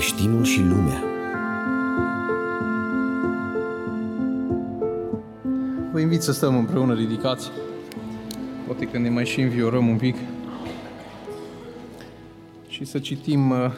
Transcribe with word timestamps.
creștinul 0.00 0.44
și 0.44 0.62
lumea. 0.62 1.02
Vă 5.92 6.00
invit 6.00 6.22
să 6.22 6.32
stăm 6.32 6.56
împreună 6.56 6.94
ridicați. 6.94 7.50
Poate 8.66 8.86
că 8.86 8.98
ne 8.98 9.08
mai 9.08 9.26
și 9.26 9.40
înviorăm 9.40 9.88
un 9.88 9.96
pic. 9.96 10.16
Și 12.68 12.84
să 12.84 12.98
citim 12.98 13.50
uh, 13.50 13.72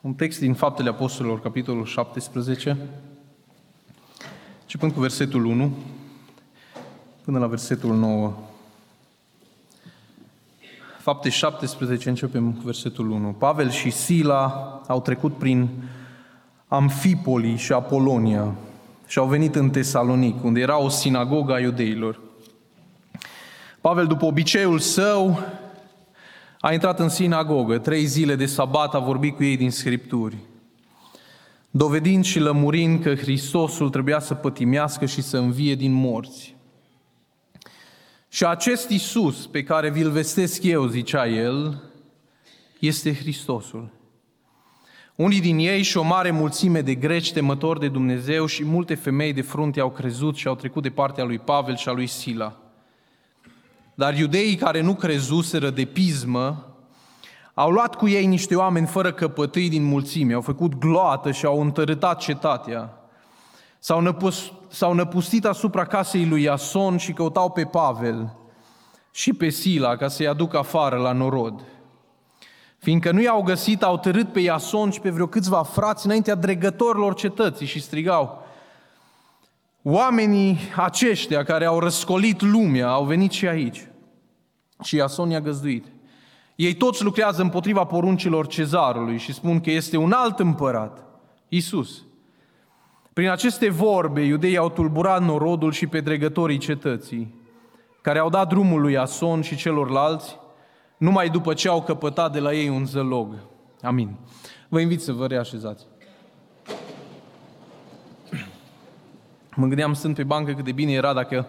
un 0.00 0.14
text 0.14 0.38
din 0.38 0.54
Faptele 0.54 0.88
Apostolilor, 0.88 1.40
capitolul 1.40 1.84
17, 1.84 2.76
începând 4.62 4.92
cu 4.92 5.00
versetul 5.00 5.44
1 5.44 5.76
până 7.24 7.38
la 7.38 7.46
versetul 7.46 7.94
9. 7.96 8.51
Fapte 11.02 11.28
17, 11.28 12.08
începem 12.08 12.52
cu 12.52 12.62
versetul 12.64 13.10
1. 13.10 13.28
Pavel 13.28 13.70
și 13.70 13.90
Sila 13.90 14.80
au 14.86 15.00
trecut 15.00 15.36
prin 15.36 15.68
Amfipoli 16.68 17.56
și 17.56 17.72
Apolonia 17.72 18.54
și 19.06 19.18
au 19.18 19.26
venit 19.26 19.54
în 19.54 19.70
Tesalonic, 19.70 20.44
unde 20.44 20.60
era 20.60 20.78
o 20.78 20.88
sinagogă 20.88 21.52
a 21.52 21.60
iudeilor. 21.60 22.20
Pavel, 23.80 24.06
după 24.06 24.24
obiceiul 24.24 24.78
său, 24.78 25.40
a 26.60 26.72
intrat 26.72 27.00
în 27.00 27.08
sinagogă, 27.08 27.78
trei 27.78 28.04
zile 28.04 28.34
de 28.34 28.46
sabat 28.46 28.94
a 28.94 28.98
vorbit 28.98 29.36
cu 29.36 29.44
ei 29.44 29.56
din 29.56 29.70
Scripturi, 29.70 30.36
dovedind 31.70 32.24
și 32.24 32.38
lămurind 32.38 33.02
că 33.02 33.14
Hristosul 33.14 33.90
trebuia 33.90 34.20
să 34.20 34.34
pătimească 34.34 35.06
și 35.06 35.22
să 35.22 35.36
învie 35.36 35.74
din 35.74 35.92
morți. 35.92 36.54
Și 38.32 38.44
acest 38.44 38.88
Isus 38.88 39.46
pe 39.46 39.62
care 39.62 39.90
vi-l 39.90 40.10
vestesc 40.10 40.62
eu, 40.62 40.86
zicea 40.86 41.26
el, 41.26 41.82
este 42.78 43.14
Hristosul. 43.14 43.88
Unii 45.14 45.40
din 45.40 45.58
ei 45.58 45.82
și 45.82 45.96
o 45.96 46.02
mare 46.02 46.30
mulțime 46.30 46.80
de 46.80 46.94
greci 46.94 47.32
temători 47.32 47.80
de 47.80 47.88
Dumnezeu 47.88 48.46
și 48.46 48.64
multe 48.64 48.94
femei 48.94 49.32
de 49.32 49.42
frunte 49.42 49.80
au 49.80 49.90
crezut 49.90 50.36
și 50.36 50.46
au 50.46 50.54
trecut 50.54 50.82
de 50.82 50.90
partea 50.90 51.24
lui 51.24 51.38
Pavel 51.38 51.76
și 51.76 51.88
a 51.88 51.92
lui 51.92 52.06
Sila. 52.06 52.56
Dar 53.94 54.18
iudeii 54.18 54.56
care 54.56 54.80
nu 54.80 54.94
crezuseră 54.94 55.70
de 55.70 55.84
pismă 55.84 56.76
au 57.54 57.70
luat 57.70 57.94
cu 57.94 58.08
ei 58.08 58.26
niște 58.26 58.56
oameni 58.56 58.86
fără 58.86 59.12
căpătâi 59.12 59.68
din 59.68 59.84
mulțime, 59.84 60.34
au 60.34 60.40
făcut 60.40 60.74
gloată 60.74 61.32
și 61.32 61.44
au 61.44 61.60
întărâtat 61.60 62.20
cetatea. 62.20 63.01
S-au, 63.84 64.00
năpus, 64.00 64.52
s-au 64.68 64.92
năpustit 64.92 65.44
asupra 65.44 65.84
casei 65.84 66.26
lui 66.26 66.42
Iason 66.42 66.96
și 66.96 67.12
căutau 67.12 67.50
pe 67.50 67.64
Pavel 67.64 68.36
și 69.10 69.32
pe 69.32 69.48
Sila 69.48 69.96
ca 69.96 70.08
să-i 70.08 70.26
aducă 70.26 70.58
afară 70.58 70.96
la 70.96 71.12
norod. 71.12 71.60
Fiindcă 72.78 73.12
nu 73.12 73.22
i-au 73.22 73.42
găsit, 73.42 73.82
au 73.82 73.98
târât 73.98 74.32
pe 74.32 74.40
Iason 74.40 74.90
și 74.90 75.00
pe 75.00 75.10
vreo 75.10 75.26
câțiva 75.26 75.62
frați 75.62 76.06
înaintea 76.06 76.34
dregătorilor 76.34 77.14
cetății 77.14 77.66
și 77.66 77.80
strigau, 77.80 78.42
Oamenii 79.82 80.58
aceștia 80.76 81.44
care 81.44 81.64
au 81.64 81.78
răscolit 81.78 82.40
lumea 82.40 82.88
au 82.88 83.04
venit 83.04 83.30
și 83.30 83.46
aici. 83.46 83.88
Și 84.82 84.96
Iason 84.96 85.30
i-a 85.30 85.40
găzduit. 85.40 85.86
Ei 86.56 86.74
toți 86.74 87.02
lucrează 87.02 87.42
împotriva 87.42 87.84
poruncilor 87.84 88.46
cezarului 88.46 89.18
și 89.18 89.32
spun 89.32 89.60
că 89.60 89.70
este 89.70 89.96
un 89.96 90.12
alt 90.12 90.38
împărat, 90.38 91.04
Isus. 91.48 92.02
Prin 93.12 93.28
aceste 93.28 93.70
vorbe, 93.70 94.20
iudeii 94.20 94.56
au 94.56 94.70
tulburat 94.70 95.22
norodul 95.22 95.72
și 95.72 95.86
pe 95.86 96.00
dregătorii 96.00 96.58
cetății, 96.58 97.34
care 98.00 98.18
au 98.18 98.28
dat 98.28 98.48
drumul 98.48 98.80
lui 98.80 98.96
Ason 98.96 99.42
și 99.42 99.56
celorlalți, 99.56 100.38
numai 100.96 101.28
după 101.28 101.54
ce 101.54 101.68
au 101.68 101.82
căpătat 101.82 102.32
de 102.32 102.38
la 102.38 102.52
ei 102.52 102.68
un 102.68 102.86
zălog. 102.86 103.34
Amin. 103.82 104.16
Vă 104.68 104.80
invit 104.80 105.00
să 105.00 105.12
vă 105.12 105.26
reașezați. 105.26 105.86
Mă 109.56 109.66
gândeam, 109.66 109.92
sunt 109.92 110.14
pe 110.14 110.24
bancă, 110.24 110.52
cât 110.52 110.64
de 110.64 110.72
bine 110.72 110.92
era 110.92 111.12
dacă 111.12 111.46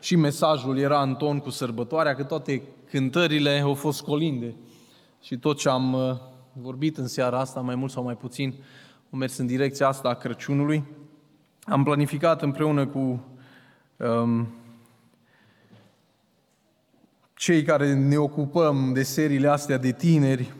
și 0.00 0.16
mesajul 0.16 0.78
era 0.78 1.02
în 1.02 1.14
ton 1.14 1.38
cu 1.38 1.50
sărbătoarea, 1.50 2.14
că 2.14 2.22
toate 2.22 2.62
cântările 2.90 3.60
au 3.60 3.74
fost 3.74 4.02
colinde. 4.02 4.54
Și 5.22 5.36
tot 5.36 5.58
ce 5.58 5.68
am 5.68 5.92
uh, 5.92 6.16
vorbit 6.52 6.96
în 6.96 7.06
seara 7.06 7.38
asta, 7.38 7.60
mai 7.60 7.74
mult 7.74 7.90
sau 7.90 8.02
mai 8.02 8.16
puțin, 8.16 8.54
am 9.10 9.18
mers 9.18 9.36
în 9.36 9.46
direcția 9.46 9.88
asta 9.88 10.08
a 10.08 10.14
Crăciunului. 10.14 10.84
Am 11.62 11.82
planificat 11.82 12.42
împreună 12.42 12.86
cu 12.86 13.24
um, 13.96 14.48
cei 17.34 17.62
care 17.62 17.94
ne 17.94 18.16
ocupăm 18.16 18.92
de 18.92 19.02
seriile 19.02 19.48
astea 19.48 19.76
de 19.76 19.92
tineri, 19.92 20.52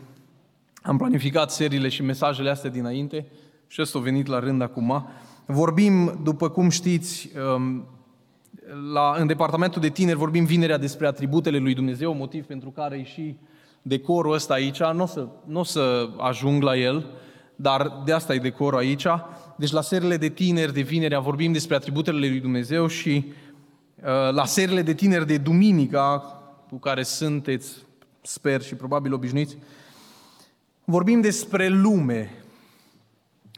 am 0.82 0.96
planificat 0.96 1.50
seriile 1.50 1.88
și 1.88 2.02
mesajele 2.02 2.50
astea 2.50 2.70
dinainte 2.70 3.26
și 3.66 3.80
ăsta 3.82 3.98
a 3.98 4.02
venit 4.02 4.26
la 4.26 4.38
rând 4.38 4.62
acum. 4.62 5.08
Vorbim, 5.46 6.20
după 6.22 6.48
cum 6.48 6.68
știți, 6.68 7.30
um, 7.56 7.86
la, 8.92 9.14
în 9.18 9.26
departamentul 9.26 9.80
de 9.80 9.88
tineri 9.88 10.18
vorbim 10.18 10.44
vinerea 10.44 10.78
despre 10.78 11.06
atributele 11.06 11.58
lui 11.58 11.74
Dumnezeu, 11.74 12.14
motiv 12.14 12.44
pentru 12.44 12.70
care 12.70 12.98
e 12.98 13.02
și 13.02 13.36
decorul 13.82 14.32
ăsta 14.32 14.54
aici, 14.54 14.82
nu 14.82 15.02
o 15.02 15.06
să, 15.06 15.28
n-o 15.44 15.62
să 15.62 16.08
ajung 16.16 16.62
la 16.62 16.76
el, 16.76 17.06
dar 17.60 18.02
de 18.04 18.12
asta 18.12 18.34
e 18.34 18.38
decorul 18.38 18.78
aici. 18.78 19.06
Deci 19.56 19.70
la 19.70 19.80
serile 19.80 20.16
de 20.16 20.28
tineri 20.28 20.72
de 20.72 20.80
vinerea 20.80 21.20
vorbim 21.20 21.52
despre 21.52 21.74
atributele 21.74 22.18
lui 22.18 22.40
Dumnezeu 22.40 22.86
și 22.86 23.24
uh, 23.94 24.04
la 24.30 24.44
serile 24.44 24.82
de 24.82 24.94
tineri 24.94 25.26
de 25.26 25.38
duminica, 25.38 26.18
cu 26.68 26.76
care 26.76 27.02
sunteți, 27.02 27.76
sper 28.22 28.62
și 28.62 28.74
probabil 28.74 29.12
obișnuiți, 29.12 29.56
vorbim 30.84 31.20
despre 31.20 31.68
lume. 31.68 32.30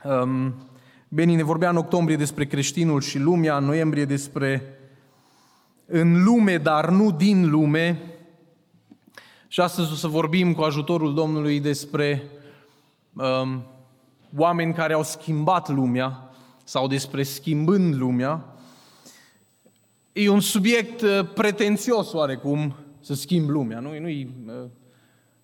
Um, 0.04 0.54
Beni 1.08 1.34
ne 1.34 1.42
vorbea 1.42 1.70
în 1.70 1.76
octombrie 1.76 2.16
despre 2.16 2.46
creștinul 2.46 3.00
și 3.00 3.18
lumea, 3.18 3.56
în 3.56 3.64
noiembrie 3.64 4.04
despre 4.04 4.78
în 5.86 6.24
lume, 6.24 6.56
dar 6.56 6.88
nu 6.88 7.10
din 7.10 7.50
lume. 7.50 8.02
Și 9.48 9.60
astăzi 9.60 9.92
o 9.92 9.94
să 9.94 10.08
vorbim 10.08 10.54
cu 10.54 10.62
ajutorul 10.62 11.14
Domnului 11.14 11.60
despre 11.60 12.22
um, 13.12 13.64
oameni 14.36 14.74
care 14.74 14.92
au 14.92 15.02
schimbat 15.02 15.68
lumea 15.68 16.30
sau 16.64 16.86
despre 16.86 17.22
schimbând 17.22 17.94
lumea. 17.94 18.44
E 20.12 20.28
un 20.28 20.40
subiect 20.40 21.00
uh, 21.00 21.28
pretențios 21.34 22.12
oarecum 22.12 22.74
să 23.00 23.14
schimb 23.14 23.48
lumea, 23.48 23.80
nu? 23.80 23.98
Nu-i 23.98 24.34
uh, 24.46 24.54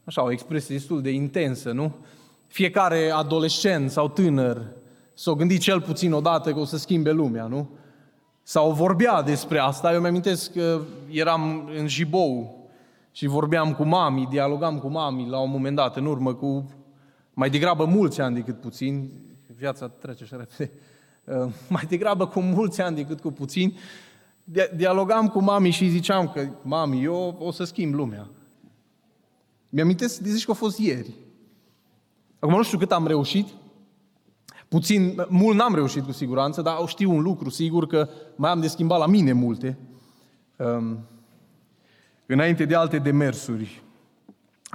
așa 0.05 0.23
o 0.23 0.33
expresie 0.33 0.77
destul 0.77 1.03
de 1.03 1.11
intensă, 1.11 1.73
nu? 1.73 1.95
Fiecare 2.47 3.11
adolescent 3.11 3.91
sau 3.91 4.09
tânăr 4.09 4.67
s-o 5.15 5.35
gândit 5.35 5.61
cel 5.61 5.81
puțin 5.81 6.13
odată 6.13 6.53
că 6.53 6.59
o 6.59 6.65
să 6.65 6.77
schimbe 6.77 7.11
lumea, 7.11 7.47
nu? 7.47 7.71
Sau 8.43 8.73
vorbea 8.73 9.23
despre 9.23 9.59
asta. 9.59 9.93
Eu 9.93 10.01
mi-amintesc 10.01 10.53
că 10.53 10.81
eram 11.11 11.71
în 11.79 11.89
Jibou 11.89 12.65
și 13.13 13.27
vorbeam 13.27 13.75
cu 13.75 13.85
mami, 13.85 14.27
dialogam 14.31 14.79
cu 14.79 14.89
mami 14.89 15.29
la 15.29 15.39
un 15.39 15.51
moment 15.51 15.77
dat, 15.77 15.97
în 15.97 16.07
urmă 16.07 16.35
cu 16.35 16.71
mai 17.39 17.51
degrabă 17.51 17.85
mulți 17.85 18.21
ani 18.21 18.35
decât 18.35 18.61
puțini, 18.61 19.13
viața 19.47 19.89
trece 19.89 20.23
așa 20.23 20.37
repede, 20.37 20.73
uh, 21.25 21.53
mai 21.69 21.85
degrabă 21.89 22.27
cu 22.27 22.41
mulți 22.41 22.81
ani 22.81 22.97
decât 22.97 23.21
cu 23.21 23.31
puțini, 23.31 23.79
dialogam 24.77 25.29
cu 25.29 25.43
mami 25.43 25.71
și 25.71 25.89
ziceam 25.89 26.29
că, 26.29 26.49
mami, 26.63 27.03
eu 27.03 27.37
o 27.39 27.51
să 27.51 27.65
schimb 27.65 27.95
lumea. 27.95 28.29
Mi-amintesc 29.69 30.19
de 30.19 30.31
zici 30.31 30.45
că 30.45 30.51
a 30.51 30.55
fost 30.55 30.79
ieri. 30.79 31.15
Acum 32.39 32.57
nu 32.57 32.63
știu 32.63 32.79
cât 32.79 32.93
am 32.93 33.07
reușit, 33.07 33.47
puțin, 34.69 35.27
mult 35.29 35.57
n-am 35.57 35.75
reușit 35.75 36.05
cu 36.05 36.13
siguranță, 36.13 36.63
dar 36.63 36.77
știu 36.87 37.11
un 37.11 37.23
lucru 37.23 37.51
sigur 37.51 37.87
că 37.87 38.09
mai 38.37 38.51
am 38.51 38.61
de 38.61 38.69
schimbat 38.69 38.99
la 38.99 39.07
mine 39.07 39.33
multe, 39.33 39.79
um, 40.57 40.99
înainte 42.27 42.65
de 42.65 42.75
alte 42.75 42.99
demersuri 42.99 43.83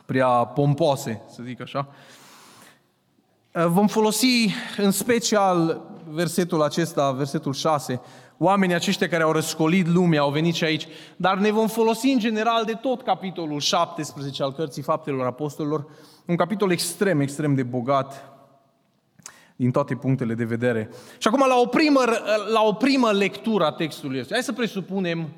prea 0.06 0.28
pompoase, 0.28 1.22
să 1.30 1.44
zic 1.44 1.62
așa. 1.62 1.88
Uh, 1.90 2.21
vom 3.52 3.88
folosi 3.88 4.50
în 4.78 4.92
special 4.92 5.82
versetul 6.10 6.62
acesta, 6.62 7.12
versetul 7.12 7.54
6, 7.54 8.02
oamenii 8.38 8.76
aceștia 8.76 9.08
care 9.08 9.24
au 9.24 9.32
răscolit 9.32 9.88
lumea, 9.88 10.22
au 10.22 10.32
venit 10.32 10.56
și 10.56 10.64
aici, 10.64 10.88
dar 11.16 11.38
ne 11.38 11.52
vom 11.52 11.68
folosi 11.68 12.08
în 12.08 12.20
general 12.20 12.66
de 12.66 12.74
tot 12.74 13.02
capitolul 13.02 13.60
17 13.60 14.44
al 14.44 14.54
Cărții 14.54 14.82
Faptelor 14.82 15.26
Apostolilor, 15.26 15.86
un 16.26 16.36
capitol 16.36 16.72
extrem, 16.72 17.20
extrem 17.20 17.56
de 17.56 17.64
bogat 17.64 18.30
din 19.56 19.72
toate 19.72 19.96
punctele 19.96 20.34
de 20.34 20.44
vedere. 20.44 20.90
Și 21.18 21.28
acum, 21.28 21.46
la 21.48 21.56
o 21.56 21.66
primă, 21.66 22.02
la 22.52 22.62
o 22.62 22.74
primă 22.74 23.12
lectură 23.12 23.66
a 23.66 23.72
textului 23.72 24.20
ăsta, 24.20 24.34
hai 24.34 24.44
să 24.44 24.54
presupunem 24.54 25.30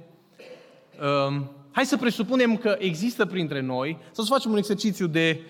um, 1.30 1.50
hai 1.72 1.86
să 1.86 1.98
presupunem 1.98 2.58
că 2.58 2.76
există 2.80 3.26
printre 3.26 3.62
noi, 3.62 3.98
să 4.12 4.22
facem 4.22 4.52
un 4.52 4.58
exercițiu 4.58 5.08
de 5.08 5.42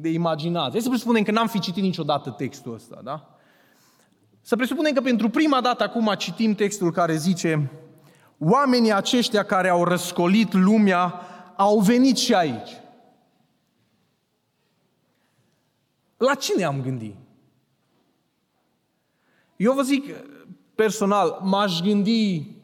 de 0.00 0.08
imaginație. 0.08 0.72
Hai 0.72 0.80
să 0.80 0.88
presupunem 0.88 1.22
că 1.22 1.30
n-am 1.30 1.46
fi 1.46 1.58
citit 1.58 1.82
niciodată 1.82 2.30
textul 2.30 2.74
ăsta, 2.74 3.00
da? 3.04 3.38
Să 4.40 4.56
presupunem 4.56 4.92
că 4.92 5.00
pentru 5.00 5.28
prima 5.28 5.60
dată 5.60 5.84
acum 5.84 6.14
citim 6.18 6.54
textul 6.54 6.92
care 6.92 7.16
zice 7.16 7.70
Oamenii 8.38 8.92
aceștia 8.92 9.42
care 9.42 9.68
au 9.68 9.84
răscolit 9.84 10.52
lumea 10.52 11.20
au 11.56 11.78
venit 11.78 12.16
și 12.16 12.34
aici. 12.34 12.70
la 16.18 16.34
cine 16.34 16.64
am 16.64 16.82
gândit? 16.82 17.14
Eu 19.56 19.72
vă 19.72 19.82
zic 19.82 20.14
personal, 20.74 21.38
m-aș 21.42 21.80
gândi 21.80 22.56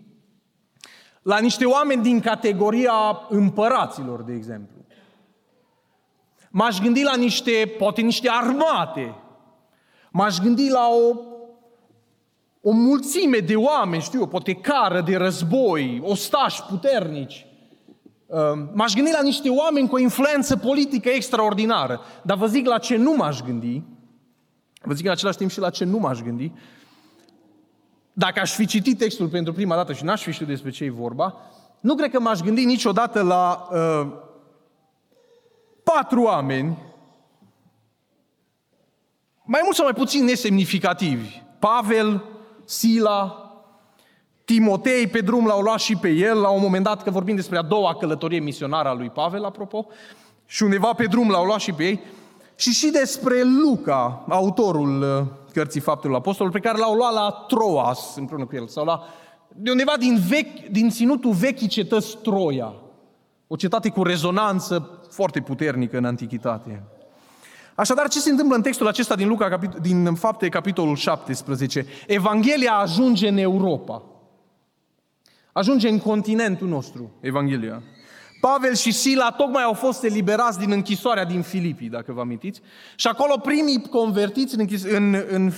la 1.23 1.39
niște 1.39 1.65
oameni 1.65 2.03
din 2.03 2.21
categoria 2.21 2.93
împăraților, 3.29 4.23
de 4.23 4.33
exemplu. 4.33 4.84
M-aș 6.57 6.81
gândi 6.81 7.03
la 7.03 7.17
niște, 7.17 7.75
poate 7.79 8.01
niște 8.01 8.29
armate. 8.31 9.15
M-aș 10.11 10.39
gândi 10.39 10.69
la 10.69 10.89
o, 10.89 11.17
o 12.61 12.71
mulțime 12.71 13.39
de 13.39 13.57
oameni, 13.57 14.03
știu 14.03 14.21
eu, 14.21 14.27
poate 14.27 14.53
cară 14.55 15.01
de 15.01 15.17
război, 15.17 16.01
ostași 16.05 16.63
puternici. 16.63 17.47
Ehm, 18.31 18.71
m-aș 18.75 18.95
gândi 18.95 19.11
la 19.11 19.23
niște 19.23 19.49
oameni 19.49 19.89
cu 19.89 19.95
o 19.95 19.99
influență 19.99 20.57
politică 20.57 21.09
extraordinară. 21.09 22.01
Dar 22.23 22.37
vă 22.37 22.47
zic 22.47 22.67
la 22.67 22.79
ce 22.79 22.97
nu 22.97 23.15
m-aș 23.17 23.43
gândi, 23.43 23.83
vă 24.83 24.95
zic 24.95 25.05
în 25.05 25.13
același 25.13 25.37
timp 25.37 25.51
și 25.51 25.59
la 25.59 25.71
ce 25.71 25.85
nu 25.85 25.99
m-aș 25.99 26.21
gândi, 26.21 26.53
dacă 28.13 28.41
aș 28.41 28.53
fi 28.53 28.67
citit 28.67 28.99
textul 28.99 29.29
pentru 29.29 29.53
prima 29.53 29.75
dată 29.75 29.93
și 29.93 30.05
n-aș 30.05 30.23
fi 30.23 30.33
știut 30.33 30.49
despre 30.49 30.71
ce 30.71 30.85
e 30.85 30.91
vorba, 30.91 31.35
nu 31.81 31.95
cred 31.95 32.11
că 32.11 32.21
m-aș 32.21 32.41
gândi 32.41 32.65
niciodată 32.65 33.23
la 33.23 33.69
uh, 33.73 34.23
patru 35.85 36.23
oameni, 36.23 36.79
mai 39.45 39.61
mult 39.63 39.77
sau 39.77 39.85
mai 39.85 39.95
puțin 39.95 40.25
nesemnificativi. 40.25 41.43
Pavel, 41.59 42.25
Sila, 42.65 43.39
Timotei 44.45 45.07
pe 45.07 45.21
drum 45.21 45.47
l-au 45.47 45.61
luat 45.61 45.81
și 45.81 45.97
pe 45.97 46.09
el, 46.09 46.41
la 46.41 46.49
un 46.49 46.61
moment 46.61 46.85
dat, 46.85 47.03
că 47.03 47.11
vorbim 47.11 47.35
despre 47.35 47.59
a 47.59 47.63
doua 47.63 47.95
călătorie 47.95 48.41
misionară 48.41 48.89
a 48.89 48.95
lui 48.95 49.11
Pavel, 49.11 49.45
apropo, 49.45 49.87
și 50.47 50.63
undeva 50.63 50.93
pe 50.93 51.07
drum 51.07 51.31
l-au 51.31 51.45
luat 51.45 51.61
și 51.61 51.73
pe 51.73 51.85
ei, 51.85 52.01
și 52.57 52.71
și 52.71 52.91
despre 52.91 53.43
Luca, 53.43 54.25
autorul 54.29 55.03
uh, 55.03 55.27
cărții 55.53 55.81
Faptelor 55.81 56.17
Apostolului, 56.17 56.61
pe 56.61 56.67
care 56.67 56.79
l-au 56.79 56.95
luat 56.95 57.13
la 57.13 57.45
Troas 57.49 58.17
împreună 58.17 58.47
cu 58.47 58.57
el, 58.57 58.69
sau 58.69 58.85
la, 58.85 59.03
de 59.49 59.71
undeva 59.71 59.95
din, 59.99 60.19
vechi, 60.29 60.69
din 60.71 60.91
ținutul 60.91 61.33
vechii 61.33 61.69
cetăți 61.69 62.17
Troia, 62.17 62.75
o 63.47 63.57
cetate 63.57 63.89
cu 63.89 64.03
rezonanță 64.03 65.01
foarte 65.11 65.41
puternică 65.41 65.97
în 65.97 66.05
antichitate. 66.05 66.83
Așadar, 67.75 68.09
ce 68.09 68.21
se 68.21 68.31
întâmplă 68.31 68.57
în 68.57 68.63
textul 68.63 68.87
acesta 68.87 69.15
din, 69.15 69.29
Luca, 69.29 69.59
din 69.81 70.15
Fapte, 70.15 70.49
capitolul 70.49 70.97
17? 70.97 71.87
Evanghelia 72.07 72.73
ajunge 72.73 73.29
în 73.29 73.37
Europa. 73.37 74.03
Ajunge 75.53 75.89
în 75.89 75.99
continentul 75.99 76.69
nostru, 76.69 77.11
Evanghelia. 77.21 77.83
Pavel 78.41 78.75
și 78.75 78.93
Sila 78.93 79.31
tocmai 79.31 79.63
au 79.63 79.73
fost 79.73 80.03
eliberați 80.03 80.59
din 80.59 80.71
închisoarea 80.71 81.25
din 81.25 81.43
Filipii, 81.43 81.89
dacă 81.89 82.13
vă 82.13 82.21
amintiți. 82.21 82.61
Și 82.97 83.07
acolo 83.07 83.39
primii 83.39 83.89
convertiți 83.91 84.55
în, 84.55 84.61
închis, 84.61 84.85
în, 84.85 85.25
în 85.29 85.53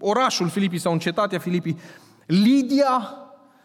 orașul 0.00 0.48
Filipii 0.48 0.78
sau 0.78 0.92
în 0.92 0.98
cetatea 0.98 1.38
Filipii, 1.38 1.78
Lidia, 2.26 3.16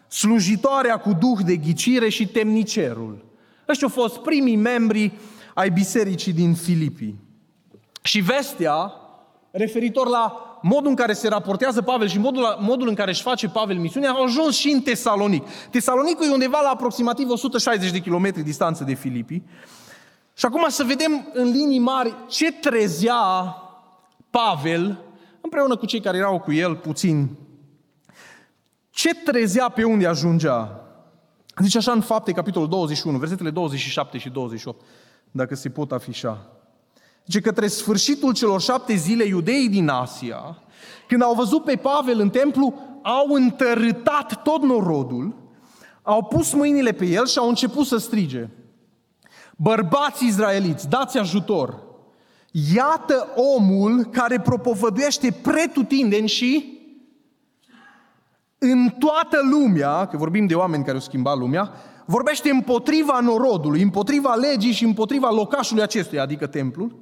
slujitoarea 0.08 0.96
cu 0.96 1.12
duh 1.12 1.38
de 1.44 1.56
ghicire 1.56 2.08
și 2.08 2.26
temnicerul. 2.26 3.27
Ăștia 3.68 3.86
au 3.86 4.02
fost 4.02 4.18
primii 4.18 4.56
membri 4.56 5.12
ai 5.54 5.70
bisericii 5.70 6.32
din 6.32 6.54
Filipii. 6.54 7.18
Și 8.02 8.20
vestea, 8.20 8.92
referitor 9.50 10.08
la 10.08 10.42
modul 10.62 10.88
în 10.88 10.94
care 10.94 11.12
se 11.12 11.28
raportează 11.28 11.82
Pavel 11.82 12.08
și 12.08 12.18
modul, 12.18 12.56
modul 12.60 12.88
în 12.88 12.94
care 12.94 13.10
își 13.10 13.22
face 13.22 13.48
Pavel 13.48 13.76
misiunea, 13.76 14.10
au 14.10 14.22
ajuns 14.22 14.56
și 14.56 14.70
în 14.70 14.80
Tesalonic. 14.80 15.46
Tesalonicul 15.70 16.26
e 16.26 16.32
undeva 16.32 16.60
la 16.60 16.68
aproximativ 16.68 17.30
160 17.30 17.90
de 17.90 17.98
kilometri 17.98 18.42
distanță 18.42 18.84
de 18.84 18.94
Filipii. 18.94 19.44
Și 20.34 20.44
acum 20.44 20.64
să 20.68 20.84
vedem 20.84 21.28
în 21.32 21.50
linii 21.50 21.78
mari 21.78 22.14
ce 22.28 22.52
trezea 22.52 23.54
Pavel, 24.30 24.98
împreună 25.40 25.76
cu 25.76 25.86
cei 25.86 26.00
care 26.00 26.16
erau 26.16 26.40
cu 26.40 26.52
el 26.52 26.76
puțin, 26.76 27.36
ce 28.90 29.14
trezea 29.14 29.68
pe 29.68 29.84
unde 29.84 30.06
ajungea. 30.06 30.87
Zice 31.62 31.78
așa 31.78 31.92
în 31.92 32.00
fapte, 32.00 32.32
capitolul 32.32 32.68
21, 32.68 33.18
versetele 33.18 33.50
27 33.50 34.18
și 34.18 34.28
28, 34.28 34.84
dacă 35.30 35.54
se 35.54 35.68
pot 35.68 35.92
afișa. 35.92 36.46
Zice, 37.26 37.40
către 37.40 37.66
sfârșitul 37.66 38.32
celor 38.32 38.60
șapte 38.60 38.94
zile, 38.94 39.24
iudeii 39.24 39.68
din 39.68 39.88
Asia, 39.88 40.62
când 41.08 41.22
au 41.22 41.34
văzut 41.34 41.64
pe 41.64 41.76
Pavel 41.76 42.20
în 42.20 42.30
templu, 42.30 42.74
au 43.02 43.26
întărâtat 43.34 44.42
tot 44.42 44.62
norodul, 44.62 45.34
au 46.02 46.24
pus 46.24 46.52
mâinile 46.52 46.92
pe 46.92 47.06
el 47.06 47.26
și 47.26 47.38
au 47.38 47.48
început 47.48 47.86
să 47.86 47.96
strige. 47.96 48.48
Bărbați 49.56 50.26
izraeliți, 50.26 50.88
dați 50.88 51.18
ajutor! 51.18 51.86
Iată 52.74 53.28
omul 53.56 54.04
care 54.04 54.40
propovăduiește 54.40 55.30
pretutindeni 55.42 56.28
și 56.28 56.77
în 58.58 58.88
toată 58.98 59.38
lumea, 59.50 60.06
că 60.06 60.16
vorbim 60.16 60.46
de 60.46 60.54
oameni 60.54 60.82
care 60.82 60.94
au 60.94 61.02
schimbat 61.02 61.38
lumea, 61.38 61.72
vorbește 62.04 62.50
împotriva 62.50 63.20
norodului, 63.20 63.82
împotriva 63.82 64.34
legii 64.34 64.72
și 64.72 64.84
împotriva 64.84 65.30
locașului 65.30 65.82
acestuia, 65.82 66.22
adică 66.22 66.46
templul, 66.46 66.96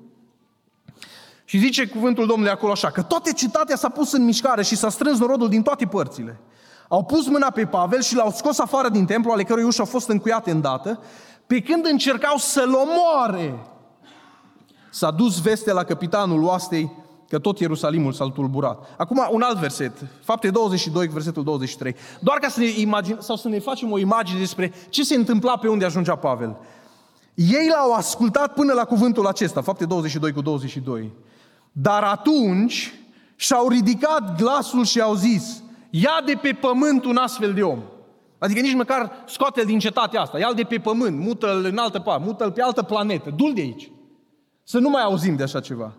și 1.45 1.59
zice 1.59 1.87
cuvântul 1.87 2.27
Domnului 2.27 2.53
acolo 2.53 2.73
așa, 2.73 2.91
că 2.91 3.03
toate 3.03 3.33
cetatea 3.33 3.77
s-a 3.77 3.89
pus 3.89 4.13
în 4.13 4.25
mișcare 4.25 4.63
și 4.63 4.77
s-a 4.77 4.89
strâns 4.89 5.19
norodul 5.19 5.49
din 5.49 5.63
toate 5.63 5.87
părțile. 5.87 6.41
Au 6.89 7.05
pus 7.05 7.27
mâna 7.27 7.51
pe 7.51 7.67
Pavel 7.67 8.03
și 8.03 8.15
l-au 8.15 8.31
scos 8.31 8.59
afară 8.59 8.89
din 8.89 9.05
templu, 9.05 9.31
ale 9.31 9.43
cărui 9.43 9.63
uși 9.63 9.81
au 9.81 9.87
fost 9.87 10.09
încuiate 10.09 10.51
îndată, 10.51 11.01
pe 11.47 11.61
când 11.61 11.87
încercau 11.87 12.37
să-l 12.37 12.75
omoare. 12.75 13.67
S-a 14.91 15.11
dus 15.11 15.41
veste 15.41 15.73
la 15.73 15.85
capitanul 15.85 16.43
oastei 16.43 16.93
că 17.29 17.39
tot 17.39 17.59
Ierusalimul 17.59 18.13
s-a 18.13 18.31
tulburat. 18.31 18.95
Acum 18.97 19.29
un 19.31 19.43
alt 19.43 19.59
verset, 19.59 19.93
fapte 20.23 20.51
22, 20.51 21.07
versetul 21.07 21.45
23. 21.45 21.97
Doar 22.21 22.39
ca 22.39 22.49
să 22.49 22.61
ne 22.61 22.67
imagine, 22.67 23.17
sau 23.21 23.37
să 23.37 23.49
ne 23.49 23.59
facem 23.59 23.93
o 23.93 23.99
imagine 23.99 24.39
despre 24.39 24.73
ce 24.89 25.03
se 25.03 25.15
întâmpla 25.15 25.57
pe 25.57 25.69
unde 25.69 25.85
ajungea 25.85 26.17
Pavel. 26.17 26.57
Ei 27.35 27.69
l-au 27.69 27.93
ascultat 27.93 28.55
până 28.55 28.73
la 28.73 28.85
cuvântul 28.85 29.27
acesta, 29.27 29.61
fapte 29.61 29.85
22 29.85 30.33
cu 30.33 30.41
22. 30.41 31.13
Dar 31.73 32.03
atunci 32.03 32.95
și-au 33.37 33.69
ridicat 33.69 34.37
glasul 34.37 34.85
și 34.85 35.01
au 35.01 35.15
zis, 35.15 35.63
ia 35.91 36.23
de 36.27 36.39
pe 36.43 36.59
pământ 36.61 37.05
un 37.05 37.17
astfel 37.17 37.53
de 37.53 37.63
om. 37.63 37.79
Adică 38.39 38.61
nici 38.61 38.75
măcar 38.75 39.13
scoate-l 39.27 39.65
din 39.65 39.79
cetatea 39.79 40.21
asta, 40.21 40.39
ia-l 40.39 40.55
de 40.55 40.63
pe 40.63 40.79
pământ, 40.79 41.19
mută-l 41.19 41.65
în 41.65 41.79
altă 41.79 41.99
parte, 41.99 42.23
mută-l 42.25 42.53
pe 42.53 42.63
altă 42.63 42.83
planetă, 42.83 43.31
du 43.31 43.53
de 43.53 43.61
aici. 43.61 43.91
Să 44.63 44.79
nu 44.79 44.89
mai 44.89 45.03
auzim 45.03 45.37
de 45.37 45.43
așa 45.43 45.61
ceva. 45.61 45.93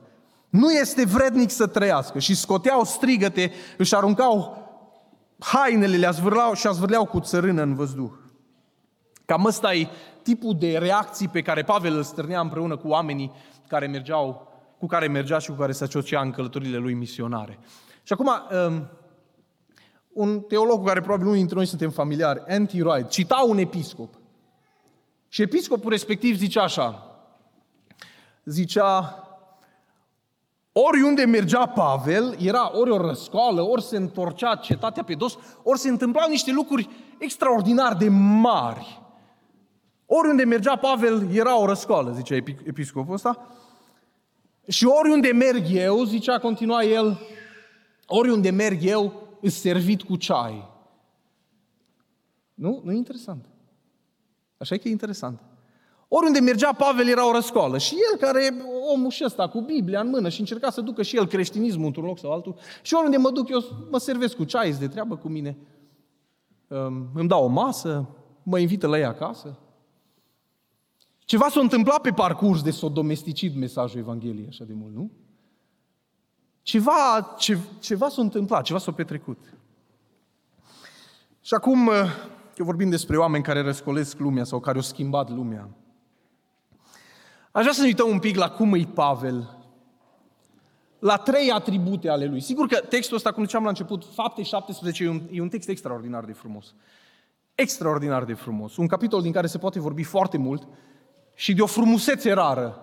Nu 0.58 0.72
este 0.72 1.06
vrednic 1.06 1.50
să 1.50 1.68
trăiască. 1.68 2.20
Și 2.20 2.36
scoteau 2.36 2.84
strigăte, 2.84 3.52
își 3.78 3.96
aruncau 3.96 4.66
hainele, 5.40 5.98
le 5.98 6.10
zvârlau 6.12 6.54
și 6.54 6.70
zvârleau 6.72 7.06
cu 7.06 7.20
țărână 7.20 7.62
în 7.62 7.76
văzduh. 7.76 8.12
Cam 9.26 9.46
ăsta 9.46 9.74
e 9.74 9.88
tipul 10.24 10.56
de 10.60 10.78
reacții 10.78 11.28
pe 11.28 11.42
care 11.42 11.64
Pavel 11.64 11.96
îl 11.96 12.04
stârnea 12.04 12.40
împreună 12.40 12.78
cu 12.78 12.88
oamenii 12.88 13.32
care 13.68 13.88
mergeau 13.88 14.48
cu 14.80 14.86
care 14.86 15.08
mergea 15.08 15.38
și 15.38 15.50
cu 15.50 15.56
care 15.56 15.72
se 15.72 15.84
asocia 15.84 16.22
în 16.22 16.32
călătorile 16.32 16.78
lui 16.78 16.94
misionare. 16.94 17.60
Și 18.04 18.14
acum, 18.14 18.30
um, 18.68 18.90
un 20.14 20.40
teolog 20.40 20.78
cu 20.78 20.84
care 20.84 21.00
probabil 21.00 21.26
unii 21.26 21.38
dintre 21.38 21.56
noi 21.56 21.66
suntem 21.66 21.90
familiari, 21.90 22.44
Anti 22.48 22.82
Wright, 22.82 23.10
cita 23.10 23.46
un 23.48 23.58
episcop. 23.58 24.14
Și 25.28 25.42
episcopul 25.42 25.90
respectiv 25.90 26.38
zicea 26.38 26.64
așa, 26.64 27.20
zicea, 28.44 29.22
oriunde 30.80 31.26
mergea 31.26 31.66
Pavel, 31.66 32.36
era 32.40 32.78
ori 32.78 32.90
o 32.90 32.98
răscoală, 32.98 33.62
ori 33.62 33.84
se 33.84 33.98
întorcea 33.98 34.56
cetatea 34.56 35.04
pe 35.04 35.14
dos, 35.14 35.38
ori 35.64 35.80
se 35.80 35.90
întâmplau 35.90 36.30
niște 36.30 36.52
lucruri 36.52 36.90
extraordinar 37.18 37.96
de 37.96 38.10
mari. 38.10 39.02
Oriunde 40.06 40.44
mergea 40.44 40.76
Pavel, 40.76 41.36
era 41.36 41.60
o 41.60 41.66
răscoală, 41.66 42.12
zicea 42.12 42.36
episcopul 42.64 43.14
ăsta. 43.14 43.48
Și 44.68 44.86
oriunde 44.86 45.32
merg 45.32 45.64
eu, 45.70 46.04
zicea, 46.04 46.40
continua 46.40 46.84
el, 46.84 47.20
oriunde 48.06 48.50
merg 48.50 48.84
eu, 48.84 49.28
îs 49.42 49.60
servit 49.60 50.02
cu 50.02 50.16
ceai. 50.16 50.68
Nu? 52.54 52.82
Nu 52.84 52.92
e 52.92 52.96
interesant. 52.96 53.46
Așa 54.58 54.76
e 54.76 54.78
că 54.78 54.88
e 54.88 54.92
interesant. 54.92 55.42
Oriunde 56.08 56.40
mergea 56.40 56.74
Pavel 56.74 57.08
era 57.08 57.28
o 57.28 57.32
răscoală. 57.32 57.78
Și 57.78 57.96
el, 58.12 58.20
care 58.20 58.54
omul 58.94 59.10
și 59.10 59.24
ăsta, 59.26 59.50
cu 59.50 59.62
Biblia 59.62 60.00
în 60.00 60.10
mână 60.10 60.30
și 60.30 60.40
încerca 60.40 60.70
să 60.70 60.82
ducă 60.82 61.02
și 61.02 61.18
el 61.18 61.28
creștinismul 61.28 61.86
într-un 61.86 62.06
loc 62.06 62.20
sau 62.20 62.32
altul, 62.32 62.56
și 62.82 62.94
oriunde 62.94 63.18
mă 63.18 63.30
duc 63.30 63.50
eu, 63.50 63.64
mă 63.92 63.98
servesc 63.98 64.36
cu 64.36 64.44
ceai, 64.44 64.72
de 64.72 64.88
treabă 64.88 65.16
cu 65.16 65.28
mine. 65.28 65.58
Îmi 67.14 67.28
dau 67.28 67.44
o 67.44 67.48
masă, 67.48 68.10
mă 68.44 68.60
invită 68.60 68.88
la 68.88 68.98
ea 68.98 69.10
acasă. 69.10 69.60
Ceva 71.20 71.48
s-a 71.50 71.60
întâmplat 71.60 72.02
pe 72.02 72.12
parcurs 72.12 72.62
de 72.62 72.72
s-a 72.72 72.88
domesticit 72.88 73.56
mesajul 73.56 74.00
Evangheliei 74.00 74.48
așa 74.48 74.64
de 74.64 74.74
mult, 74.74 74.96
nu? 74.96 75.12
Ceva, 76.62 77.36
ce, 77.38 77.58
ceva 77.80 78.10
s-a 78.10 78.22
întâmplat, 78.22 78.64
ceva 78.64 78.80
s-a 78.80 78.92
petrecut. 78.92 79.38
Și 81.42 81.54
acum, 81.54 81.90
că 82.56 82.64
vorbim 82.64 82.90
despre 82.90 83.18
oameni 83.18 83.44
care 83.44 83.62
răscolesc 83.62 84.20
lumea 84.20 84.44
sau 84.44 84.60
care 84.60 84.76
au 84.76 84.84
schimbat 84.84 85.30
lumea, 85.30 85.70
aș 87.58 87.64
vrea 87.64 87.74
să 87.74 87.82
ne 87.82 87.88
uităm 87.88 88.10
un 88.10 88.20
pic 88.20 88.36
la 88.36 88.50
cum 88.50 88.74
e 88.74 88.88
Pavel. 88.94 89.56
la 91.00 91.18
trei 91.18 91.52
atribute 91.52 92.10
ale 92.10 92.26
lui. 92.26 92.42
Sigur 92.42 92.68
că 92.68 92.76
textul 92.76 93.16
ăsta, 93.16 93.32
cum 93.32 93.44
ziceam 93.44 93.64
la 93.64 93.70
început, 93.70 94.06
fapte 94.14 94.44
17, 94.44 95.04
e 95.04 95.10
un, 95.10 95.22
e 95.32 95.42
un 95.42 95.50
text 95.50 95.70
extraordinar 95.70 96.24
de 96.24 96.34
frumos. 96.34 96.74
Extraordinar 97.56 98.24
de 98.24 98.34
frumos. 98.34 98.78
Un 98.78 98.88
capitol 98.88 99.22
din 99.22 99.32
care 99.32 99.48
se 99.48 99.58
poate 99.58 99.80
vorbi 99.80 100.04
foarte 100.04 100.38
mult 100.38 100.68
și 101.36 101.54
de 101.54 101.62
o 101.62 101.66
frumusețe 101.66 102.32
rară 102.32 102.82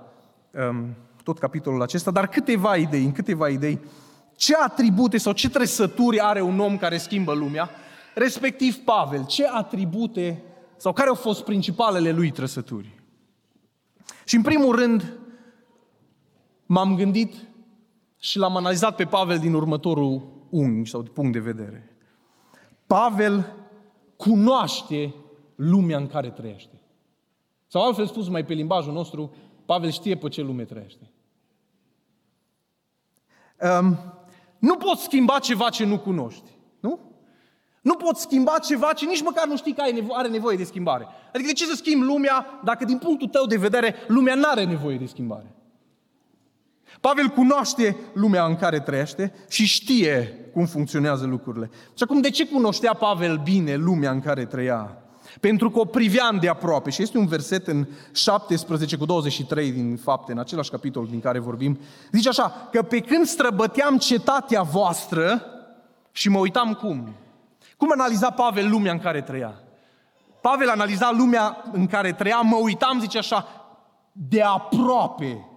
um, 0.50 0.96
tot 1.22 1.38
capitolul 1.38 1.82
acesta, 1.82 2.10
dar 2.10 2.28
câteva 2.28 2.76
idei, 2.76 3.04
în 3.04 3.12
câteva 3.12 3.48
idei, 3.48 3.80
ce 4.36 4.54
atribute 4.56 5.18
sau 5.18 5.32
ce 5.32 5.48
trăsături 5.48 6.20
are 6.20 6.40
un 6.40 6.60
om 6.60 6.76
care 6.76 6.98
schimbă 6.98 7.32
lumea, 7.32 7.70
respectiv 8.14 8.76
Pavel, 8.76 9.26
ce 9.26 9.46
atribute 9.46 10.42
sau 10.76 10.92
care 10.92 11.08
au 11.08 11.14
fost 11.14 11.44
principalele 11.44 12.10
lui 12.10 12.30
trăsături. 12.30 13.03
Și 14.24 14.36
în 14.36 14.42
primul 14.42 14.76
rând, 14.76 15.18
m-am 16.66 16.96
gândit 16.96 17.48
și 18.18 18.38
l-am 18.38 18.56
analizat 18.56 18.96
pe 18.96 19.04
Pavel 19.04 19.38
din 19.38 19.54
următorul 19.54 20.32
unghi 20.50 20.90
sau 20.90 21.02
punct 21.02 21.32
de 21.32 21.38
vedere. 21.38 21.96
Pavel 22.86 23.56
cunoaște 24.16 25.14
lumea 25.54 25.98
în 25.98 26.06
care 26.06 26.30
trăiește. 26.30 26.80
Sau 27.66 27.86
altfel 27.86 28.06
spus, 28.06 28.28
mai 28.28 28.44
pe 28.44 28.54
limbajul 28.54 28.92
nostru, 28.92 29.34
Pavel 29.66 29.90
știe 29.90 30.16
pe 30.16 30.28
ce 30.28 30.42
lume 30.42 30.64
trăiește. 30.64 31.10
Um, 33.80 33.98
nu 34.58 34.76
poți 34.76 35.02
schimba 35.02 35.38
ceva 35.38 35.68
ce 35.68 35.84
nu 35.84 35.98
cunoști. 35.98 36.50
Nu? 37.84 37.92
Nu 37.94 38.04
poți 38.04 38.22
schimba 38.22 38.58
ceva 38.58 38.92
ce 38.92 39.06
nici 39.06 39.22
măcar 39.22 39.46
nu 39.46 39.56
știi 39.56 39.72
că 39.72 39.82
are 40.12 40.28
nevoie 40.28 40.56
de 40.56 40.64
schimbare. 40.64 41.06
Adică 41.32 41.46
de 41.46 41.52
ce 41.52 41.64
să 41.64 41.74
schimbi 41.74 42.04
lumea 42.04 42.60
dacă 42.64 42.84
din 42.84 42.98
punctul 42.98 43.28
tău 43.28 43.46
de 43.46 43.56
vedere 43.56 43.94
lumea 44.06 44.34
nu 44.34 44.48
are 44.48 44.64
nevoie 44.64 44.96
de 44.96 45.06
schimbare? 45.06 45.54
Pavel 47.00 47.28
cunoaște 47.28 47.96
lumea 48.14 48.44
în 48.44 48.56
care 48.56 48.80
trăiește 48.80 49.34
și 49.48 49.66
știe 49.66 50.38
cum 50.52 50.66
funcționează 50.66 51.26
lucrurile. 51.26 51.70
Și 51.72 52.02
acum, 52.02 52.20
de 52.20 52.30
ce 52.30 52.46
cunoștea 52.46 52.94
Pavel 52.94 53.40
bine 53.44 53.74
lumea 53.74 54.10
în 54.10 54.20
care 54.20 54.44
trăia? 54.44 54.98
Pentru 55.40 55.70
că 55.70 55.78
o 55.78 55.84
priveam 55.84 56.38
de 56.40 56.48
aproape. 56.48 56.90
Și 56.90 57.02
este 57.02 57.18
un 57.18 57.26
verset 57.26 57.66
în 57.66 57.86
17 58.12 58.96
cu 58.96 59.04
23 59.04 59.72
din 59.72 59.96
fapte, 59.96 60.32
în 60.32 60.38
același 60.38 60.70
capitol 60.70 61.06
din 61.06 61.20
care 61.20 61.38
vorbim. 61.38 61.78
Zice 62.12 62.28
așa, 62.28 62.68
că 62.72 62.82
pe 62.82 63.00
când 63.00 63.26
străbăteam 63.26 63.98
cetatea 63.98 64.62
voastră 64.62 65.42
și 66.12 66.28
mă 66.28 66.38
uitam 66.38 66.72
cum? 66.72 67.14
Cum 67.76 67.90
analiza 67.92 68.30
Pavel 68.30 68.70
lumea 68.70 68.92
în 68.92 68.98
care 68.98 69.22
trăia? 69.22 69.60
Pavel 70.40 70.68
analiza 70.68 71.10
lumea 71.10 71.64
în 71.72 71.86
care 71.86 72.12
trăia, 72.12 72.40
mă 72.40 72.56
uitam, 72.56 73.00
zice 73.00 73.18
așa, 73.18 73.46
de 74.12 74.42
aproape 74.42 75.48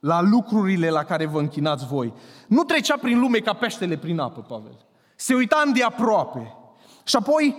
la 0.00 0.20
lucrurile 0.20 0.90
la 0.90 1.04
care 1.04 1.26
vă 1.26 1.38
închinați 1.38 1.86
voi. 1.86 2.12
Nu 2.48 2.62
trecea 2.62 2.96
prin 2.96 3.18
lume 3.18 3.38
ca 3.38 3.52
peștele 3.52 3.96
prin 3.96 4.18
apă, 4.18 4.40
Pavel. 4.40 4.86
Se 5.16 5.34
uita 5.34 5.62
de 5.74 5.82
aproape. 5.82 6.56
Și 7.04 7.16
apoi, 7.16 7.56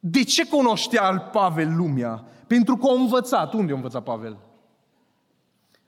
de 0.00 0.24
ce 0.24 0.46
cunoștea 0.46 1.18
Pavel 1.18 1.76
lumea? 1.76 2.24
Pentru 2.46 2.76
că 2.76 2.86
a 2.88 2.92
învățat. 2.92 3.52
Unde 3.52 3.72
a 3.72 3.74
învățat 3.74 4.02
Pavel? 4.02 4.36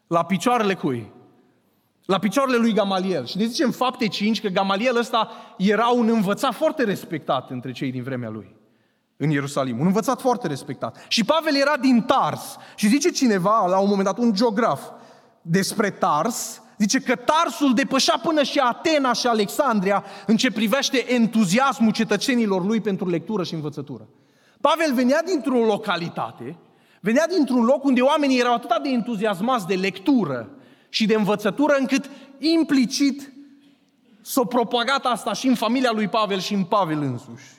La 0.07 0.25
picioarele 0.25 0.75
cui? 0.75 1.13
La 2.07 2.19
picioarele 2.19 2.57
lui 2.57 2.73
Gamaliel. 2.73 3.27
Și 3.27 3.37
ne 3.37 3.45
zice 3.45 3.65
în 3.65 3.71
fapte 3.71 4.09
5 4.09 4.41
că 4.41 4.49
Gamaliel 4.49 4.97
ăsta 4.97 5.31
era 5.59 5.89
un 5.89 6.09
învățat 6.09 6.55
foarte 6.55 6.85
respectat 6.85 7.51
între 7.51 7.73
cei 7.73 7.91
din 7.91 8.03
vremea 8.03 8.31
lui 8.31 8.55
în 9.17 9.31
Ierusalim. 9.31 9.79
Un 9.79 9.87
învățat 9.87 10.21
foarte 10.21 10.47
respectat. 10.47 11.05
Și 11.09 11.25
Pavel 11.25 11.57
era 11.57 11.77
din 11.81 12.03
Tars. 12.03 12.57
Și 12.75 12.89
zice 12.89 13.11
cineva, 13.11 13.67
la 13.67 13.79
un 13.79 13.89
moment 13.89 14.05
dat, 14.05 14.19
un 14.19 14.35
geograf, 14.35 14.83
despre 15.43 15.91
Tars, 15.91 16.63
zice 16.79 17.01
că 17.01 17.15
Tarsul 17.17 17.75
depășea 17.75 18.21
până 18.23 18.43
și 18.43 18.59
Atena 18.59 19.13
și 19.13 19.27
Alexandria 19.27 20.05
în 20.27 20.37
ce 20.37 20.51
privește 20.51 21.13
entuziasmul 21.13 21.93
cetățenilor 21.93 22.65
lui 22.65 22.81
pentru 22.81 23.09
lectură 23.09 23.43
și 23.43 23.55
învățătură. 23.55 24.09
Pavel 24.61 24.95
venea 24.95 25.23
dintr-o 25.23 25.65
localitate, 25.65 26.57
venea 27.01 27.27
dintr-un 27.27 27.65
loc 27.65 27.85
unde 27.85 28.01
oamenii 28.01 28.39
erau 28.39 28.55
atât 28.55 28.83
de 28.83 28.89
entuziasmați 28.89 29.67
de 29.67 29.75
lectură 29.75 30.51
și 30.89 31.07
de 31.07 31.15
învățătură, 31.15 31.77
încât 31.79 32.11
implicit 32.39 33.33
s-a 34.21 34.45
propagat 34.45 35.05
asta 35.05 35.33
și 35.33 35.47
în 35.47 35.55
familia 35.55 35.91
lui 35.93 36.09
Pavel 36.09 36.39
și 36.39 36.55
în 36.55 36.65
Pavel 36.65 37.03
însuși. 37.03 37.55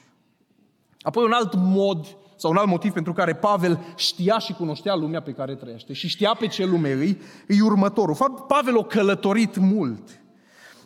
Apoi 1.01 1.23
un 1.23 1.31
alt 1.31 1.53
mod 1.55 2.17
sau 2.35 2.51
un 2.51 2.57
alt 2.57 2.67
motiv 2.67 2.93
pentru 2.93 3.13
care 3.13 3.35
Pavel 3.35 3.79
știa 3.95 4.37
și 4.39 4.53
cunoștea 4.53 4.95
lumea 4.95 5.21
pe 5.21 5.31
care 5.31 5.55
trăiește 5.55 5.93
și 5.93 6.07
știa 6.07 6.35
pe 6.39 6.47
ce 6.47 6.65
lume 6.65 6.91
îi, 6.91 7.21
e 7.47 7.61
următorul. 7.61 8.45
Pavel 8.47 8.77
o 8.77 8.83
călătorit 8.83 9.57
mult. 9.57 10.21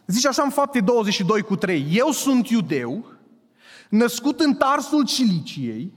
Zice 0.05 0.27
așa 0.27 0.43
în 0.43 0.49
fapte 0.49 0.79
22 0.79 1.41
cu 1.41 1.55
3. 1.55 1.87
Eu 1.91 2.11
sunt 2.11 2.49
iudeu, 2.49 3.05
născut 3.89 4.39
în 4.39 4.55
Tarsul 4.55 5.05
Ciliciei, 5.05 5.93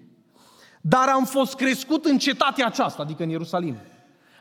dar 0.81 1.09
am 1.09 1.25
fost 1.25 1.55
crescut 1.55 2.05
în 2.05 2.19
cetatea 2.19 2.67
aceasta, 2.67 3.03
adică 3.03 3.23
în 3.23 3.29
Ierusalim. 3.29 3.77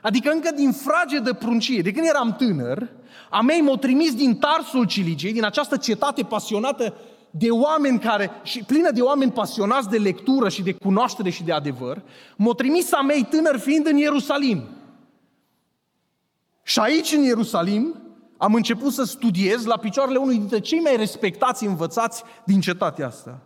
Adică 0.03 0.31
încă 0.31 0.51
din 0.55 0.71
frage 0.71 1.19
de 1.19 1.33
pruncie, 1.33 1.81
de 1.81 1.91
când 1.91 2.05
eram 2.07 2.35
tânăr, 2.35 2.89
a 3.29 3.41
mei 3.41 3.61
m-au 3.61 3.77
trimis 3.77 4.15
din 4.15 4.37
Tarsul 4.37 4.85
Ciliciei, 4.85 5.33
din 5.33 5.43
această 5.43 5.77
cetate 5.77 6.23
pasionată 6.23 6.93
de 7.29 7.49
oameni 7.49 7.99
care, 7.99 8.31
și 8.43 8.63
plină 8.63 8.91
de 8.91 9.01
oameni 9.01 9.31
pasionați 9.31 9.89
de 9.89 9.97
lectură 9.97 10.49
și 10.49 10.61
de 10.61 10.71
cunoaștere 10.73 11.29
și 11.29 11.43
de 11.43 11.51
adevăr, 11.51 12.01
m-au 12.35 12.53
trimis 12.53 12.91
a 12.91 13.01
mei 13.01 13.23
tânăr 13.29 13.59
fiind 13.59 13.87
în 13.87 13.97
Ierusalim. 13.97 14.63
Și 16.63 16.79
aici, 16.79 17.11
în 17.11 17.23
Ierusalim, 17.23 17.95
am 18.37 18.53
început 18.53 18.93
să 18.93 19.03
studiez 19.03 19.65
la 19.65 19.77
picioarele 19.77 20.17
unui 20.17 20.37
dintre 20.37 20.59
cei 20.59 20.79
mai 20.79 20.95
respectați 20.95 21.65
învățați 21.65 22.23
din 22.45 22.61
cetatea 22.61 23.07
asta. 23.07 23.41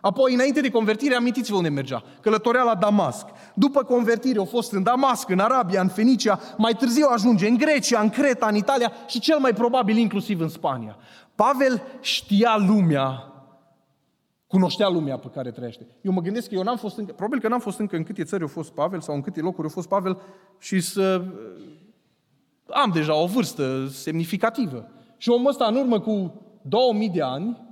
Apoi, 0.00 0.34
înainte 0.34 0.60
de 0.60 0.70
convertire, 0.70 1.14
amintiți-vă 1.14 1.56
unde 1.56 1.68
mergea. 1.68 2.02
Călătorea 2.20 2.62
la 2.62 2.74
Damasc. 2.74 3.26
După 3.54 3.82
convertire, 3.82 4.40
a 4.40 4.44
fost 4.44 4.72
în 4.72 4.82
Damasc, 4.82 5.28
în 5.28 5.38
Arabia, 5.38 5.80
în 5.80 5.88
Fenicia, 5.88 6.40
mai 6.56 6.72
târziu 6.72 7.06
ajunge 7.10 7.48
în 7.48 7.56
Grecia, 7.56 8.00
în 8.00 8.08
Creta, 8.08 8.46
în 8.46 8.54
Italia 8.54 8.92
și 9.06 9.20
cel 9.20 9.38
mai 9.38 9.52
probabil 9.52 9.96
inclusiv 9.96 10.40
în 10.40 10.48
Spania. 10.48 10.96
Pavel 11.34 11.82
știa 12.00 12.56
lumea, 12.68 13.32
cunoștea 14.46 14.88
lumea 14.88 15.16
pe 15.18 15.28
care 15.34 15.50
trăiește. 15.50 15.86
Eu 16.02 16.12
mă 16.12 16.20
gândesc 16.20 16.48
că 16.48 16.54
eu 16.54 16.62
n-am 16.62 16.76
fost 16.76 16.98
încă, 16.98 17.12
probabil 17.12 17.40
că 17.40 17.48
n-am 17.48 17.60
fost 17.60 17.78
încă 17.78 17.96
în 17.96 18.02
câte 18.02 18.24
țări 18.24 18.44
a 18.44 18.46
fost 18.46 18.72
Pavel 18.72 19.00
sau 19.00 19.14
în 19.14 19.20
câte 19.20 19.40
locuri 19.40 19.66
a 19.66 19.70
fost 19.70 19.88
Pavel 19.88 20.18
și 20.58 20.80
să 20.80 21.24
am 22.66 22.90
deja 22.92 23.14
o 23.14 23.26
vârstă 23.26 23.86
semnificativă. 23.88 24.88
Și 25.16 25.30
omul 25.30 25.48
ăsta, 25.48 25.66
în 25.66 25.76
urmă 25.76 26.00
cu 26.00 26.40
2000 26.62 27.08
de 27.08 27.22
ani, 27.22 27.65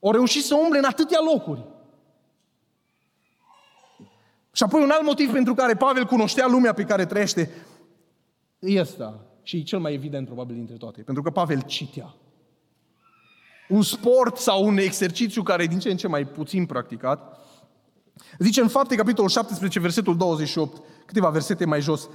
o 0.00 0.10
reușit 0.10 0.44
să 0.44 0.54
umble 0.54 0.78
în 0.78 0.84
atâtea 0.84 1.18
locuri. 1.32 1.66
Și 4.52 4.62
apoi 4.62 4.82
un 4.82 4.90
alt 4.90 5.04
motiv 5.04 5.32
pentru 5.32 5.54
care 5.54 5.74
Pavel 5.74 6.04
cunoștea 6.04 6.46
lumea 6.46 6.72
pe 6.72 6.84
care 6.84 7.06
trăiește 7.06 7.50
e 8.58 8.80
ăsta. 8.80 9.20
Și 9.42 9.56
e 9.56 9.62
cel 9.62 9.78
mai 9.78 9.92
evident 9.92 10.26
probabil 10.26 10.54
dintre 10.54 10.76
toate. 10.76 11.02
Pentru 11.02 11.22
că 11.22 11.30
Pavel 11.30 11.62
citea 11.62 12.14
un 13.70 13.82
sport 13.82 14.36
sau 14.36 14.64
un 14.66 14.78
exercițiu 14.78 15.42
care 15.42 15.62
e 15.62 15.66
din 15.66 15.78
ce 15.78 15.90
în 15.90 15.96
ce 15.96 16.08
mai 16.08 16.24
puțin 16.24 16.66
practicat. 16.66 17.38
Zice 18.38 18.60
în 18.60 18.68
fapte, 18.68 18.94
capitolul 18.94 19.30
17, 19.30 19.80
versetul 19.80 20.16
28, 20.16 20.82
câteva 21.06 21.28
versete 21.28 21.64
mai 21.64 21.80
jos, 21.80 22.08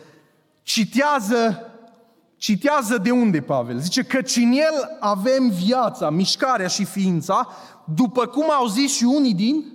citează, 0.61 1.71
citează 2.37 2.97
de 2.97 3.11
unde, 3.11 3.41
Pavel? 3.41 3.77
Zice 3.77 4.03
că 4.03 4.17
în 4.35 4.51
el 4.51 4.97
avem 4.99 5.49
viața, 5.49 6.09
mișcarea 6.09 6.67
și 6.67 6.85
ființa, 6.85 7.47
după 7.93 8.25
cum 8.25 8.51
au 8.51 8.67
zis 8.67 8.95
și 8.95 9.03
unii 9.03 9.33
din 9.33 9.65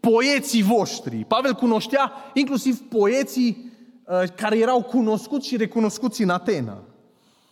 poeții 0.00 0.62
voștri. 0.62 1.24
Pavel 1.24 1.54
cunoștea 1.54 2.12
inclusiv 2.34 2.78
poeții 2.80 3.72
uh, 4.04 4.22
care 4.36 4.58
erau 4.58 4.82
cunoscuți 4.82 5.46
și 5.46 5.56
recunoscuți 5.56 6.22
în 6.22 6.28
Atena. 6.28 6.82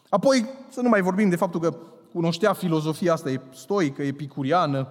Apoi, 0.08 0.46
să 0.68 0.80
nu 0.80 0.88
mai 0.88 1.00
vorbim 1.00 1.28
de 1.28 1.36
faptul 1.36 1.60
că 1.60 1.76
cunoștea 2.12 2.52
filozofia 2.52 3.12
asta 3.12 3.30
e 3.30 3.40
stoică, 3.54 4.02
epicuriană. 4.02 4.88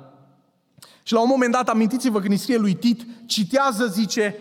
Și 1.04 1.14
la 1.14 1.22
un 1.22 1.28
moment 1.30 1.52
dat, 1.52 1.70
amintiți-vă 1.70 2.20
când 2.20 2.32
îi 2.32 2.38
scrie 2.38 2.58
lui 2.58 2.74
Tit, 2.74 3.06
citează, 3.26 3.86
zice, 3.86 4.36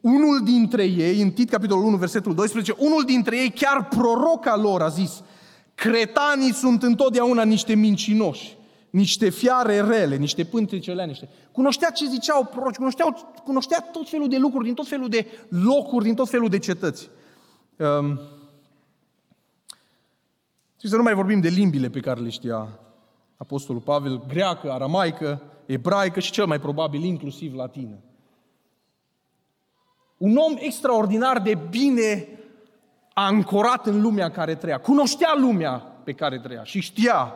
unul 0.00 0.40
dintre 0.44 0.84
ei, 0.84 1.20
în 1.20 1.30
Tit, 1.30 1.50
capitolul 1.50 1.84
1, 1.84 1.96
versetul 1.96 2.34
12, 2.34 2.74
unul 2.78 3.02
dintre 3.04 3.36
ei, 3.36 3.50
chiar 3.50 3.88
proroca 3.88 4.56
lor, 4.56 4.82
a 4.82 4.88
zis, 4.88 5.22
cretanii 5.74 6.52
sunt 6.52 6.82
întotdeauna 6.82 7.44
niște 7.44 7.74
mincinoși, 7.74 8.56
niște 8.94 9.28
fiare 9.30 9.80
rele, 9.80 10.16
niște 10.16 10.44
pântecele 10.44 11.04
niște. 11.04 11.28
Cunoștea 11.52 11.90
ce 11.90 12.06
ziceau 12.06 12.44
proroci, 12.44 12.76
cunoștea, 12.76 13.04
cunoștea 13.44 13.88
tot 13.92 14.08
felul 14.08 14.28
de 14.28 14.36
lucruri, 14.36 14.64
din 14.64 14.74
tot 14.74 14.88
felul 14.88 15.08
de 15.08 15.26
locuri, 15.48 16.04
din 16.04 16.14
tot 16.14 16.28
felul 16.28 16.48
de 16.48 16.58
cetăți. 16.58 17.10
Um, 17.76 18.20
și 20.80 20.88
să 20.88 20.96
nu 20.96 21.02
mai 21.02 21.14
vorbim 21.14 21.40
de 21.40 21.48
limbile 21.48 21.88
pe 21.88 22.00
care 22.00 22.20
le 22.20 22.28
știa 22.28 22.68
Apostolul 23.36 23.80
Pavel, 23.80 24.24
greacă, 24.28 24.72
aramaică, 24.72 25.42
ebraică 25.66 26.20
și 26.20 26.32
cel 26.32 26.46
mai 26.46 26.60
probabil 26.60 27.02
inclusiv 27.02 27.54
latină. 27.54 27.96
Un 30.16 30.36
om 30.36 30.54
extraordinar 30.58 31.40
de 31.40 31.58
bine 31.70 32.28
ancorat 33.14 33.86
în 33.86 34.00
lumea 34.00 34.24
în 34.24 34.32
care 34.32 34.54
trăia, 34.54 34.80
cunoștea 34.80 35.34
lumea 35.36 35.72
pe 36.04 36.12
care 36.12 36.38
trăia 36.38 36.64
și 36.64 36.80
știa 36.80 37.34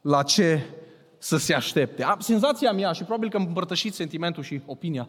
la 0.00 0.22
ce 0.22 0.60
să 1.18 1.36
se 1.36 1.54
aștepte. 1.54 2.06
Senzația 2.18 2.72
mea, 2.72 2.92
și 2.92 3.02
probabil 3.02 3.30
că 3.30 3.36
împărtășiți 3.36 3.96
sentimentul 3.96 4.42
și 4.42 4.60
opinia, 4.66 5.08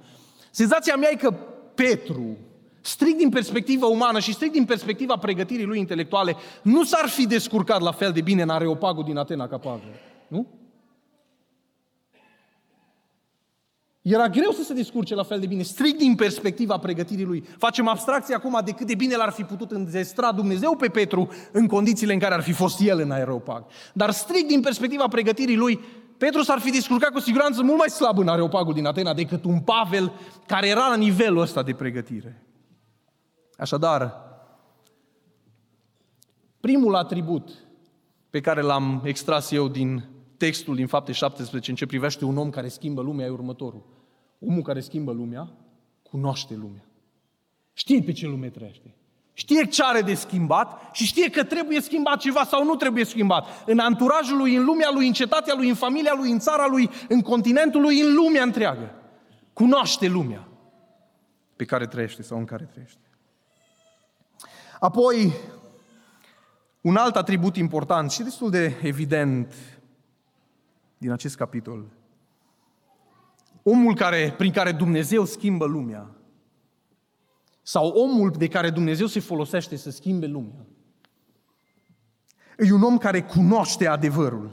senzația 0.52 0.96
mea 0.96 1.10
e 1.12 1.16
că 1.16 1.34
Petru, 1.76 2.38
strict 2.82 3.18
din 3.18 3.30
perspectiva 3.30 3.86
umană 3.86 4.20
și 4.20 4.34
strict 4.34 4.54
din 4.54 4.66
perspectiva 4.66 5.18
pregătirii 5.18 5.66
lui 5.66 5.80
intelectuale, 5.80 6.36
nu 6.62 6.84
s-ar 6.84 7.08
fi 7.08 7.28
descurcat 7.28 7.82
la 7.82 7.92
fel 7.92 8.12
de 8.12 8.22
bine 8.22 8.42
în 8.42 8.50
Areopagul 8.50 9.04
din 9.04 9.18
Atena 9.18 9.48
ca 9.48 9.58
Pavel. 9.58 9.90
Nu? 10.28 10.48
Era 14.02 14.28
greu 14.28 14.52
să 14.52 14.64
se 14.64 14.74
descurce 14.74 15.16
la 15.16 15.24
fel 15.24 15.40
de 15.40 15.46
bine, 15.46 15.62
strict 15.62 15.98
din 15.98 16.16
perspectiva 16.16 16.78
pregătirii 16.78 17.26
lui. 17.26 17.44
Facem 17.58 17.88
abstracție 17.88 18.36
acum 18.36 18.62
de 18.66 18.72
cât 18.72 18.88
de 18.88 18.96
bine 18.96 19.16
l-ar 19.16 19.32
fi 19.32 19.44
putut 19.44 19.72
înzestra 19.72 20.32
Dumnezeu 20.32 20.76
pe 20.76 20.88
Petru 20.88 21.30
în 21.52 21.68
condițiile 21.68 22.14
în 22.14 22.20
care 22.20 22.34
ar 22.34 22.42
fi 22.42 22.52
fost 22.52 22.80
el 22.80 23.00
în 23.00 23.12
aeropag. 23.12 23.66
Dar 23.94 24.12
strict 24.12 24.48
din 24.48 24.62
perspectiva 24.62 25.08
pregătirii 25.08 25.56
lui, 25.56 25.80
Petru 26.20 26.42
s-ar 26.42 26.60
fi 26.60 26.72
descurcat 26.72 27.12
cu 27.12 27.20
siguranță 27.20 27.64
mult 27.64 27.78
mai 27.78 27.90
slab 27.90 28.18
în 28.18 28.28
aeropagul 28.28 28.74
din 28.74 28.86
Atena 28.86 29.14
decât 29.14 29.44
un 29.44 29.60
Pavel 29.60 30.12
care 30.46 30.68
era 30.68 30.88
la 30.88 30.96
nivelul 30.96 31.42
ăsta 31.42 31.64
de 31.64 31.74
pregătire. 31.74 32.46
Așadar, 33.58 34.16
primul 36.60 36.96
atribut 36.96 37.50
pe 38.30 38.42
care 38.42 38.62
l-am 38.62 39.02
extras 39.06 39.52
eu 39.52 39.68
din 39.68 40.06
textul 40.38 40.76
din 40.76 40.88
fapte 40.88 41.12
17 41.12 41.70
în 41.70 41.78
ce 41.78 41.86
privește 41.86 42.26
un 42.26 42.38
om 42.38 42.50
care 42.50 42.68
schimbă 42.68 43.02
lumea 43.02 43.26
e 43.26 43.30
următorul. 43.30 43.86
Omul 44.40 44.62
care 44.62 44.80
schimbă 44.80 45.12
lumea 45.12 45.52
cunoaște 46.10 46.56
lumea. 46.56 46.86
Știe 47.74 48.02
pe 48.02 48.12
ce 48.12 48.28
lume 48.28 48.50
trăiește. 48.50 48.96
Știe 49.40 49.66
ce 49.66 49.84
are 49.84 50.02
de 50.02 50.14
schimbat 50.14 50.90
și 50.92 51.06
știe 51.06 51.30
că 51.30 51.44
trebuie 51.44 51.82
schimbat 51.82 52.20
ceva 52.20 52.44
sau 52.44 52.64
nu 52.64 52.76
trebuie 52.76 53.06
schimbat. 53.06 53.46
În 53.66 53.80
anturajul 53.80 54.38
lui, 54.38 54.56
în 54.56 54.64
lumea 54.64 54.90
lui, 54.94 55.08
în 55.08 55.14
cetatea 55.14 55.54
lui, 55.56 55.70
în 55.70 55.76
familia 55.76 56.14
lui, 56.18 56.32
în 56.32 56.40
țara 56.40 56.68
lui, 56.68 56.90
în 57.08 57.22
continentul 57.22 57.82
lui, 57.82 58.02
în 58.02 58.14
lumea 58.14 58.44
întreagă. 58.44 58.96
Cunoaște 59.54 60.08
lumea 60.08 60.48
pe 61.56 61.66
care 61.66 61.88
trăiește 61.88 62.22
sau 62.22 62.38
în 62.38 62.46
care 62.46 62.64
trăiește. 62.64 63.00
Apoi, 64.80 65.34
un 66.82 66.96
alt 66.96 67.16
atribut 67.16 67.56
important 67.56 68.12
și 68.12 68.24
destul 68.24 68.50
de 68.50 68.76
evident 68.82 69.54
din 70.98 71.12
acest 71.12 71.36
capitol. 71.36 71.86
Omul 73.64 73.96
care, 73.96 74.34
prin 74.38 74.52
care 74.52 74.72
Dumnezeu 74.72 75.26
schimbă 75.26 75.66
lumea 75.66 76.19
sau 77.70 77.88
omul 77.88 78.32
de 78.38 78.48
care 78.48 78.70
Dumnezeu 78.70 79.08
se 79.08 79.20
folosește 79.20 79.76
să 79.76 79.90
schimbe 79.90 80.26
lumea 80.26 80.66
e 82.68 82.74
un 82.74 82.84
om 82.84 82.98
care 82.98 83.22
cunoaște 83.22 83.88
adevărul. 83.88 84.52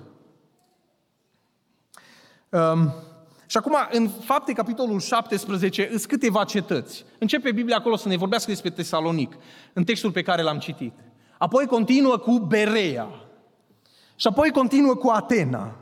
Um, 2.48 2.94
și 3.46 3.56
acum, 3.56 3.76
în 3.90 4.08
fapte, 4.08 4.52
capitolul 4.52 5.00
17, 5.00 5.86
sunt 5.88 6.06
câteva 6.06 6.44
cetăți. 6.44 7.04
Începe 7.18 7.52
Biblia 7.52 7.76
acolo 7.76 7.96
să 7.96 8.08
ne 8.08 8.16
vorbească 8.16 8.50
despre 8.50 8.70
Tesalonic, 8.70 9.36
în 9.72 9.84
textul 9.84 10.10
pe 10.10 10.22
care 10.22 10.42
l-am 10.42 10.58
citit. 10.58 10.92
Apoi 11.38 11.66
continuă 11.66 12.16
cu 12.16 12.38
Berea. 12.38 13.08
Și 14.16 14.26
apoi 14.26 14.50
continuă 14.50 14.94
cu 14.94 15.08
Atena. 15.08 15.76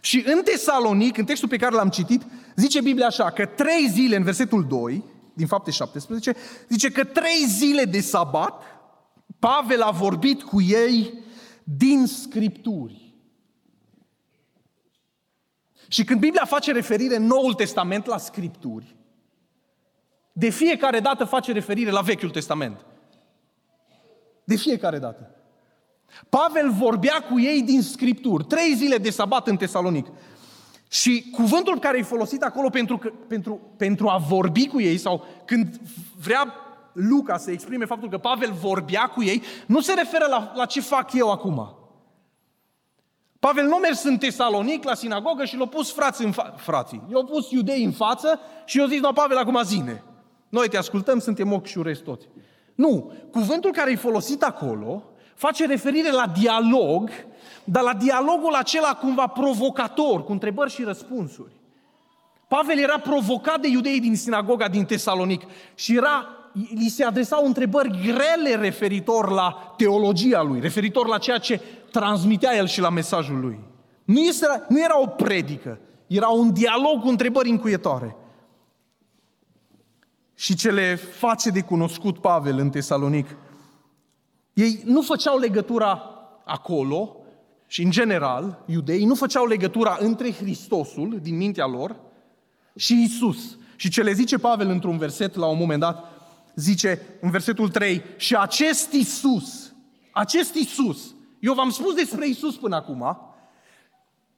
Și 0.00 0.24
în 0.26 0.42
Tesalonic, 0.42 1.16
în 1.16 1.24
textul 1.24 1.48
pe 1.48 1.56
care 1.56 1.74
l-am 1.74 1.88
citit, 1.88 2.22
zice 2.56 2.80
Biblia 2.80 3.06
așa, 3.06 3.30
că 3.30 3.46
trei 3.46 3.88
zile, 3.88 4.16
în 4.16 4.22
versetul 4.22 4.66
2, 4.66 5.04
din 5.38 5.46
fapte 5.46 5.70
17, 5.70 6.36
zice 6.68 6.90
că 6.90 7.04
trei 7.04 7.46
zile 7.46 7.84
de 7.84 8.00
sabat, 8.00 8.62
Pavel 9.38 9.82
a 9.82 9.90
vorbit 9.90 10.42
cu 10.42 10.60
ei 10.60 11.14
din 11.64 12.06
Scripturi. 12.06 13.14
Și 15.88 16.04
când 16.04 16.20
Biblia 16.20 16.44
face 16.44 16.72
referire 16.72 17.16
în 17.16 17.26
Noul 17.26 17.54
Testament 17.54 18.06
la 18.06 18.18
Scripturi, 18.18 18.96
de 20.32 20.48
fiecare 20.48 21.00
dată 21.00 21.24
face 21.24 21.52
referire 21.52 21.90
la 21.90 22.00
Vechiul 22.00 22.30
Testament. 22.30 22.84
De 24.44 24.56
fiecare 24.56 24.98
dată. 24.98 25.34
Pavel 26.28 26.70
vorbea 26.70 27.26
cu 27.30 27.40
ei 27.40 27.62
din 27.62 27.82
Scripturi, 27.82 28.44
trei 28.44 28.74
zile 28.74 28.96
de 28.96 29.10
sabat 29.10 29.46
în 29.48 29.56
Tesalonic. 29.56 30.06
Și 30.88 31.30
cuvântul 31.32 31.78
care 31.78 31.98
e 31.98 32.02
folosit 32.02 32.42
acolo 32.42 32.68
pentru, 32.68 32.98
pentru, 33.28 33.60
pentru 33.76 34.08
a 34.08 34.16
vorbi 34.16 34.66
cu 34.66 34.80
ei, 34.80 34.98
sau 34.98 35.24
când 35.44 35.80
vrea 36.22 36.54
Luca 36.92 37.36
să 37.36 37.50
exprime 37.50 37.84
faptul 37.84 38.08
că 38.08 38.18
Pavel 38.18 38.52
vorbea 38.52 39.06
cu 39.06 39.22
ei, 39.22 39.42
nu 39.66 39.80
se 39.80 39.94
referă 39.94 40.26
la, 40.28 40.52
la 40.54 40.64
ce 40.64 40.80
fac 40.80 41.12
eu 41.12 41.30
acum. 41.30 41.72
Pavel 43.38 43.64
nu 43.64 43.74
a 43.74 43.78
mers 43.78 44.02
în 44.02 44.18
Tesalonic 44.18 44.84
la 44.84 44.94
sinagogă 44.94 45.44
și 45.44 45.56
l-a 45.56 45.66
pus 45.66 45.92
frații 45.92 46.24
în 46.24 46.32
fa- 46.32 46.54
frații. 46.56 47.02
I-a 47.12 47.24
pus 47.24 47.50
iudei 47.50 47.84
în 47.84 47.92
față 47.92 48.40
și 48.64 48.78
i-a 48.78 48.86
zis, 48.86 49.00
no, 49.00 49.12
Pavel, 49.12 49.36
acum 49.36 49.62
zine. 49.64 50.04
Noi 50.48 50.68
te 50.68 50.76
ascultăm, 50.76 51.18
suntem 51.18 51.52
ochi 51.52 51.66
și 51.66 51.78
ureți 51.78 52.02
toți. 52.02 52.28
Nu, 52.74 53.12
cuvântul 53.30 53.72
care 53.72 53.90
e 53.90 53.96
folosit 53.96 54.42
acolo 54.42 55.02
face 55.34 55.66
referire 55.66 56.10
la 56.10 56.32
dialog, 56.38 57.10
dar 57.70 57.82
la 57.82 57.94
dialogul 57.94 58.54
acela 58.54 58.94
cumva 58.94 59.26
provocator, 59.26 60.24
cu 60.24 60.32
întrebări 60.32 60.70
și 60.70 60.82
răspunsuri. 60.82 61.52
Pavel 62.48 62.78
era 62.78 62.98
provocat 62.98 63.60
de 63.60 63.68
iudeii 63.68 64.00
din 64.00 64.16
sinagoga 64.16 64.68
din 64.68 64.84
Tesalonic 64.84 65.42
și 65.74 65.96
era, 65.96 66.26
li 66.52 66.88
se 66.88 67.04
adresau 67.04 67.46
întrebări 67.46 68.00
grele 68.02 68.54
referitor 68.60 69.30
la 69.30 69.74
teologia 69.76 70.42
lui, 70.42 70.60
referitor 70.60 71.06
la 71.06 71.18
ceea 71.18 71.38
ce 71.38 71.60
transmitea 71.90 72.56
el 72.56 72.66
și 72.66 72.80
la 72.80 72.90
mesajul 72.90 73.40
lui. 73.40 73.58
Nu, 74.04 74.18
este, 74.18 74.46
nu 74.68 74.80
era 74.80 75.00
o 75.00 75.06
predică, 75.06 75.80
era 76.06 76.28
un 76.28 76.52
dialog 76.52 77.00
cu 77.00 77.08
întrebări 77.08 77.50
încuietoare. 77.50 78.16
Și 80.34 80.54
ce 80.54 80.70
le 80.70 80.94
face 80.94 81.50
de 81.50 81.60
cunoscut 81.60 82.18
Pavel 82.18 82.58
în 82.58 82.70
Tesalonic 82.70 83.36
ei 84.52 84.82
nu 84.84 85.02
făceau 85.02 85.38
legătura 85.38 86.02
acolo 86.44 87.16
și 87.70 87.82
în 87.82 87.90
general, 87.90 88.64
iudeii 88.66 89.04
nu 89.04 89.14
făceau 89.14 89.46
legătura 89.46 89.96
între 90.00 90.32
Hristosul 90.32 91.18
din 91.22 91.36
mintea 91.36 91.66
lor 91.66 91.96
și 92.76 93.02
Isus. 93.02 93.58
Și 93.76 93.90
ce 93.90 94.02
le 94.02 94.12
zice 94.12 94.38
Pavel 94.38 94.68
într-un 94.68 94.98
verset 94.98 95.34
la 95.34 95.46
un 95.46 95.58
moment 95.58 95.80
dat, 95.80 96.04
zice 96.54 97.00
în 97.20 97.30
versetul 97.30 97.68
3, 97.68 98.02
și 98.16 98.36
acest 98.36 98.92
Isus, 98.92 99.74
acest 100.10 100.54
Isus, 100.54 101.14
eu 101.40 101.54
v-am 101.54 101.70
spus 101.70 101.94
despre 101.94 102.26
Isus 102.26 102.56
până 102.56 102.76
acum, 102.76 103.18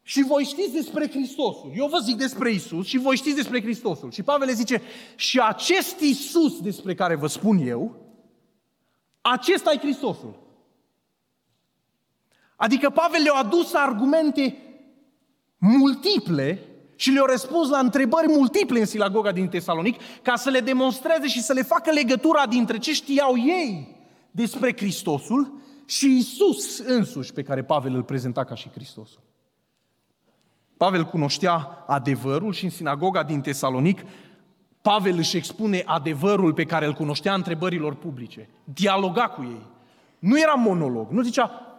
și 0.02 0.22
voi 0.22 0.44
știți 0.44 0.72
despre 0.72 1.08
Hristosul. 1.08 1.72
Eu 1.74 1.86
vă 1.86 1.98
zic 1.98 2.16
despre 2.16 2.50
Isus 2.50 2.86
și 2.86 2.98
voi 2.98 3.16
știți 3.16 3.36
despre 3.36 3.62
Hristosul. 3.62 4.10
Și 4.10 4.22
Pavel 4.22 4.46
le 4.46 4.52
zice, 4.52 4.82
și 5.16 5.40
acest 5.40 6.00
Isus 6.00 6.60
despre 6.60 6.94
care 6.94 7.14
vă 7.14 7.26
spun 7.26 7.58
eu, 7.58 7.96
acesta 9.20 9.72
e 9.72 9.78
Hristosul. 9.78 10.49
Adică 12.60 12.90
Pavel 12.90 13.22
le-a 13.22 13.38
adus 13.38 13.74
argumente 13.74 14.56
multiple 15.58 16.62
și 16.96 17.10
le-a 17.10 17.24
răspuns 17.26 17.68
la 17.68 17.78
întrebări 17.78 18.26
multiple 18.28 18.80
în 18.80 18.86
sinagoga 18.86 19.32
din 19.32 19.48
Tesalonic 19.48 20.00
ca 20.22 20.36
să 20.36 20.50
le 20.50 20.60
demonstreze 20.60 21.26
și 21.26 21.42
să 21.42 21.52
le 21.52 21.62
facă 21.62 21.90
legătura 21.90 22.46
dintre 22.46 22.78
ce 22.78 22.92
știau 22.92 23.36
ei 23.36 23.96
despre 24.30 24.76
Hristosul 24.76 25.52
și 25.86 26.16
Isus 26.16 26.78
însuși 26.78 27.32
pe 27.32 27.42
care 27.42 27.64
Pavel 27.64 27.94
îl 27.94 28.02
prezenta 28.02 28.44
ca 28.44 28.54
și 28.54 28.70
Hristosul. 28.70 29.22
Pavel 30.76 31.04
cunoștea 31.04 31.84
adevărul 31.86 32.52
și 32.52 32.64
în 32.64 32.70
sinagoga 32.70 33.22
din 33.22 33.40
Tesalonic 33.40 34.00
Pavel 34.82 35.16
își 35.16 35.36
expune 35.36 35.82
adevărul 35.86 36.52
pe 36.52 36.64
care 36.64 36.86
îl 36.86 36.92
cunoștea 36.92 37.34
întrebărilor 37.34 37.94
publice. 37.94 38.48
Dialoga 38.64 39.28
cu 39.28 39.42
ei. 39.42 39.66
Nu 40.18 40.40
era 40.40 40.54
monolog. 40.54 41.10
Nu 41.10 41.22
zicea, 41.22 41.69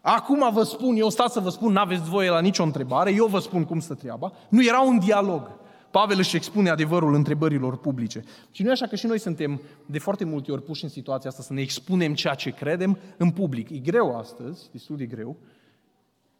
acum 0.00 0.50
vă 0.52 0.62
spun, 0.62 0.96
eu 0.96 1.08
stați 1.08 1.32
să 1.32 1.40
vă 1.40 1.48
spun, 1.48 1.72
n-aveți 1.72 2.10
voie 2.10 2.30
la 2.30 2.40
nicio 2.40 2.62
întrebare, 2.62 3.12
eu 3.12 3.26
vă 3.26 3.38
spun 3.38 3.64
cum 3.64 3.80
stă 3.80 3.94
treaba. 3.94 4.32
Nu 4.48 4.64
era 4.64 4.80
un 4.80 4.98
dialog. 4.98 5.58
Pavel 5.90 6.18
își 6.18 6.36
expune 6.36 6.70
adevărul 6.70 7.14
întrebărilor 7.14 7.76
publice. 7.76 8.24
Și 8.50 8.62
nu 8.62 8.68
e 8.68 8.72
așa 8.72 8.86
că 8.86 8.96
și 8.96 9.06
noi 9.06 9.18
suntem 9.18 9.60
de 9.86 9.98
foarte 9.98 10.24
multe 10.24 10.52
ori 10.52 10.62
puși 10.62 10.84
în 10.84 10.90
situația 10.90 11.30
asta 11.30 11.42
să 11.42 11.52
ne 11.52 11.60
expunem 11.60 12.14
ceea 12.14 12.34
ce 12.34 12.50
credem 12.50 12.98
în 13.16 13.30
public. 13.30 13.70
E 13.70 13.78
greu 13.78 14.16
astăzi, 14.16 14.68
destul 14.72 14.96
de 14.96 15.04
greu. 15.06 15.36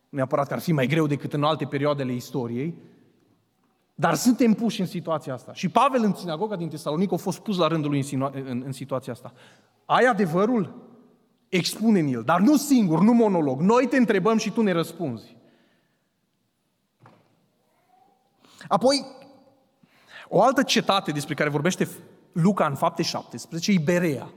Nu 0.09 0.17
neapărat 0.17 0.47
că 0.47 0.55
ar 0.55 0.61
fi 0.61 0.73
mai 0.73 0.87
greu 0.87 1.07
decât 1.07 1.33
în 1.33 1.45
alte 1.45 1.65
perioade 1.65 2.03
ale 2.03 2.13
istoriei, 2.13 2.75
dar 3.95 4.15
suntem 4.15 4.53
puși 4.53 4.81
în 4.81 4.87
situația 4.87 5.35
asta. 5.35 5.53
Și 5.55 5.69
Pavel 5.69 6.03
în 6.03 6.15
sinagoga 6.15 6.57
din 6.57 6.69
Tesalonic 6.69 7.13
a 7.13 7.17
fost 7.17 7.39
pus 7.39 7.57
la 7.57 7.67
rândul 7.67 7.91
lui 7.91 8.09
în, 8.13 8.31
în, 8.49 8.63
în 8.65 8.73
situația 8.73 9.13
asta. 9.13 9.33
Ai 9.85 10.05
adevărul? 10.05 10.75
Expune 11.51 11.99
în 11.99 12.07
el, 12.07 12.23
dar 12.23 12.41
nu 12.41 12.57
singur, 12.57 13.01
nu 13.01 13.13
monolog. 13.13 13.61
Noi 13.61 13.87
te 13.87 13.97
întrebăm 13.97 14.39
și 14.39 14.51
tu 14.51 14.63
ne 14.63 14.73
răspunzi. 14.73 15.37
Apoi, 18.69 19.07
o 20.29 20.43
altă 20.43 20.63
cetate 20.63 21.11
despre 21.11 21.35
care 21.35 21.49
vorbește 21.49 21.89
Luca 22.33 22.67
în 22.67 22.75
fapte 22.75 23.03
17 23.03 23.73
e 23.73 23.79
Berea. 23.85 24.31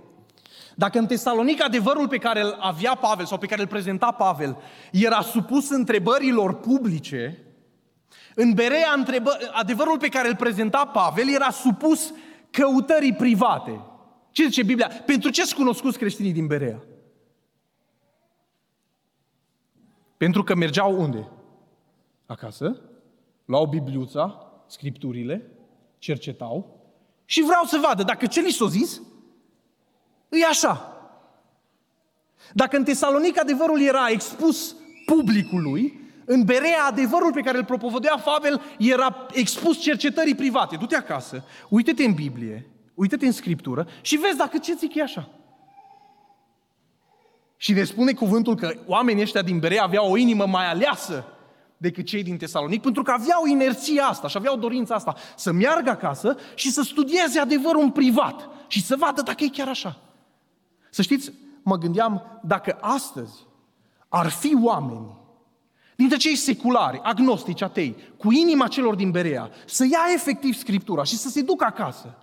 Dacă 0.75 0.99
în 0.99 1.07
Tesalonic 1.07 1.63
adevărul 1.63 2.07
pe 2.07 2.17
care 2.17 2.41
îl 2.41 2.57
avea 2.59 2.95
Pavel 2.95 3.25
sau 3.25 3.37
pe 3.37 3.45
care 3.45 3.61
îl 3.61 3.67
prezenta 3.67 4.11
Pavel 4.11 4.57
era 4.91 5.21
supus 5.21 5.69
întrebărilor 5.69 6.53
publice, 6.53 7.37
în 8.35 8.53
Berea 8.53 8.93
întrebă, 8.97 9.37
adevărul 9.51 9.97
pe 9.97 10.07
care 10.07 10.27
îl 10.27 10.35
prezenta 10.35 10.85
Pavel 10.85 11.33
era 11.33 11.49
supus 11.49 12.13
căutării 12.51 13.13
private. 13.13 13.81
Ce 14.31 14.43
zice 14.43 14.63
Biblia? 14.63 14.87
Pentru 14.87 15.29
ce 15.29 15.45
sunt 15.45 15.59
cunoscuți 15.59 15.97
creștinii 15.97 16.31
din 16.31 16.47
Berea? 16.47 16.83
Pentru 20.23 20.43
că 20.43 20.55
mergeau 20.55 21.01
unde? 21.01 21.27
Acasă, 22.25 22.81
luau 23.45 23.65
Bibliuța, 23.65 24.51
Scripturile, 24.67 25.51
cercetau 25.97 26.79
și 27.25 27.41
vreau 27.41 27.63
să 27.63 27.79
vadă 27.87 28.03
dacă 28.03 28.25
ce 28.25 28.41
li 28.41 28.51
s-a 28.51 28.65
zis 28.67 29.01
e 30.29 30.45
așa. 30.45 30.97
Dacă 32.53 32.77
în 32.77 32.83
Tesalonic 32.83 33.39
adevărul 33.39 33.81
era 33.81 34.09
expus 34.09 34.75
publicului, 35.05 35.99
în 36.25 36.43
Berea 36.43 36.85
adevărul 36.87 37.33
pe 37.33 37.41
care 37.41 37.57
îl 37.57 37.65
propovădea 37.65 38.21
Pavel 38.25 38.61
era 38.77 39.27
expus 39.31 39.77
cercetării 39.81 40.35
private. 40.35 40.75
Du-te 40.75 40.95
acasă, 40.95 41.43
uite-te 41.69 42.03
în 42.03 42.13
Biblie, 42.13 42.69
uite-te 42.93 43.25
în 43.25 43.31
Scriptură 43.31 43.87
și 44.01 44.17
vezi 44.17 44.37
dacă 44.37 44.57
ce 44.57 44.73
zic 44.73 44.95
e 44.95 45.01
așa. 45.01 45.29
Și 47.63 47.73
ne 47.73 47.83
spune 47.83 48.13
cuvântul 48.13 48.55
că 48.55 48.73
oamenii 48.85 49.21
ăștia 49.21 49.41
din 49.41 49.59
Berea 49.59 49.83
aveau 49.83 50.11
o 50.11 50.17
inimă 50.17 50.45
mai 50.45 50.69
aleasă 50.69 51.25
decât 51.77 52.05
cei 52.05 52.23
din 52.23 52.37
Tesalonic, 52.37 52.81
pentru 52.81 53.03
că 53.03 53.11
aveau 53.11 53.45
inerția 53.45 54.05
asta 54.05 54.27
și 54.27 54.37
aveau 54.37 54.57
dorința 54.57 54.95
asta 54.95 55.15
să 55.35 55.51
meargă 55.51 55.89
acasă 55.89 56.37
și 56.55 56.71
să 56.71 56.81
studieze 56.81 57.39
adevărul 57.39 57.81
în 57.81 57.91
privat 57.91 58.49
și 58.67 58.83
să 58.83 58.95
vadă 58.95 59.21
dacă 59.21 59.43
e 59.43 59.47
chiar 59.47 59.67
așa. 59.67 59.99
Să 60.89 61.01
știți, 61.01 61.31
mă 61.61 61.77
gândeam 61.77 62.41
dacă 62.41 62.77
astăzi 62.81 63.45
ar 64.07 64.29
fi 64.29 64.57
oameni 64.61 65.17
dintre 65.95 66.17
cei 66.17 66.35
seculari, 66.35 66.99
agnostici, 67.03 67.61
atei, 67.61 67.95
cu 68.17 68.31
inima 68.31 68.67
celor 68.67 68.95
din 68.95 69.11
Berea, 69.11 69.49
să 69.65 69.83
ia 69.83 70.05
efectiv 70.13 70.55
Scriptura 70.55 71.03
și 71.03 71.17
să 71.17 71.29
se 71.29 71.41
ducă 71.41 71.65
acasă 71.65 72.17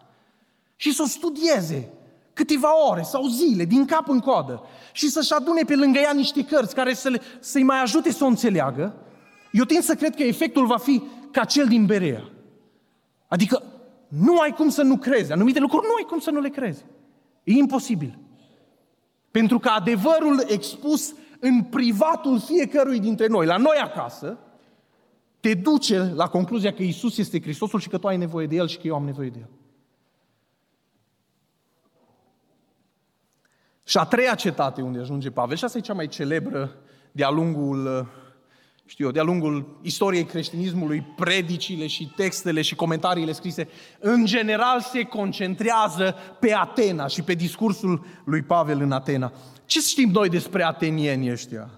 și 0.76 0.92
să 0.92 1.02
o 1.02 1.06
studieze 1.06 1.92
câteva 2.40 2.88
ore 2.90 3.02
sau 3.02 3.26
zile, 3.26 3.64
din 3.64 3.84
cap 3.84 4.08
în 4.08 4.18
coadă, 4.18 4.62
și 4.92 5.08
să-și 5.08 5.32
adune 5.32 5.62
pe 5.62 5.76
lângă 5.76 5.98
ea 5.98 6.12
niște 6.12 6.44
cărți 6.44 6.74
care 6.74 6.94
să 6.94 7.08
le, 7.08 7.20
să-i 7.40 7.62
mai 7.62 7.80
ajute 7.80 8.10
să 8.12 8.24
o 8.24 8.26
înțeleagă, 8.26 8.94
eu 9.52 9.64
tind 9.64 9.82
să 9.82 9.94
cred 9.94 10.14
că 10.14 10.22
efectul 10.22 10.66
va 10.66 10.76
fi 10.76 11.02
ca 11.30 11.44
cel 11.44 11.66
din 11.66 11.86
Berea. 11.86 12.30
Adică 13.28 13.62
nu 14.08 14.38
ai 14.38 14.52
cum 14.52 14.68
să 14.68 14.82
nu 14.82 14.96
crezi. 14.96 15.32
Anumite 15.32 15.58
lucruri 15.58 15.86
nu 15.86 15.94
ai 15.94 16.06
cum 16.08 16.18
să 16.18 16.30
nu 16.30 16.40
le 16.40 16.48
crezi. 16.48 16.84
E 17.44 17.52
imposibil. 17.52 18.18
Pentru 19.30 19.58
că 19.58 19.68
adevărul 19.68 20.44
expus 20.46 21.14
în 21.40 21.62
privatul 21.62 22.40
fiecărui 22.40 23.00
dintre 23.00 23.26
noi, 23.26 23.46
la 23.46 23.56
noi 23.56 23.76
acasă, 23.82 24.38
te 25.40 25.54
duce 25.54 26.12
la 26.14 26.28
concluzia 26.28 26.72
că 26.72 26.82
Isus 26.82 27.18
este 27.18 27.40
Hristosul 27.40 27.80
și 27.80 27.88
că 27.88 27.98
tu 27.98 28.06
ai 28.06 28.16
nevoie 28.16 28.46
de 28.46 28.56
El 28.56 28.68
și 28.68 28.76
că 28.76 28.86
eu 28.86 28.94
am 28.94 29.04
nevoie 29.04 29.28
de 29.28 29.38
El. 29.38 29.59
Și 33.84 33.96
a 33.98 34.04
treia 34.04 34.34
cetate 34.34 34.82
unde 34.82 34.98
ajunge 34.98 35.30
Pavel, 35.30 35.56
și 35.56 35.64
asta 35.64 35.78
e 35.78 35.80
cea 35.80 35.92
mai 35.92 36.06
celebră 36.06 36.76
de-a 37.12 37.30
lungul, 37.30 38.08
știu 38.86 39.04
eu, 39.04 39.10
de-a 39.10 39.22
lungul 39.22 39.78
istoriei 39.82 40.24
creștinismului, 40.24 41.06
predicile 41.16 41.86
și 41.86 42.12
textele 42.16 42.62
și 42.62 42.74
comentariile 42.74 43.32
scrise, 43.32 43.68
în 43.98 44.24
general 44.24 44.80
se 44.80 45.02
concentrează 45.02 46.14
pe 46.40 46.54
Atena 46.54 47.06
și 47.06 47.22
pe 47.22 47.34
discursul 47.34 48.06
lui 48.24 48.42
Pavel 48.42 48.80
în 48.80 48.92
Atena. 48.92 49.32
Ce 49.66 49.80
știm 49.80 50.10
noi 50.10 50.28
despre 50.28 50.64
atenieni 50.64 51.30
ăștia? 51.30 51.70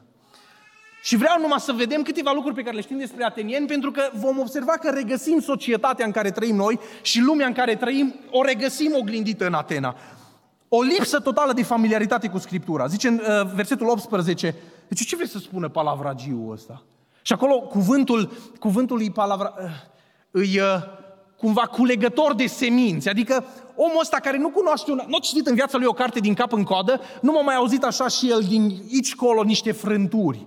Și 1.03 1.17
vreau 1.17 1.41
numai 1.41 1.61
să 1.61 1.73
vedem 1.73 2.03
câteva 2.03 2.33
lucruri 2.33 2.55
pe 2.55 2.63
care 2.63 2.75
le 2.75 2.83
știm 2.83 2.99
despre 2.99 3.25
atenieni, 3.25 3.67
pentru 3.67 3.91
că 3.91 4.03
vom 4.15 4.39
observa 4.39 4.73
că 4.73 4.91
regăsim 4.91 5.41
societatea 5.41 6.05
în 6.05 6.11
care 6.11 6.31
trăim 6.31 6.57
noi 6.57 6.81
și 7.03 7.21
lumea 7.21 7.47
în 7.47 7.53
care 7.53 7.77
trăim, 7.77 8.15
o 8.31 8.43
regăsim 8.43 8.93
oglindită 8.95 9.47
în 9.47 9.55
Atena. 9.55 9.97
O 10.75 10.83
lipsă 10.83 11.21
totală 11.21 11.53
de 11.53 11.63
familiaritate 11.63 12.29
cu 12.29 12.39
Scriptura. 12.39 12.87
Zice 12.87 13.09
în 13.09 13.15
uh, 13.15 13.51
versetul 13.55 13.89
18, 13.89 14.55
deci 14.89 15.07
ce 15.07 15.17
vrei 15.17 15.29
să 15.29 15.39
spună 15.39 15.69
palavragiul 15.69 16.53
ăsta? 16.53 16.83
Și 17.23 17.33
acolo 17.33 17.61
cuvântul, 17.61 18.33
cuvântul 18.59 18.99
îi 18.99 19.11
palavra, 19.11 19.55
uh, 19.59 19.71
îi, 20.31 20.59
uh, 20.59 20.83
cumva 21.37 21.61
culegător 21.61 22.35
de 22.35 22.47
semințe, 22.47 23.11
adică 23.11 23.45
omul 23.77 24.01
ăsta 24.01 24.17
care 24.17 24.39
nu 24.39 24.49
cunoaște 24.49 24.91
una, 24.91 25.05
nu 25.09 25.17
a 25.17 25.21
citit 25.21 25.47
în 25.47 25.55
viața 25.55 25.79
lui 25.79 25.87
o 25.87 25.93
carte 25.93 26.21
din 26.21 26.35
cap 26.35 26.53
în 26.53 26.63
coadă, 26.63 27.01
nu 27.21 27.33
m-a 27.33 27.43
mai 27.43 27.55
auzit 27.55 27.85
așa 27.85 28.09
și 28.09 28.31
el 28.31 28.41
din 28.49 28.83
aici 28.93 29.15
colo 29.15 29.43
niște 29.43 29.73
frânturi. 29.73 30.47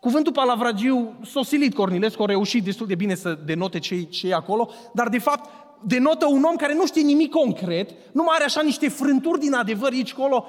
Cuvântul 0.00 0.32
palavragiu, 0.32 1.14
Sosilit 1.24 1.74
Cornilescu 1.74 2.22
a 2.22 2.26
reușit 2.26 2.64
destul 2.64 2.86
de 2.86 2.94
bine 2.94 3.14
să 3.14 3.38
denote 3.44 3.78
ce, 3.78 4.02
ce 4.02 4.28
e 4.28 4.34
acolo, 4.34 4.70
dar 4.92 5.08
de 5.08 5.18
fapt 5.18 5.50
denotă 5.86 6.26
un 6.26 6.42
om 6.42 6.56
care 6.56 6.74
nu 6.74 6.86
știe 6.86 7.02
nimic 7.02 7.30
concret, 7.30 7.90
nu 8.12 8.22
mai 8.22 8.34
are 8.34 8.44
așa 8.44 8.62
niște 8.62 8.88
frânturi 8.88 9.40
din 9.40 9.54
adevăr 9.54 9.92
aici 9.92 10.12
colo, 10.12 10.44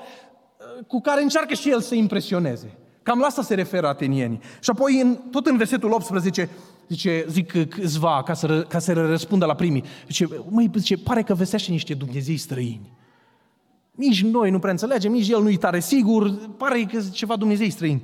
cu 0.87 1.01
care 1.01 1.21
încearcă 1.21 1.53
și 1.53 1.69
el 1.69 1.81
să 1.81 1.95
impresioneze. 1.95 2.77
Cam 3.03 3.19
la 3.19 3.25
asta 3.25 3.41
se 3.41 3.53
referă 3.53 3.87
atenienii. 3.87 4.39
Și 4.59 4.69
apoi, 4.69 5.01
în, 5.01 5.17
tot 5.31 5.45
în 5.45 5.57
versetul 5.57 5.91
18, 5.91 6.49
zice, 6.87 7.25
zic 7.29 7.69
câțiva, 7.69 8.23
ca 8.25 8.33
să, 8.33 8.65
ca 8.69 8.79
să 8.79 8.93
răspundă 8.93 9.45
la 9.45 9.55
primii, 9.55 9.83
zice, 10.07 10.27
măi, 10.49 10.71
zice, 10.75 10.97
pare 10.97 11.21
că 11.21 11.33
vestește 11.33 11.71
niște 11.71 11.93
Dumnezei 11.93 12.37
străini. 12.37 12.91
Nici 13.91 14.23
noi 14.23 14.49
nu 14.49 14.59
prea 14.59 14.71
înțelegem, 14.71 15.11
nici 15.11 15.29
el 15.29 15.41
nu-i 15.41 15.57
tare 15.57 15.79
sigur, 15.79 16.33
pare 16.57 16.87
că 16.91 17.01
ceva 17.11 17.35
Dumnezei 17.35 17.69
străini. 17.69 18.03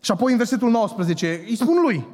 Și 0.00 0.10
apoi 0.10 0.32
în 0.32 0.38
versetul 0.38 0.70
19, 0.70 1.44
îi 1.48 1.56
spun 1.56 1.76
lui, 1.82 2.06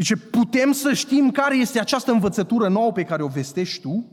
zice, 0.00 0.16
putem 0.16 0.72
să 0.72 0.92
știm 0.92 1.30
care 1.30 1.56
este 1.56 1.80
această 1.80 2.10
învățătură 2.12 2.68
nouă 2.68 2.92
pe 2.92 3.04
care 3.04 3.22
o 3.22 3.28
vestești 3.28 3.80
tu? 3.80 4.04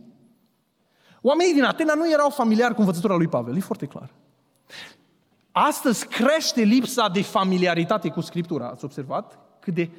Oamenii 1.21 1.53
din 1.53 1.63
Atena 1.63 1.93
nu 1.93 2.11
erau 2.11 2.29
familiari 2.29 2.73
cu 2.73 2.79
învățătura 2.79 3.15
lui 3.15 3.27
Pavel, 3.27 3.55
e 3.55 3.59
foarte 3.59 3.85
clar. 3.85 4.09
Astăzi 5.51 6.07
crește 6.07 6.61
lipsa 6.61 7.09
de 7.09 7.21
familiaritate 7.21 8.09
cu 8.09 8.21
Scriptura. 8.21 8.67
Ați 8.67 8.85
observat 8.85 9.39
cât 9.59 9.73
de, 9.73 9.89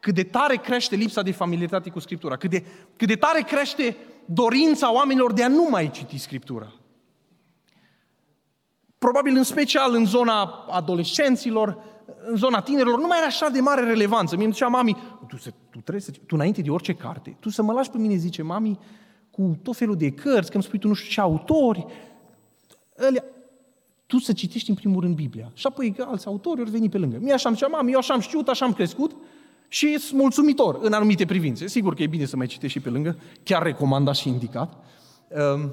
cât 0.00 0.14
de 0.14 0.22
tare 0.22 0.56
crește 0.56 0.96
lipsa 0.96 1.22
de 1.22 1.32
familiaritate 1.32 1.90
cu 1.90 1.98
Scriptura, 1.98 2.36
cât 2.36 2.50
de, 2.50 2.64
cât 2.96 3.08
de 3.08 3.16
tare 3.16 3.40
crește 3.40 3.96
dorința 4.24 4.92
oamenilor 4.92 5.32
de 5.32 5.42
a 5.42 5.48
nu 5.48 5.66
mai 5.70 5.90
citi 5.90 6.18
Scriptura. 6.18 6.72
Probabil 8.98 9.36
în 9.36 9.42
special 9.42 9.94
în 9.94 10.04
zona 10.04 10.42
adolescenților, 10.70 11.91
în 12.28 12.36
zona 12.36 12.60
tinerilor, 12.60 12.98
nu 12.98 13.06
mai 13.06 13.16
are 13.16 13.26
așa 13.26 13.48
de 13.48 13.60
mare 13.60 13.84
relevanță. 13.84 14.34
Mie 14.34 14.44
îmi 14.44 14.52
zicea 14.52 14.66
mami, 14.68 14.96
tu, 15.28 15.36
să, 15.36 15.50
tu 15.70 15.78
trebuie 15.78 16.00
să, 16.00 16.10
tu 16.10 16.34
înainte 16.34 16.62
de 16.62 16.70
orice 16.70 16.94
carte, 16.94 17.36
tu 17.40 17.48
să 17.48 17.62
mă 17.62 17.72
lași 17.72 17.90
pe 17.90 17.98
mine, 17.98 18.14
zice 18.14 18.42
mami, 18.42 18.78
cu 19.30 19.58
tot 19.62 19.76
felul 19.76 19.96
de 19.96 20.10
cărți, 20.10 20.50
că 20.50 20.54
îmi 20.56 20.62
spui 20.62 20.78
tu 20.78 20.88
nu 20.88 20.94
știu 20.94 21.10
ce 21.10 21.20
autori, 21.20 21.86
alea, 22.96 23.24
tu 24.06 24.18
să 24.18 24.32
citești 24.32 24.70
în 24.70 24.76
primul 24.76 25.00
rând 25.00 25.14
Biblia. 25.14 25.50
Și 25.54 25.66
apoi 25.66 25.94
alți 25.98 26.26
autori 26.26 26.60
ori 26.60 26.70
veni 26.70 26.88
pe 26.88 26.98
lângă. 26.98 27.18
Mie 27.20 27.32
așa 27.32 27.48
am 27.48 27.54
zis, 27.54 27.66
mami, 27.70 27.92
eu 27.92 27.98
așa 27.98 28.14
am 28.14 28.20
știut, 28.20 28.48
așa 28.48 28.64
am 28.64 28.72
crescut 28.72 29.12
și 29.68 29.98
sunt 29.98 30.20
mulțumitor 30.20 30.78
în 30.82 30.92
anumite 30.92 31.24
privințe. 31.24 31.66
Sigur 31.66 31.94
că 31.94 32.02
e 32.02 32.06
bine 32.06 32.24
să 32.24 32.36
mai 32.36 32.46
citești 32.46 32.78
și 32.78 32.82
pe 32.84 32.90
lângă, 32.90 33.18
chiar 33.42 33.62
recomandat 33.62 34.14
și 34.14 34.28
indicat. 34.28 34.84
Um, 35.28 35.72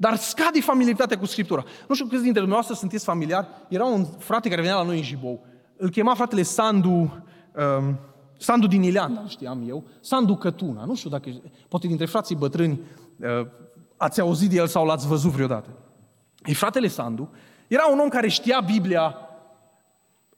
dar 0.00 0.16
scade 0.16 0.60
familiaritatea 0.60 1.18
cu 1.18 1.26
Scriptura. 1.26 1.64
Nu 1.88 1.94
știu 1.94 2.06
câți 2.06 2.22
dintre 2.22 2.40
dumneavoastră 2.40 2.74
sunteți 2.74 3.04
familiari. 3.04 3.46
Era 3.68 3.84
un 3.84 4.04
frate 4.04 4.48
care 4.48 4.60
venea 4.60 4.76
la 4.76 4.82
noi 4.82 4.96
în 4.96 5.02
Jibou. 5.02 5.46
Îl 5.76 5.90
chema 5.90 6.14
fratele 6.14 6.42
Sandu, 6.42 6.88
um, 6.88 7.98
Sandu 8.38 8.66
din 8.66 8.82
Ileana, 8.82 9.24
știam 9.26 9.68
eu. 9.68 9.84
Sandu 10.00 10.34
Cătuna. 10.34 10.84
Nu 10.84 10.94
știu 10.94 11.10
dacă, 11.10 11.30
poate 11.68 11.86
dintre 11.86 12.06
frații 12.06 12.36
bătrâni 12.36 12.80
uh, 13.20 13.46
ați 13.96 14.20
auzit 14.20 14.50
de 14.50 14.56
el 14.56 14.66
sau 14.66 14.84
l-ați 14.86 15.06
văzut 15.06 15.30
vreodată. 15.30 15.68
E 16.44 16.52
fratele 16.52 16.88
Sandu. 16.88 17.30
Era 17.66 17.86
un 17.92 17.98
om 17.98 18.08
care 18.08 18.28
știa 18.28 18.60
Biblia, 18.60 19.16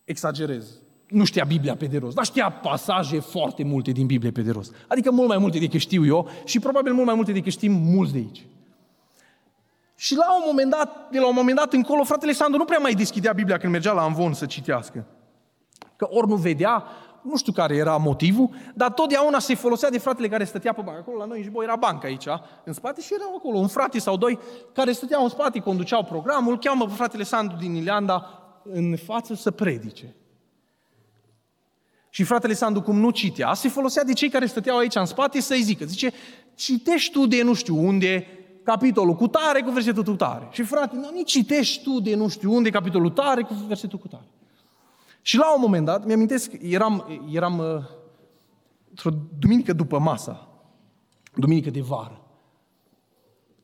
exagerez, 0.05 0.66
nu 1.09 1.25
știa 1.25 1.44
Biblia 1.44 1.77
pe 1.77 1.87
de 1.87 1.99
rost, 1.99 2.14
dar 2.14 2.25
știa 2.25 2.51
pasaje 2.51 3.18
foarte 3.18 3.64
multe 3.64 3.90
din 3.90 4.07
Biblie 4.07 4.31
pe 4.31 4.42
de 4.42 4.51
rost. 4.51 4.75
Adică 4.88 5.11
mult 5.11 5.29
mai 5.29 5.38
multe 5.38 5.59
decât 5.59 5.81
știu 5.81 6.07
eu 6.07 6.29
și 6.44 6.59
probabil 6.59 6.92
mult 6.92 7.07
mai 7.07 7.14
multe 7.14 7.33
decât 7.33 7.53
știm 7.53 7.73
mulți 7.73 8.12
de 8.12 8.18
aici. 8.18 8.44
Și 10.01 10.17
la 10.17 10.35
un 10.35 10.43
moment 10.47 10.71
dat, 10.71 11.11
de 11.11 11.19
la 11.19 11.27
un 11.27 11.35
moment 11.35 11.57
dat 11.57 11.73
încolo, 11.73 12.05
fratele 12.05 12.33
Sandu 12.33 12.57
nu 12.57 12.65
prea 12.65 12.79
mai 12.79 12.95
deschidea 12.95 13.33
Biblia 13.33 13.59
când 13.59 13.73
mergea 13.73 13.93
la 13.93 14.03
Anvon 14.03 14.33
să 14.33 14.47
citească. 14.47 15.07
Că 15.97 16.07
ori 16.11 16.29
nu 16.29 16.35
vedea, 16.35 16.85
nu 17.23 17.37
știu 17.37 17.53
care 17.53 17.77
era 17.77 17.97
motivul, 17.97 18.51
dar 18.75 18.91
totdeauna 18.91 19.39
se 19.39 19.55
folosea 19.55 19.91
de 19.91 19.99
fratele 19.99 20.29
care 20.29 20.45
stătea 20.45 20.73
pe 20.73 20.83
bancă. 20.83 21.01
Acolo 21.01 21.17
la 21.17 21.25
noi 21.25 21.51
în 21.55 21.63
era 21.63 21.77
banca 21.77 22.07
aici, 22.07 22.27
în 22.65 22.73
spate, 22.73 23.01
și 23.01 23.15
erau 23.15 23.35
acolo 23.37 23.59
un 23.59 23.69
frate 23.69 23.99
sau 23.99 24.17
doi 24.17 24.39
care 24.73 24.93
stăteau 24.93 25.23
în 25.23 25.29
spate, 25.29 25.59
conduceau 25.59 26.05
programul, 26.05 26.59
cheamă 26.59 26.85
pe 26.87 26.93
fratele 26.95 27.23
Sandu 27.23 27.55
din 27.55 27.75
Ileanda 27.75 28.43
în 28.63 28.97
față 28.97 29.35
să 29.35 29.51
predice. 29.51 30.15
Și 32.11 32.25
fratele 32.25 32.53
Sandu, 32.53 32.83
cum 32.83 32.99
nu 32.99 33.11
citea, 33.11 33.55
se 33.55 33.69
folosea 33.69 34.05
de 34.05 34.13
cei 34.13 34.29
care 34.29 34.47
stăteau 34.47 34.79
aici 34.79 34.95
în 34.95 35.07
spate 35.07 35.41
să-i 35.41 35.63
zică. 35.63 35.85
Zice, 35.85 36.13
citești 36.55 37.13
tu 37.13 37.27
de 37.27 37.43
nu 37.43 37.55
știu 37.55 37.87
unde 37.87 38.27
capitolul 38.62 39.14
cu 39.14 39.29
tare 39.29 39.61
cu 39.61 39.70
versetul 39.70 40.03
cu 40.03 40.14
tare. 40.14 40.49
Și 40.51 40.62
frate, 40.62 40.96
nu, 40.96 41.11
nici 41.14 41.31
citești 41.31 41.83
tu 41.83 42.01
de 42.01 42.14
nu 42.14 42.29
știu 42.29 42.53
unde 42.53 42.70
capitolul 42.70 43.11
tare 43.11 43.42
cu 43.42 43.55
versetul 43.55 43.99
cu 43.99 44.09
tare. 44.09 44.29
Și 45.23 45.37
la 45.37 45.55
un 45.55 45.61
moment 45.61 45.85
dat, 45.85 46.07
mi-amintesc, 46.07 46.51
eram, 46.61 47.23
eram 47.33 47.59
uh, 47.59 47.85
într-o 48.88 49.11
duminică 49.38 49.73
după 49.73 49.99
masa, 49.99 50.49
duminică 51.35 51.70
de 51.70 51.81
vară. 51.81 52.20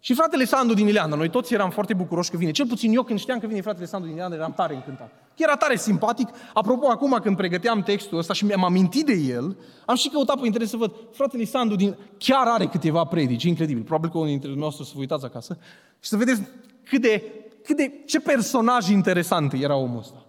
Și 0.01 0.15
fratele 0.15 0.45
Sandu 0.45 0.75
din 0.75 0.87
Ileanda, 0.87 1.17
noi 1.17 1.31
toți 1.31 1.55
eram 1.55 1.71
foarte 1.71 1.95
bucuroși 1.95 2.31
că 2.31 2.37
vine. 2.37 2.51
Cel 2.51 2.67
puțin 2.67 2.95
eu 2.95 3.03
când 3.03 3.19
știam 3.19 3.39
că 3.39 3.47
vine 3.47 3.61
fratele 3.61 3.87
Sandu 3.87 4.07
din 4.07 4.15
Ileanda, 4.15 4.37
eram 4.37 4.53
tare 4.53 4.75
încântat. 4.75 5.26
Era 5.37 5.57
tare 5.57 5.77
simpatic. 5.77 6.29
Apropo, 6.53 6.89
acum 6.89 7.19
când 7.23 7.37
pregăteam 7.37 7.83
textul 7.83 8.19
ăsta 8.19 8.33
și 8.33 8.45
mi-am 8.45 8.65
amintit 8.65 9.07
de 9.07 9.13
el, 9.13 9.57
am 9.87 9.95
și 9.95 10.09
căutat 10.09 10.41
pe 10.41 10.47
internet 10.47 10.69
să 10.71 10.77
văd, 10.77 10.93
fratele 11.13 11.45
Sandu 11.45 11.75
din... 11.75 11.97
chiar 12.19 12.47
are 12.47 12.67
câteva 12.67 13.05
predici, 13.05 13.43
incredibil. 13.43 13.83
Probabil 13.83 14.11
că 14.11 14.19
unul 14.19 14.31
dintre 14.31 14.55
noastre 14.55 14.85
să 14.85 14.91
vă 14.95 15.01
uitați 15.01 15.25
acasă 15.25 15.59
și 16.01 16.09
să 16.09 16.17
vedeți 16.17 16.43
cât 16.85 17.01
de, 17.01 17.23
cât 17.65 17.77
de, 17.77 18.03
ce 18.07 18.21
personaj 18.21 18.89
interesant 18.89 19.53
era 19.53 19.77
omul 19.77 19.99
ăsta. 19.99 20.25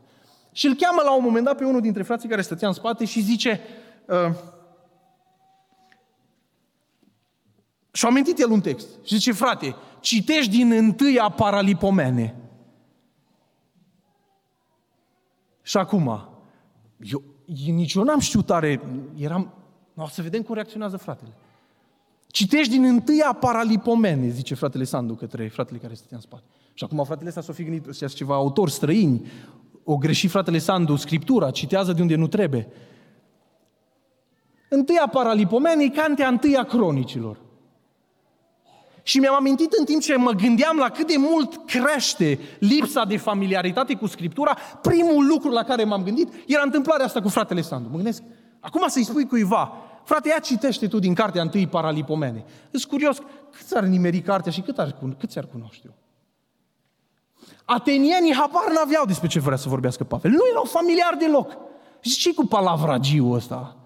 Și 0.51 0.65
îl 0.65 0.75
cheamă 0.75 1.01
la 1.03 1.15
un 1.15 1.23
moment 1.23 1.45
dat 1.45 1.57
pe 1.57 1.65
unul 1.65 1.81
dintre 1.81 2.03
frații 2.03 2.29
care 2.29 2.41
stătea 2.41 2.67
în 2.67 2.73
spate 2.73 3.05
și 3.05 3.21
zice, 3.21 3.61
uh, 4.05 4.35
Și-a 7.97 8.09
amintit 8.09 8.39
el 8.39 8.51
un 8.51 8.61
text. 8.61 8.87
Și 9.03 9.15
zice, 9.15 9.31
frate, 9.31 9.75
citești 9.99 10.51
din 10.51 10.71
întâia 10.71 11.29
paralipomene. 11.29 12.35
Și 15.67 15.77
acum, 15.77 16.29
eu, 16.97 17.23
nici 17.65 17.93
eu 17.93 18.03
n-am 18.03 18.19
știut 18.19 18.45
tare, 18.45 18.81
eram, 19.17 19.53
o 19.95 20.07
să 20.07 20.21
vedem 20.21 20.41
cum 20.41 20.53
reacționează 20.55 20.97
fratele. 20.97 21.31
Citești 22.27 22.71
din 22.71 22.83
întâia 22.83 23.37
paralipomene, 23.39 24.27
zice 24.27 24.55
fratele 24.55 24.83
Sandu 24.83 25.13
către 25.13 25.47
fratele 25.47 25.77
care 25.77 25.93
stătea 25.93 26.17
în 26.17 26.23
spate. 26.23 26.43
Și 26.73 26.83
acum 26.83 27.03
fratele 27.03 27.29
ăsta 27.29 27.41
s-a 27.41 27.53
fi 27.53 27.63
gândit, 27.63 27.87
ăștia 27.87 28.07
ceva 28.07 28.35
autori 28.35 28.71
străini, 28.71 29.27
o 29.83 29.97
greșit 29.97 30.29
fratele 30.29 30.57
Sandu 30.57 30.95
Scriptura, 30.95 31.51
citează 31.51 31.93
de 31.93 32.01
unde 32.01 32.15
nu 32.15 32.27
trebuie. 32.27 32.67
Întâia 34.69 35.07
paralipomene 35.11 35.83
e 35.83 35.89
cantea 35.89 36.27
întâia 36.27 36.63
cronicilor. 36.63 37.37
Și 39.07 39.19
mi-am 39.19 39.35
amintit 39.35 39.71
în 39.71 39.85
timp 39.85 40.01
ce 40.01 40.15
mă 40.15 40.31
gândeam 40.31 40.77
la 40.77 40.89
cât 40.89 41.07
de 41.07 41.15
mult 41.17 41.65
crește 41.65 42.39
lipsa 42.59 43.05
de 43.05 43.17
familiaritate 43.17 43.95
cu 43.95 44.07
Scriptura, 44.07 44.57
primul 44.81 45.27
lucru 45.27 45.49
la 45.49 45.63
care 45.63 45.83
m-am 45.83 46.03
gândit 46.03 46.33
era 46.47 46.61
întâmplarea 46.63 47.05
asta 47.05 47.21
cu 47.21 47.29
fratele 47.29 47.61
Sandu. 47.61 47.89
Mă 47.89 47.95
gândesc, 47.95 48.23
acum 48.59 48.87
să-i 48.87 49.03
spui 49.03 49.27
cuiva, 49.27 49.73
frate, 50.03 50.29
ia 50.29 50.39
citește 50.39 50.87
tu 50.87 50.99
din 50.99 51.13
cartea 51.13 51.41
întâi 51.41 51.67
Paralipomene. 51.67 52.45
Sunt 52.71 52.83
curios, 52.83 53.17
cât 53.51 53.77
ar 53.77 53.83
nimeri 53.83 54.21
cartea 54.21 54.51
și 54.51 54.61
cât 54.61 54.79
ar, 54.79 54.95
cât 55.19 55.35
ar 55.35 55.45
cunoaște 55.45 55.81
eu? 55.85 55.93
Atenienii 57.65 58.33
habar 58.33 58.71
n-aveau 58.73 59.05
despre 59.05 59.27
ce 59.27 59.39
vrea 59.39 59.57
să 59.57 59.69
vorbească 59.69 60.03
Pavel. 60.03 60.31
Nu 60.31 60.47
erau 60.51 60.63
familiar 60.63 61.15
deloc. 61.19 61.57
Și 61.99 62.17
ce 62.17 62.33
cu 62.33 62.45
palavragiul 62.45 63.35
ăsta? 63.35 63.77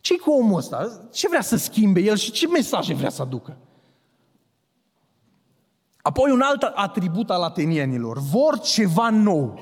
ce 0.00 0.18
cu 0.18 0.30
omul 0.30 0.58
ăsta? 0.58 1.08
Ce 1.12 1.28
vrea 1.28 1.40
să 1.40 1.56
schimbe 1.56 2.00
el 2.00 2.16
și 2.16 2.30
ce 2.30 2.48
mesaje 2.48 2.94
vrea 2.94 3.10
să 3.10 3.22
aducă? 3.22 3.56
Apoi 6.02 6.30
un 6.30 6.40
alt 6.40 6.62
atribut 6.62 7.30
al 7.30 7.42
atenienilor. 7.42 8.18
Vor 8.18 8.60
ceva 8.60 9.10
nou. 9.10 9.60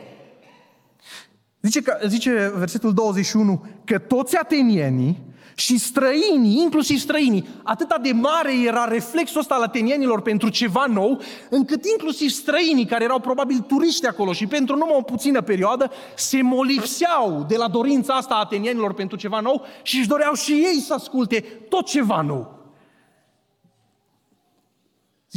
Zice, 1.61 1.83
că, 1.83 1.99
zice 2.07 2.53
versetul 2.57 2.95
21 2.95 3.65
că 3.85 3.99
toți 3.99 4.37
atenienii 4.37 5.27
și 5.55 5.79
străinii, 5.79 6.61
inclusiv 6.63 6.99
străinii, 6.99 7.49
atâta 7.63 7.99
de 8.03 8.13
mare 8.13 8.53
era 8.67 8.85
reflexul 8.85 9.41
ăsta 9.41 9.55
al 9.55 9.63
atenienilor 9.63 10.21
pentru 10.21 10.49
ceva 10.49 10.87
nou, 10.87 11.21
încât 11.51 11.85
inclusiv 11.87 12.31
străinii, 12.31 12.87
care 12.87 13.05
erau 13.05 13.19
probabil 13.21 13.59
turiști 13.59 14.07
acolo 14.07 14.33
și 14.33 14.47
pentru 14.47 14.77
numai 14.77 14.97
o 14.99 15.03
puțină 15.03 15.41
perioadă, 15.41 15.91
se 16.17 16.43
molipseau 16.43 17.45
de 17.49 17.57
la 17.57 17.69
dorința 17.69 18.15
asta 18.15 18.35
a 18.35 18.39
atenienilor 18.39 18.95
pentru 18.95 19.17
ceva 19.17 19.41
nou 19.41 19.65
și 19.83 19.99
își 19.99 20.09
doreau 20.09 20.35
și 20.35 20.53
ei 20.53 20.81
să 20.81 20.95
asculte 20.95 21.41
tot 21.69 21.87
ceva 21.87 22.21
nou. 22.21 22.58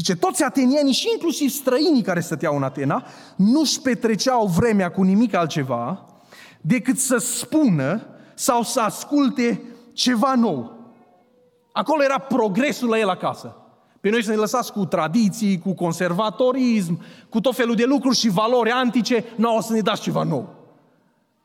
Zice, 0.01 0.15
toți 0.15 0.43
atenienii 0.43 0.93
și 0.93 1.09
inclusiv 1.11 1.49
străinii 1.49 2.01
care 2.01 2.19
stăteau 2.19 2.55
în 2.55 2.63
Atena 2.63 3.03
nu-și 3.35 3.81
petreceau 3.81 4.45
vremea 4.45 4.91
cu 4.91 5.03
nimic 5.03 5.33
altceva 5.33 6.05
decât 6.61 6.97
să 6.97 7.17
spună 7.17 8.01
sau 8.33 8.63
să 8.63 8.79
asculte 8.79 9.61
ceva 9.93 10.35
nou. 10.35 10.79
Acolo 11.71 12.03
era 12.03 12.17
progresul 12.17 12.89
la 12.89 12.99
el 12.99 13.09
acasă. 13.09 13.55
Pe 13.99 14.09
noi 14.09 14.23
să 14.23 14.29
ne 14.29 14.35
lăsați 14.35 14.71
cu 14.71 14.85
tradiții, 14.85 15.59
cu 15.59 15.73
conservatorism, 15.73 17.01
cu 17.29 17.41
tot 17.41 17.55
felul 17.55 17.75
de 17.75 17.85
lucruri 17.85 18.17
și 18.17 18.29
valori 18.29 18.71
antice, 18.71 19.25
nu 19.35 19.55
o 19.55 19.61
să 19.61 19.73
ne 19.73 19.79
dați 19.79 20.01
ceva 20.01 20.23
nou. 20.23 20.55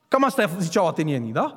Cam 0.09 0.25
asta 0.25 0.51
ziceau 0.59 0.87
atenienii, 0.87 1.33
da? 1.33 1.57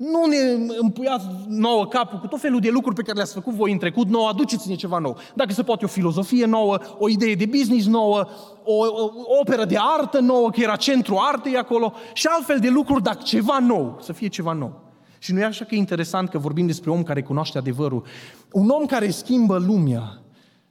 Nu 0.00 0.24
ne 0.24 0.72
împuiați 0.80 1.26
nouă 1.48 1.86
capul 1.86 2.18
cu 2.18 2.26
tot 2.26 2.40
felul 2.40 2.60
de 2.60 2.70
lucruri 2.70 2.94
pe 2.94 3.02
care 3.02 3.16
le-ați 3.16 3.32
făcut 3.32 3.54
voi 3.54 3.72
în 3.72 3.78
trecut, 3.78 4.08
nouă, 4.08 4.28
aduceți-ne 4.28 4.74
ceva 4.74 4.98
nou. 4.98 5.16
Dacă 5.34 5.52
se 5.52 5.62
poate 5.62 5.84
o 5.84 5.88
filozofie 5.88 6.46
nouă, 6.46 6.78
o 6.98 7.08
idee 7.08 7.34
de 7.34 7.46
business 7.46 7.86
nouă, 7.86 8.28
o, 8.64 8.74
o, 8.74 9.04
o 9.14 9.38
operă 9.40 9.64
de 9.64 9.76
artă 9.98 10.18
nouă, 10.18 10.50
că 10.50 10.60
era 10.60 10.76
centru 10.76 11.18
artei 11.18 11.56
acolo, 11.56 11.92
și 12.12 12.26
altfel 12.26 12.58
de 12.58 12.68
lucruri, 12.68 13.02
dar 13.02 13.16
ceva 13.16 13.58
nou, 13.58 13.98
să 14.02 14.12
fie 14.12 14.28
ceva 14.28 14.52
nou. 14.52 14.80
Și 15.18 15.32
nu 15.32 15.40
e 15.40 15.44
așa 15.44 15.64
că 15.64 15.74
e 15.74 15.78
interesant 15.78 16.28
că 16.28 16.38
vorbim 16.38 16.66
despre 16.66 16.90
om 16.90 17.02
care 17.02 17.22
cunoaște 17.22 17.58
adevărul. 17.58 18.04
Un 18.52 18.68
om 18.68 18.86
care 18.86 19.10
schimbă 19.10 19.58
lumea, 19.58 20.22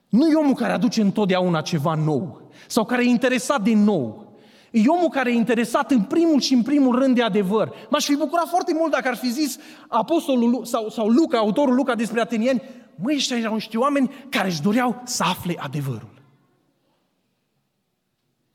nu 0.10 0.28
e 0.28 0.36
omul 0.36 0.56
care 0.56 0.74
aduce 0.74 1.02
întotdeauna 1.02 1.62
ceva 1.62 1.94
nou, 1.94 2.42
sau 2.68 2.86
care 2.86 3.04
e 3.04 3.10
interesat 3.10 3.62
de 3.62 3.74
nou, 3.74 4.29
E 4.72 4.88
omul 4.88 5.10
care 5.10 5.32
e 5.32 5.36
interesat 5.36 5.92
în 5.92 6.02
primul 6.02 6.40
și 6.40 6.54
în 6.54 6.62
primul 6.62 7.00
rând 7.00 7.16
de 7.16 7.24
adevăr. 7.24 7.74
M-aș 7.90 8.06
fi 8.06 8.16
bucurat 8.16 8.48
foarte 8.48 8.74
mult 8.74 8.92
dacă 8.92 9.08
ar 9.08 9.16
fi 9.16 9.32
zis 9.32 9.58
apostolul 9.88 10.66
sau, 10.66 10.90
sau 10.90 11.08
Luca, 11.08 11.38
autorul 11.38 11.76
Luca 11.76 11.96
despre 11.96 12.22
atenieni, 12.22 12.62
măi, 12.96 13.16
ăștia 13.16 13.38
erau 13.38 13.54
niște 13.54 13.78
oameni 13.78 14.26
care 14.30 14.48
își 14.48 14.62
doreau 14.62 15.02
să 15.04 15.24
afle 15.24 15.56
adevărul. 15.58 16.18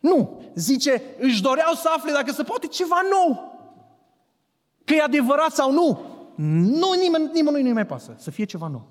Nu, 0.01 0.43
zice, 0.55 1.03
își 1.19 1.43
doreau 1.43 1.73
să 1.75 1.91
afle 1.97 2.13
dacă 2.13 2.33
se 2.33 2.43
poate 2.43 2.67
ceva 2.67 3.01
nou. 3.11 3.53
Că 4.85 4.95
e 4.95 5.03
adevărat 5.03 5.53
sau 5.53 5.73
nu. 5.73 6.01
Nu, 6.35 6.93
nimeni, 7.01 7.31
nimănui 7.33 7.63
nu 7.63 7.73
mai 7.73 7.87
pasă. 7.87 8.15
Să 8.19 8.31
fie 8.31 8.45
ceva 8.45 8.69
nou. 8.69 8.87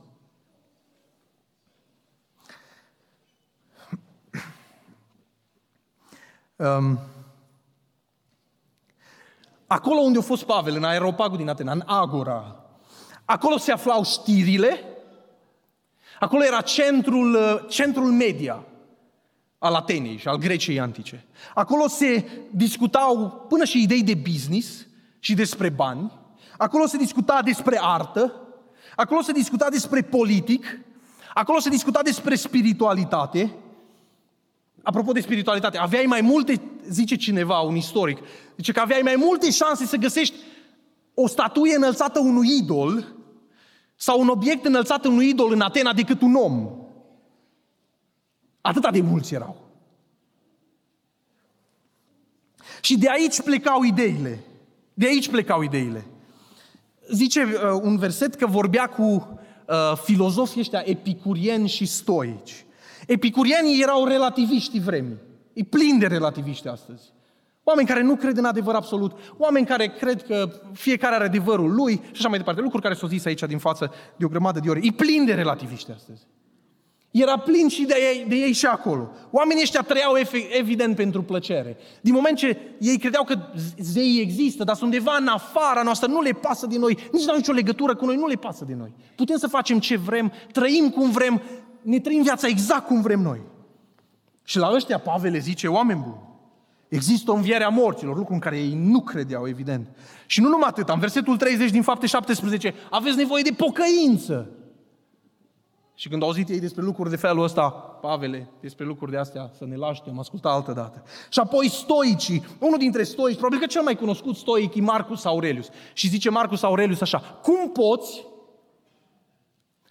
Um, 6.55 6.99
Acolo 9.73 9.99
unde 9.99 10.17
a 10.17 10.21
fost 10.21 10.43
Pavel, 10.43 10.75
în 10.75 10.83
aeropagul 10.83 11.37
din 11.37 11.49
Atena, 11.49 11.71
în 11.71 11.83
Agora, 11.85 12.55
acolo 13.25 13.57
se 13.57 13.71
aflau 13.71 14.03
știrile, 14.03 14.83
acolo 16.19 16.43
era 16.43 16.61
centrul, 16.61 17.33
uh, 17.33 17.69
centrul 17.69 18.11
media 18.11 18.63
al 19.57 19.73
Atenei 19.73 20.17
și 20.17 20.27
al 20.27 20.37
Greciei 20.37 20.79
antice. 20.79 21.25
Acolo 21.53 21.87
se 21.87 22.25
discutau 22.51 23.45
până 23.49 23.63
și 23.63 23.81
idei 23.81 24.03
de 24.03 24.13
business 24.13 24.85
și 25.19 25.33
despre 25.33 25.69
bani, 25.69 26.11
acolo 26.57 26.85
se 26.85 26.97
discuta 26.97 27.41
despre 27.41 27.79
artă, 27.81 28.33
acolo 28.95 29.21
se 29.21 29.31
discuta 29.31 29.69
despre 29.69 30.01
politic, 30.01 30.79
acolo 31.33 31.59
se 31.59 31.69
discuta 31.69 32.01
despre 32.01 32.35
spiritualitate, 32.35 33.55
Apropo 34.83 35.11
de 35.11 35.21
spiritualitate, 35.21 35.77
aveai 35.77 36.05
mai 36.05 36.21
multe, 36.21 36.61
zice 36.89 37.15
cineva, 37.15 37.59
un 37.59 37.75
istoric, 37.75 38.17
zice 38.55 38.71
că 38.71 38.79
aveai 38.79 39.01
mai 39.01 39.15
multe 39.15 39.51
șanse 39.51 39.85
să 39.85 39.95
găsești 39.95 40.35
o 41.13 41.27
statuie 41.27 41.75
înălțată 41.75 42.19
unui 42.19 42.57
idol 42.57 43.15
sau 43.95 44.19
un 44.19 44.27
obiect 44.27 44.65
înălțat 44.65 45.05
unui 45.05 45.29
idol 45.29 45.51
în 45.51 45.61
Atena 45.61 45.93
decât 45.93 46.21
un 46.21 46.35
om. 46.35 46.69
Atâta 48.61 48.91
de 48.91 49.01
mulți 49.01 49.33
erau. 49.33 49.63
Și 52.81 52.97
de 52.97 53.09
aici 53.09 53.41
plecau 53.41 53.83
ideile. 53.83 54.43
De 54.93 55.05
aici 55.05 55.29
plecau 55.29 55.61
ideile. 55.61 56.05
Zice 57.11 57.43
uh, 57.43 57.79
un 57.81 57.97
verset 57.97 58.35
că 58.35 58.45
vorbea 58.45 58.87
cu 58.87 59.03
uh, 59.03 59.97
filozofii 60.03 60.59
ăștia 60.59 60.81
epicurieni 60.85 61.67
și 61.67 61.85
stoici. 61.85 62.65
Epicurianii 63.07 63.81
erau 63.81 64.05
relativiști 64.05 64.79
vremii. 64.79 65.17
E 65.53 65.63
plin 65.63 65.99
de 65.99 66.07
relativiști 66.07 66.67
astăzi. 66.67 67.11
Oameni 67.63 67.87
care 67.87 68.01
nu 68.01 68.15
cred 68.15 68.37
în 68.37 68.45
adevăr 68.45 68.75
absolut, 68.75 69.11
oameni 69.37 69.65
care 69.65 69.87
cred 69.87 70.23
că 70.23 70.49
fiecare 70.73 71.15
are 71.15 71.23
adevărul 71.23 71.73
lui 71.73 71.93
și 71.93 72.11
așa 72.13 72.29
mai 72.29 72.37
departe. 72.37 72.61
Lucruri 72.61 72.83
care 72.83 72.95
s-au 72.95 73.07
zis 73.07 73.25
aici 73.25 73.43
din 73.43 73.57
față 73.57 73.91
de 74.15 74.25
o 74.25 74.27
grămadă 74.27 74.59
de 74.59 74.69
ore. 74.69 74.79
E 74.83 74.91
plin 74.91 75.25
de 75.25 75.33
relativiști 75.33 75.91
astăzi. 75.91 76.21
Era 77.11 77.37
plin 77.37 77.67
și 77.67 77.85
de 77.85 77.95
ei, 78.13 78.25
de 78.27 78.35
ei 78.35 78.51
și 78.51 78.65
acolo. 78.65 79.11
Oamenii 79.31 79.63
ăștia 79.63 79.81
trăiau 79.81 80.13
evident 80.57 80.95
pentru 80.95 81.23
plăcere. 81.23 81.77
Din 82.01 82.13
moment 82.13 82.37
ce 82.37 82.57
ei 82.79 82.97
credeau 82.97 83.23
că 83.23 83.39
zeii 83.77 84.21
există, 84.21 84.63
dar 84.63 84.75
sunt 84.75 84.93
undeva 84.93 85.15
în 85.19 85.27
afara 85.27 85.81
noastră, 85.83 86.07
nu 86.07 86.21
le 86.21 86.31
pasă 86.31 86.67
de 86.67 86.77
noi, 86.77 86.97
nici 87.11 87.23
nu 87.23 87.31
au 87.31 87.37
nicio 87.37 87.51
legătură 87.51 87.95
cu 87.95 88.05
noi, 88.05 88.15
nu 88.15 88.27
le 88.27 88.35
pasă 88.35 88.65
de 88.65 88.73
noi. 88.77 88.93
Putem 89.15 89.37
să 89.37 89.47
facem 89.47 89.79
ce 89.79 89.97
vrem, 89.97 90.31
trăim 90.51 90.89
cum 90.89 91.11
vrem, 91.11 91.41
ne 91.83 91.99
trăim 91.99 92.21
viața 92.21 92.47
exact 92.47 92.85
cum 92.85 93.01
vrem 93.01 93.19
noi. 93.19 93.41
Și 94.43 94.57
la 94.57 94.71
ăștia 94.73 94.97
Pavel 94.97 95.31
le 95.31 95.39
zice, 95.39 95.67
oameni 95.67 96.01
buni, 96.01 96.21
există 96.87 97.31
o 97.31 97.35
înviere 97.35 97.63
a 97.63 97.69
morților, 97.69 98.17
lucru 98.17 98.33
în 98.33 98.39
care 98.39 98.57
ei 98.57 98.73
nu 98.73 99.01
credeau, 99.01 99.47
evident. 99.47 99.87
Și 100.25 100.41
nu 100.41 100.49
numai 100.49 100.67
atât, 100.69 100.89
în 100.89 100.99
versetul 100.99 101.37
30 101.37 101.71
din 101.71 101.81
fapte 101.81 102.05
17, 102.05 102.73
aveți 102.89 103.17
nevoie 103.17 103.43
de 103.43 103.55
pocăință. 103.57 104.49
Și 105.95 106.09
când 106.09 106.21
au 106.21 106.27
auzit 106.27 106.49
ei 106.49 106.59
despre 106.59 106.83
lucruri 106.83 107.09
de 107.09 107.15
felul 107.15 107.43
ăsta, 107.43 107.69
Pavele, 108.01 108.49
despre 108.61 108.85
lucruri 108.85 109.11
de 109.11 109.17
astea, 109.17 109.51
să 109.57 109.65
ne 109.65 109.75
lași, 109.75 110.01
am 110.07 110.19
ascultat 110.19 110.53
altă 110.53 110.71
dată. 110.71 111.03
Și 111.29 111.39
apoi 111.39 111.69
stoicii, 111.69 112.45
unul 112.59 112.77
dintre 112.77 113.03
stoici, 113.03 113.37
probabil 113.37 113.59
că 113.59 113.65
cel 113.65 113.81
mai 113.81 113.95
cunoscut 113.95 114.35
stoic 114.35 114.75
e 114.75 114.81
Marcus 114.81 115.25
Aurelius. 115.25 115.67
Și 115.93 116.07
zice 116.07 116.29
Marcus 116.29 116.63
Aurelius 116.63 117.01
așa, 117.01 117.19
cum 117.19 117.71
poți 117.71 118.25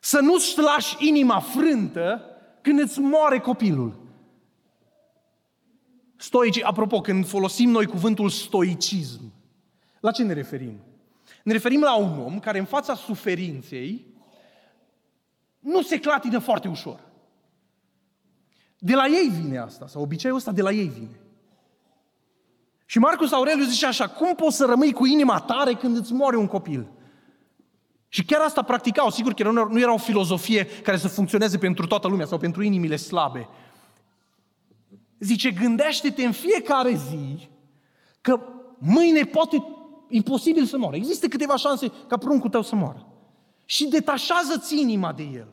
să 0.05 0.21
nu-ți 0.21 0.61
lași 0.61 0.97
inima 0.99 1.41
frântă 1.41 2.25
când 2.61 2.81
îți 2.81 3.01
moare 3.01 3.39
copilul? 3.39 4.01
Stoicii, 6.17 6.63
apropo, 6.63 7.01
când 7.01 7.27
folosim 7.27 7.71
noi 7.71 7.87
cuvântul 7.87 8.29
stoicism, 8.29 9.33
la 10.01 10.11
ce 10.11 10.23
ne 10.23 10.33
referim? 10.33 10.81
Ne 11.45 11.53
referim 11.53 11.81
la 11.81 11.97
un 11.97 12.19
om 12.19 12.39
care 12.39 12.59
în 12.59 12.65
fața 12.65 12.95
suferinței 12.95 14.07
nu 15.59 15.83
se 15.83 15.99
clatină 15.99 16.39
foarte 16.39 16.69
ușor. 16.69 17.01
De 18.79 18.95
la 18.95 19.07
ei 19.07 19.29
vine 19.41 19.59
asta, 19.59 19.87
sau 19.87 20.03
obiceiul 20.03 20.37
ăsta 20.37 20.53
de 20.53 20.63
la 20.63 20.71
ei 20.71 20.89
vine. 20.89 21.21
Și 22.87 22.99
Marcus 22.99 23.33
Aurelius 23.33 23.69
zice 23.69 23.87
așa, 23.87 24.09
cum 24.09 24.35
poți 24.35 24.57
să 24.57 24.65
rămâi 24.65 24.93
cu 24.93 25.07
inima 25.07 25.41
tare 25.41 25.75
când 25.75 25.97
îți 25.97 26.13
moare 26.13 26.37
un 26.37 26.47
copil? 26.47 26.89
Și 28.15 28.25
chiar 28.25 28.41
asta 28.41 28.63
practicau, 28.63 29.11
sigur 29.11 29.35
că 29.35 29.51
nu 29.51 29.81
era 29.81 29.93
o 29.93 29.97
filozofie 29.97 30.65
care 30.83 30.97
să 30.97 31.09
funcționeze 31.09 31.59
pentru 31.59 31.87
toată 31.87 32.09
lumea 32.09 32.27
sau 32.27 32.39
pentru 32.39 32.63
inimile 32.63 32.97
slabe. 32.97 33.49
Zice, 35.19 35.51
gândește-te 35.51 36.25
în 36.25 36.33
fiecare 36.33 36.95
zi 36.95 37.49
că 38.21 38.41
mâine 38.79 39.25
poate, 39.25 39.65
e 40.09 40.21
posibil 40.21 40.65
să 40.65 40.79
moară. 40.79 40.97
Există 40.97 41.27
câteva 41.27 41.57
șanse 41.57 41.93
ca 42.07 42.17
pruncul 42.17 42.51
tău 42.51 42.63
să 42.63 42.75
moară 42.75 43.07
și 43.65 43.89
detașează-ți 43.89 44.81
inima 44.81 45.13
de 45.13 45.23
el. 45.23 45.49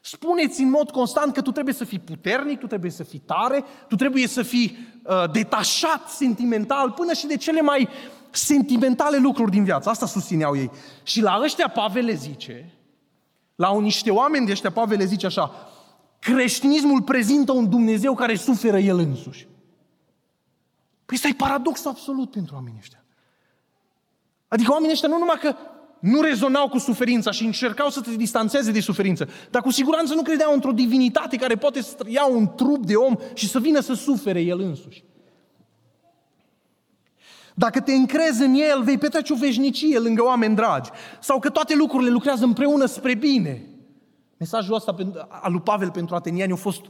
Spuneți 0.00 0.60
în 0.60 0.70
mod 0.70 0.90
constant 0.90 1.32
că 1.32 1.42
tu 1.42 1.52
trebuie 1.52 1.74
să 1.74 1.84
fii 1.84 1.98
puternic, 1.98 2.58
tu 2.58 2.66
trebuie 2.66 2.90
să 2.90 3.02
fii 3.02 3.22
tare, 3.26 3.64
tu 3.88 3.96
trebuie 3.96 4.26
să 4.26 4.42
fii 4.42 4.78
uh, 5.02 5.30
detașat 5.30 6.08
sentimental 6.08 6.90
până 6.90 7.12
și 7.12 7.26
de 7.26 7.36
cele 7.36 7.60
mai 7.60 7.88
sentimentale 8.36 9.16
lucruri 9.16 9.50
din 9.50 9.64
viață. 9.64 9.88
Asta 9.88 10.06
susțineau 10.06 10.56
ei. 10.56 10.70
Și 11.02 11.20
la 11.20 11.40
ăștia 11.42 11.68
Pavel 11.68 12.04
le 12.04 12.14
zice, 12.14 12.72
la 13.54 13.70
un 13.70 13.82
niște 13.82 14.10
oameni 14.10 14.46
de 14.46 14.52
ăștia 14.52 14.70
Pavel 14.70 14.98
le 14.98 15.04
zice 15.04 15.26
așa, 15.26 15.50
creștinismul 16.18 17.02
prezintă 17.02 17.52
un 17.52 17.68
Dumnezeu 17.68 18.14
care 18.14 18.36
suferă 18.36 18.78
el 18.78 18.98
însuși. 18.98 19.46
Păi 21.04 21.16
ăsta 21.16 21.28
e 21.28 21.34
paradox 21.34 21.86
absolut 21.86 22.30
pentru 22.30 22.54
oamenii 22.54 22.78
ăștia. 22.80 23.04
Adică 24.48 24.72
oamenii 24.72 24.92
ăștia 24.92 25.08
nu 25.08 25.18
numai 25.18 25.38
că 25.40 25.56
nu 26.00 26.20
rezonau 26.20 26.68
cu 26.68 26.78
suferința 26.78 27.30
și 27.30 27.44
încercau 27.44 27.90
să 27.90 28.00
te 28.00 28.16
distanțeze 28.16 28.70
de 28.70 28.80
suferință, 28.80 29.28
dar 29.50 29.62
cu 29.62 29.70
siguranță 29.70 30.14
nu 30.14 30.22
credeau 30.22 30.52
într-o 30.52 30.72
divinitate 30.72 31.36
care 31.36 31.56
poate 31.56 31.82
să 31.82 31.96
ia 32.06 32.26
un 32.26 32.54
trup 32.54 32.86
de 32.86 32.94
om 32.94 33.16
și 33.34 33.48
să 33.48 33.58
vină 33.58 33.80
să 33.80 33.94
sufere 33.94 34.40
el 34.40 34.60
însuși. 34.60 35.04
Dacă 37.54 37.80
te 37.80 37.92
încrezi 37.92 38.42
în 38.42 38.54
el, 38.54 38.82
vei 38.82 38.98
petrece 38.98 39.32
o 39.32 39.36
veșnicie 39.36 39.98
lângă 39.98 40.24
oameni 40.24 40.54
dragi. 40.54 40.90
Sau 41.20 41.38
că 41.38 41.50
toate 41.50 41.74
lucrurile 41.74 42.10
lucrează 42.10 42.44
împreună 42.44 42.86
spre 42.86 43.14
bine. 43.14 43.68
Mesajul 44.36 44.74
ăsta 44.74 44.94
al 45.28 45.52
lui 45.52 45.60
Pavel 45.60 45.90
pentru 45.90 46.14
ateniani 46.14 46.52
a 46.52 46.56
fost 46.56 46.84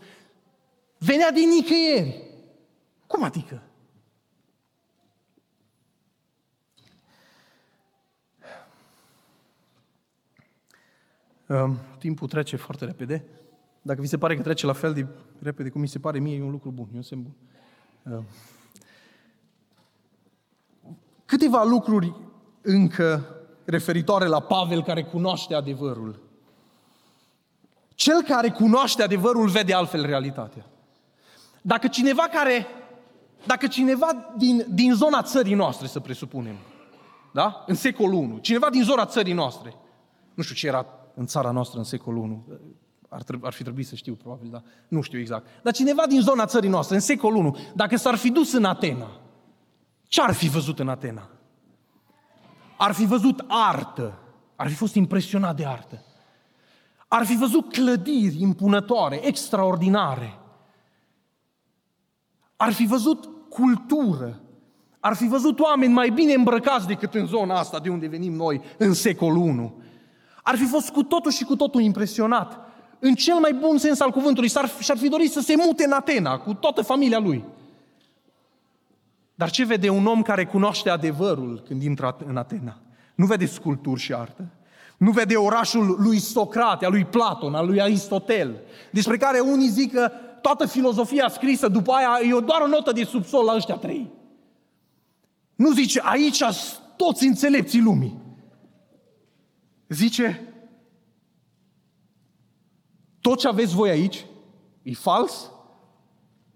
venea 0.99 1.31
din 1.31 1.49
nicăieri. 1.49 2.23
Cum 3.07 3.23
adică? 3.23 3.63
Uh, 11.47 11.71
timpul 11.99 12.29
trece 12.29 12.57
foarte 12.57 12.85
repede. 12.85 13.25
Dacă 13.83 14.01
vi 14.01 14.07
se 14.07 14.19
pare 14.19 14.37
că 14.37 14.43
trece 14.43 14.67
la 14.67 14.73
fel 14.73 14.93
de 14.93 15.07
repede 15.43 15.69
cum 15.69 15.81
mi 15.81 15.89
se 15.89 15.99
pare 15.99 16.19
mie, 16.19 16.37
e 16.37 16.43
un 16.43 16.51
lucru 16.51 16.71
bun, 16.71 16.89
e 16.93 16.97
un 16.97 17.03
semn 17.03 17.23
bun. 17.23 17.35
Uh, 21.25 21.31
câteva 21.35 21.63
lucruri 21.65 22.15
încă 22.61 23.25
referitoare 23.65 24.27
la 24.27 24.41
Pavel 24.41 24.83
care 24.83 25.03
cunoaște 25.03 25.55
adevărul. 25.55 26.23
Cel 27.95 28.23
care 28.23 28.51
cunoaște 28.51 29.03
adevărul 29.03 29.49
vede 29.49 29.73
altfel 29.73 30.07
realitatea. 30.07 30.67
Dacă 31.63 31.89
cineva 31.89 32.23
care, 32.23 32.67
dacă 33.47 33.67
cineva 33.67 34.07
din, 34.37 34.67
din 34.69 34.95
zona 34.95 35.23
țării 35.23 35.55
noastre, 35.55 35.87
să 35.87 36.01
presupunem, 36.01 36.57
da? 37.33 37.65
În 37.67 37.75
secolul 37.75 38.15
1, 38.15 38.39
cineva 38.39 38.71
din 38.71 38.83
zona 38.83 39.07
țării 39.07 39.33
noastre, 39.33 39.75
nu 40.35 40.43
știu 40.43 40.55
ce 40.55 40.67
era 40.67 40.87
în 41.15 41.27
țara 41.27 41.51
noastră 41.51 41.79
în 41.79 41.85
secolul 41.85 42.31
I. 42.31 42.43
Ar, 43.09 43.23
trebui, 43.23 43.47
ar 43.47 43.53
fi 43.53 43.63
trebuit 43.63 43.87
să 43.87 43.95
știu, 43.95 44.15
probabil, 44.15 44.49
dar 44.51 44.63
nu 44.89 45.01
știu 45.01 45.19
exact. 45.19 45.47
Dar 45.63 45.73
cineva 45.73 46.07
din 46.07 46.21
zona 46.21 46.47
țării 46.47 46.71
noastre, 46.71 46.95
în 46.95 47.01
secolul 47.01 47.47
I, 47.47 47.73
dacă 47.75 47.97
s-ar 47.97 48.15
fi 48.15 48.31
dus 48.31 48.53
în 48.53 48.65
Atena, 48.65 49.24
ce 50.15 50.21
ar 50.21 50.33
fi 50.33 50.49
văzut 50.49 50.79
în 50.79 50.89
Atena? 50.89 51.29
Ar 52.77 52.93
fi 52.93 53.05
văzut 53.05 53.45
artă, 53.49 54.19
ar 54.57 54.69
fi 54.69 54.75
fost 54.75 54.95
impresionat 54.95 55.57
de 55.57 55.67
artă. 55.67 56.05
Ar 57.09 57.27
fi 57.27 57.37
văzut 57.37 57.73
clădiri 57.73 58.41
impunătoare, 58.41 59.27
extraordinare. 59.27 60.39
Ar 62.57 62.73
fi 62.73 62.87
văzut 62.87 63.29
cultură. 63.49 64.41
Ar 65.01 65.15
fi 65.15 65.27
văzut 65.27 65.61
oameni 65.61 65.93
mai 65.93 66.11
bine 66.11 66.33
îmbrăcați 66.33 66.87
decât 66.87 67.15
în 67.15 67.27
zona 67.27 67.59
asta 67.59 67.79
de 67.79 67.89
unde 67.89 68.07
venim 68.07 68.33
noi 68.33 68.63
în 68.79 68.93
secolul 68.93 69.55
I 69.55 69.73
ar 70.43 70.57
fi 70.57 70.65
fost 70.65 70.91
cu 70.91 71.03
totul 71.03 71.31
și 71.31 71.45
cu 71.45 71.57
totul 71.57 71.81
impresionat. 71.81 72.59
În 72.99 73.15
cel 73.15 73.39
mai 73.39 73.53
bun 73.53 73.79
sens 73.79 74.01
al 74.01 74.11
cuvântului, 74.11 74.49
s-ar, 74.49 74.71
și-ar 74.81 74.99
fi 74.99 75.09
dorit 75.09 75.33
să 75.33 75.41
se 75.41 75.55
mute 75.57 75.85
în 75.85 75.93
Atena 75.93 76.39
cu 76.39 76.55
toată 76.55 76.83
familia 76.83 77.19
lui. 77.19 77.45
Dar 79.35 79.51
ce 79.51 79.65
vede 79.65 79.89
un 79.89 80.07
om 80.07 80.23
care 80.23 80.47
cunoaște 80.47 80.91
adevărul 80.91 81.63
când 81.67 81.83
intră 81.83 82.17
în 82.27 82.37
Atena? 82.37 82.81
Nu 83.15 83.27
vede 83.27 83.47
sculpturi 83.47 84.01
și 84.01 84.15
artă. 84.15 84.49
Nu 84.97 85.11
vede 85.11 85.37
orașul 85.37 85.97
lui 85.99 86.19
Socrate, 86.19 86.85
al 86.85 86.93
lui 86.93 87.05
Platon, 87.05 87.55
al 87.55 87.67
lui 87.67 87.81
Aristotel, 87.81 88.61
despre 88.91 89.17
care 89.17 89.41
unii 89.41 89.69
zic 89.69 89.93
că 89.93 90.11
toată 90.41 90.67
filozofia 90.67 91.29
scrisă 91.29 91.69
după 91.69 91.93
aia 91.93 92.19
e 92.23 92.41
doar 92.41 92.61
o 92.61 92.67
notă 92.67 92.93
de 92.93 93.05
subsol 93.05 93.45
la 93.45 93.55
ăștia 93.55 93.75
trei. 93.75 94.13
Nu 95.55 95.73
zice, 95.73 96.01
aici 96.05 96.43
toți 96.97 97.27
înțelepții 97.27 97.81
lumii. 97.81 98.23
Zice, 99.89 100.55
tot 103.21 103.39
ce 103.39 103.49
aveți 103.49 103.75
voi 103.75 103.91
aici 103.91 104.27
e 104.83 104.93
fals, 104.93 105.51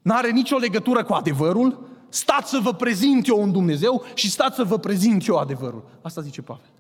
n-are 0.03 0.31
nicio 0.31 0.57
legătură 0.57 1.05
cu 1.05 1.13
adevărul, 1.13 1.88
stați 2.09 2.51
să 2.51 2.59
vă 2.63 2.75
prezint 2.75 3.27
eu 3.27 3.43
un 3.43 3.53
Dumnezeu 3.53 4.05
și 4.15 4.31
stați 4.31 4.57
să 4.57 4.65
vă 4.65 4.79
prezint 4.79 5.27
eu 5.27 5.37
adevărul. 5.37 5.85
Asta 6.03 6.21
zice 6.21 6.43
Pavel. 6.43 6.71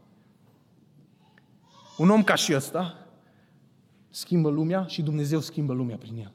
Un 1.97 2.11
om 2.11 2.23
ca 2.23 2.35
și 2.35 2.55
ăsta 2.55 3.07
schimbă 4.11 4.49
lumea 4.49 4.87
și 4.87 5.03
Dumnezeu 5.03 5.41
schimbă 5.41 5.73
lumea 5.73 5.97
prin 5.97 6.17
el. 6.17 6.33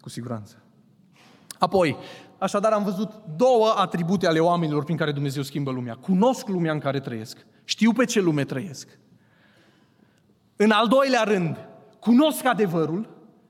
Cu 0.00 0.08
siguranță. 0.08 0.62
Apoi, 1.58 1.96
așadar 2.38 2.72
am 2.72 2.84
văzut 2.84 3.10
două 3.36 3.74
atribute 3.76 4.26
ale 4.26 4.38
oamenilor 4.38 4.84
prin 4.84 4.96
care 4.96 5.12
Dumnezeu 5.12 5.42
schimbă 5.42 5.70
lumea. 5.70 5.94
Cunosc 5.94 6.48
lumea 6.48 6.72
în 6.72 6.78
care 6.78 7.00
trăiesc. 7.00 7.46
Știu 7.64 7.92
pe 7.92 8.04
ce 8.04 8.20
lume 8.20 8.44
trăiesc. 8.44 8.98
În 10.56 10.70
al 10.70 10.88
doilea 10.88 11.22
rând, 11.22 11.68
cunosc 12.00 12.44
adevărul, 12.44 13.08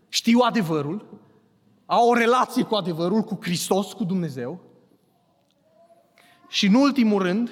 știu 0.08 0.38
adevărul, 0.42 1.19
au 1.90 2.08
o 2.08 2.14
relație 2.14 2.62
cu 2.62 2.74
adevărul, 2.74 3.22
cu 3.22 3.38
Hristos, 3.40 3.92
cu 3.92 4.04
Dumnezeu. 4.04 4.60
Și 6.48 6.66
în 6.66 6.74
ultimul 6.74 7.22
rând, 7.22 7.50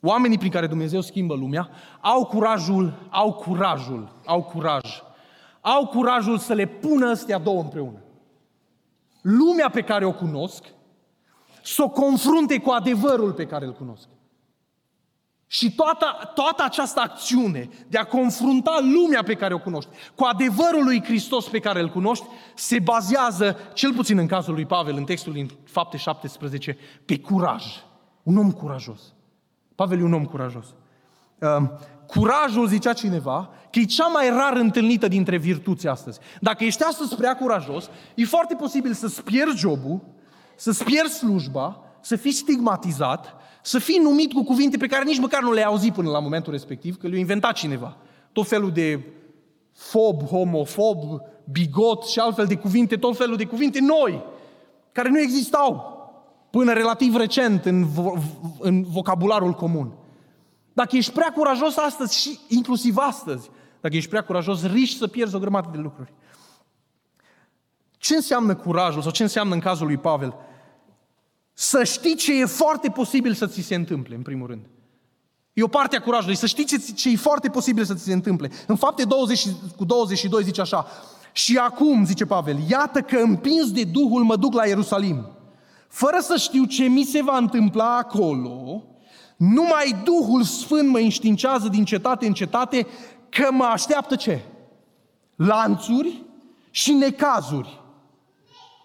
oamenii 0.00 0.38
prin 0.38 0.50
care 0.50 0.66
Dumnezeu 0.66 1.00
schimbă 1.00 1.34
lumea, 1.34 1.70
au 2.00 2.24
curajul, 2.24 3.08
au 3.10 3.32
curajul, 3.32 4.12
au 4.26 4.42
curaj. 4.42 5.02
Au 5.60 5.86
curajul 5.86 6.38
să 6.38 6.52
le 6.52 6.66
pună 6.66 7.10
astea 7.10 7.38
două 7.38 7.60
împreună. 7.60 8.02
Lumea 9.20 9.70
pe 9.70 9.82
care 9.82 10.04
o 10.04 10.12
cunosc, 10.12 10.64
să 11.62 11.82
o 11.82 11.88
confrunte 11.88 12.60
cu 12.60 12.70
adevărul 12.70 13.32
pe 13.32 13.46
care 13.46 13.64
îl 13.64 13.72
cunosc. 13.72 14.08
Și 15.46 15.74
toată, 15.74 16.06
toată 16.34 16.62
această 16.64 17.00
acțiune 17.00 17.68
de 17.88 17.98
a 17.98 18.04
confrunta 18.04 18.78
lumea 18.80 19.22
pe 19.22 19.34
care 19.34 19.54
o 19.54 19.58
cunoști 19.58 19.90
cu 20.14 20.24
adevărul 20.24 20.84
lui 20.84 21.02
Hristos 21.04 21.48
pe 21.48 21.58
care 21.58 21.80
îl 21.80 21.88
cunoști, 21.88 22.24
se 22.54 22.78
bazează, 22.78 23.56
cel 23.72 23.92
puțin 23.94 24.18
în 24.18 24.26
cazul 24.26 24.54
lui 24.54 24.66
Pavel, 24.66 24.96
în 24.96 25.04
textul 25.04 25.32
din 25.32 25.50
fapte 25.64 25.96
17, 25.96 26.78
pe 27.04 27.18
curaj. 27.18 27.64
Un 28.22 28.36
om 28.36 28.52
curajos. 28.52 29.00
Pavel 29.74 29.98
e 29.98 30.02
un 30.02 30.12
om 30.12 30.24
curajos. 30.24 30.66
uh, 31.38 31.68
curajul, 32.06 32.66
zicea 32.66 32.92
cineva, 32.92 33.50
că 33.70 33.78
e 33.78 33.84
cea 33.84 34.06
mai 34.06 34.28
rar 34.28 34.56
întâlnită 34.56 35.08
dintre 35.08 35.36
virtuți 35.36 35.86
astăzi. 35.86 36.18
Dacă 36.40 36.64
ești 36.64 36.82
astăzi 36.82 37.16
prea 37.16 37.36
curajos, 37.36 37.90
e 38.14 38.24
foarte 38.24 38.54
posibil 38.54 38.92
să-ți 38.92 39.22
pierzi 39.22 39.56
jobul, 39.56 40.00
să-ți 40.56 40.84
pierzi 40.84 41.14
slujba, 41.14 41.80
să 42.00 42.16
fii 42.16 42.32
stigmatizat, 42.32 43.34
să 43.66 43.78
fii 43.78 43.98
numit 44.02 44.32
cu 44.32 44.44
cuvinte 44.44 44.76
pe 44.76 44.86
care 44.86 45.04
nici 45.04 45.18
măcar 45.18 45.42
nu 45.42 45.52
le-ai 45.52 45.64
auzit 45.64 45.92
până 45.92 46.10
la 46.10 46.18
momentul 46.18 46.52
respectiv, 46.52 46.96
că 46.96 47.06
le-a 47.06 47.18
inventat 47.18 47.54
cineva. 47.54 47.96
Tot 48.32 48.48
felul 48.48 48.70
de 48.70 49.00
fob, 49.72 50.22
homofob, 50.22 50.98
bigot 51.50 52.04
și 52.04 52.18
altfel 52.18 52.46
de 52.46 52.56
cuvinte, 52.56 52.96
tot 52.96 53.16
felul 53.16 53.36
de 53.36 53.44
cuvinte 53.44 53.80
noi, 53.80 54.24
care 54.92 55.08
nu 55.08 55.20
existau 55.20 55.94
până 56.50 56.72
relativ 56.72 57.16
recent 57.16 57.64
în, 57.64 57.86
vo- 57.86 58.22
în 58.58 58.82
vocabularul 58.82 59.52
comun. 59.52 59.92
Dacă 60.72 60.96
ești 60.96 61.12
prea 61.12 61.32
curajos 61.34 61.76
astăzi 61.76 62.20
și 62.20 62.38
inclusiv 62.48 62.96
astăzi, 62.96 63.50
dacă 63.80 63.96
ești 63.96 64.10
prea 64.10 64.22
curajos, 64.22 64.66
riști 64.66 64.98
să 64.98 65.06
pierzi 65.06 65.34
o 65.34 65.38
grămadă 65.38 65.68
de 65.72 65.78
lucruri. 65.78 66.12
Ce 67.98 68.14
înseamnă 68.14 68.54
curajul 68.54 69.02
sau 69.02 69.10
ce 69.10 69.22
înseamnă 69.22 69.54
în 69.54 69.60
cazul 69.60 69.86
lui 69.86 69.96
Pavel? 69.96 70.34
Să 71.58 71.84
știi 71.84 72.16
ce 72.16 72.40
e 72.40 72.44
foarte 72.44 72.88
posibil 72.88 73.34
să 73.34 73.46
ți 73.46 73.60
se 73.60 73.74
întâmple, 73.74 74.14
în 74.14 74.22
primul 74.22 74.46
rând. 74.46 74.64
E 75.52 75.62
o 75.62 75.68
parte 75.68 75.96
a 75.96 76.00
curajului, 76.00 76.36
să 76.36 76.46
știi 76.46 76.64
ce, 76.64 76.78
ce 76.94 77.10
e 77.10 77.16
foarte 77.16 77.48
posibil 77.48 77.84
să 77.84 77.94
ți 77.94 78.02
se 78.02 78.12
întâmple. 78.12 78.50
În 78.66 78.76
fapte 78.76 79.04
20 79.04 79.46
cu 79.76 79.84
22 79.84 80.42
zice 80.42 80.60
așa, 80.60 80.86
și 81.32 81.56
acum, 81.56 82.04
zice 82.04 82.26
Pavel, 82.26 82.58
iată 82.68 83.00
că 83.00 83.16
împins 83.16 83.70
de 83.70 83.84
Duhul 83.84 84.22
mă 84.22 84.36
duc 84.36 84.54
la 84.54 84.66
Ierusalim, 84.66 85.26
fără 85.88 86.16
să 86.20 86.36
știu 86.36 86.64
ce 86.64 86.84
mi 86.84 87.04
se 87.04 87.22
va 87.22 87.36
întâmpla 87.36 87.96
acolo, 87.96 88.84
numai 89.36 90.02
Duhul 90.04 90.42
Sfânt 90.42 90.88
mă 90.88 90.98
înștiincează 90.98 91.68
din 91.68 91.84
cetate 91.84 92.26
în 92.26 92.32
cetate 92.32 92.86
că 93.28 93.48
mă 93.50 93.64
așteaptă 93.64 94.16
ce? 94.16 94.40
Lanțuri 95.36 96.22
și 96.70 96.92
necazuri. 96.92 97.80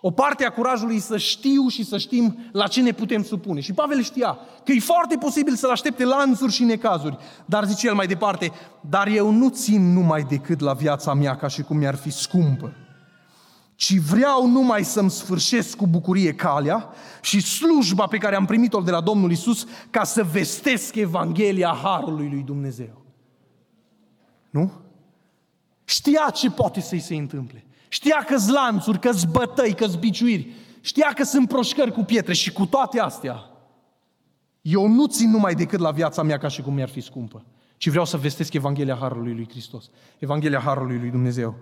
O 0.01 0.11
parte 0.11 0.45
a 0.45 0.51
curajului 0.51 0.99
să 0.99 1.17
știu 1.17 1.67
și 1.67 1.85
să 1.85 1.97
știm 1.97 2.49
la 2.51 2.67
ce 2.67 2.81
ne 2.81 2.91
putem 2.91 3.23
supune. 3.23 3.59
Și 3.59 3.73
Pavel 3.73 4.03
știa 4.03 4.37
că 4.63 4.71
e 4.71 4.79
foarte 4.79 5.15
posibil 5.15 5.55
să-l 5.55 5.69
aștepte 5.69 6.03
lanțuri 6.03 6.51
și 6.51 6.63
necazuri. 6.63 7.17
Dar 7.45 7.65
zice 7.65 7.87
el 7.87 7.93
mai 7.93 8.07
departe, 8.07 8.51
dar 8.81 9.07
eu 9.07 9.31
nu 9.31 9.49
țin 9.49 9.93
numai 9.93 10.23
decât 10.23 10.59
la 10.59 10.73
viața 10.73 11.13
mea 11.13 11.35
ca 11.35 11.47
și 11.47 11.61
cum 11.61 11.77
mi-ar 11.77 11.95
fi 11.95 12.09
scumpă, 12.09 12.73
ci 13.75 13.97
vreau 13.97 14.47
numai 14.47 14.83
să-mi 14.83 15.09
sfârșesc 15.09 15.77
cu 15.77 15.87
bucurie 15.87 16.33
calea 16.33 16.89
și 17.21 17.41
slujba 17.41 18.07
pe 18.07 18.17
care 18.17 18.35
am 18.35 18.45
primit-o 18.45 18.81
de 18.81 18.91
la 18.91 19.01
Domnul 19.01 19.31
Isus 19.31 19.67
ca 19.89 20.03
să 20.03 20.23
vestesc 20.23 20.95
Evanghelia 20.95 21.79
Harului 21.83 22.29
lui 22.29 22.43
Dumnezeu. 22.43 23.05
Nu? 24.49 24.71
Știa 25.83 26.29
ce 26.33 26.51
poate 26.51 26.81
să-i 26.81 26.99
se 26.99 27.15
întâmple. 27.15 27.65
Știa 27.93 28.23
că 28.27 28.35
lanțuri, 28.47 28.99
că 28.99 29.11
bătăi, 29.31 29.73
că 29.73 29.87
biciuiri. 29.99 30.53
Știa 30.81 31.11
că 31.15 31.23
sunt 31.23 31.47
proșcări 31.47 31.91
cu 31.91 32.03
pietre 32.03 32.33
și 32.33 32.51
cu 32.51 32.65
toate 32.65 32.99
astea. 32.99 33.45
Eu 34.61 34.87
nu 34.87 35.07
țin 35.07 35.29
numai 35.29 35.55
decât 35.55 35.79
la 35.79 35.91
viața 35.91 36.23
mea 36.23 36.37
ca 36.37 36.47
și 36.47 36.61
cum 36.61 36.73
mi-ar 36.73 36.89
fi 36.89 37.01
scumpă, 37.01 37.45
ci 37.77 37.89
vreau 37.89 38.05
să 38.05 38.17
vestesc 38.17 38.53
Evanghelia 38.53 38.95
Harului 38.95 39.33
lui 39.33 39.47
Hristos. 39.49 39.89
Evanghelia 40.19 40.59
Harului 40.59 40.97
lui 40.97 41.09
Dumnezeu. 41.09 41.55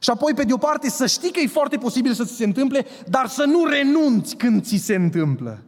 Și 0.00 0.10
apoi, 0.10 0.34
pe 0.34 0.44
de 0.44 0.52
o 0.52 0.56
parte, 0.56 0.90
să 0.90 1.06
știi 1.06 1.32
că 1.32 1.40
e 1.40 1.46
foarte 1.46 1.76
posibil 1.76 2.12
să 2.12 2.24
ți 2.24 2.36
se 2.36 2.44
întâmple, 2.44 2.86
dar 3.08 3.26
să 3.26 3.44
nu 3.44 3.64
renunți 3.64 4.36
când 4.36 4.62
ți 4.62 4.76
se 4.76 4.94
întâmplă. 4.94 5.62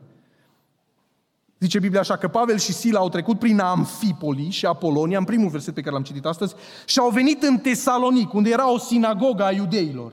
Zice 1.59 1.79
Biblia 1.79 2.01
așa 2.01 2.17
că 2.17 2.29
Pavel 2.29 2.59
și 2.59 2.73
Sila 2.73 2.99
au 2.99 3.09
trecut 3.09 3.39
prin 3.39 3.61
Amfipoli 3.61 4.51
și 4.51 4.67
Apolonia, 4.67 5.19
în 5.19 5.25
primul 5.25 5.51
verset 5.51 5.75
pe 5.75 5.81
care 5.81 5.93
l-am 5.93 6.03
citit 6.03 6.25
astăzi, 6.25 6.55
și 6.85 6.99
au 6.99 7.11
venit 7.11 7.43
în 7.43 7.59
Tesalonic, 7.59 8.33
unde 8.33 8.51
era 8.51 8.73
o 8.73 8.79
sinagogă 8.79 9.45
a 9.45 9.53
iudeilor. 9.53 10.13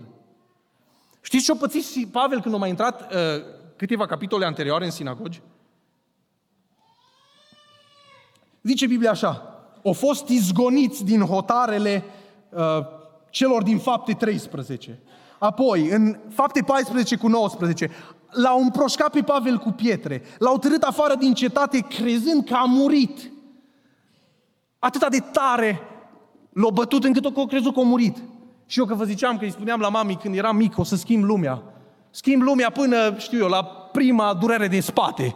Știți 1.22 1.44
ce-a 1.44 1.56
pățit 1.56 2.12
Pavel 2.12 2.42
când 2.42 2.54
a 2.56 2.58
mai 2.58 2.70
intrat 2.70 3.02
uh, 3.02 3.18
câteva 3.76 4.06
capitole 4.06 4.46
anterioare 4.46 4.86
în 4.86 4.92
sinagogi? 4.92 5.42
Zice 8.62 8.88
Biblia 8.88 9.12
așa, 9.12 9.60
au 9.84 9.94
fost 9.94 10.28
izgoniți 10.28 11.06
din 11.06 11.22
hotarele 11.22 12.04
uh, 12.50 12.62
celor 13.30 13.64
din 13.64 13.78
fapte 13.78 14.14
13. 14.14 15.00
Apoi, 15.40 15.90
în 15.90 16.20
fapte 16.30 16.62
14 16.62 17.16
cu 17.16 17.28
19, 17.28 17.92
l-au 18.34 18.62
împroșcat 18.62 19.10
pe 19.10 19.22
Pavel 19.22 19.58
cu 19.58 19.72
pietre, 19.72 20.22
l-au 20.38 20.58
târât 20.58 20.82
afară 20.82 21.16
din 21.16 21.34
cetate 21.34 21.80
crezând 21.80 22.46
că 22.46 22.54
a 22.54 22.64
murit. 22.64 23.32
Atâta 24.80 25.10
de 25.10 25.20
tare 25.32 25.80
l-au 26.54 26.70
bătut 26.70 27.04
încât 27.04 27.26
o 27.36 27.46
crezut 27.46 27.74
că 27.74 27.80
a 27.80 27.84
murit. 27.84 28.18
Și 28.66 28.80
eu 28.80 28.86
că 28.86 28.96
vă 28.96 29.04
ziceam 29.04 29.38
că 29.38 29.44
îi 29.44 29.52
spuneam 29.52 29.80
la 29.80 29.90
mami 29.90 30.16
când 30.16 30.36
eram 30.36 30.56
mic, 30.56 30.78
o 30.78 30.84
să 30.84 30.96
schimb 30.96 31.24
lumea. 31.24 31.64
Schimb 32.10 32.42
lumea 32.42 32.70
până, 32.70 33.16
știu 33.18 33.38
eu, 33.38 33.48
la 33.48 33.64
prima 33.64 34.34
durere 34.34 34.68
de 34.68 34.80
spate. 34.80 35.36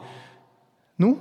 Nu? 0.96 1.18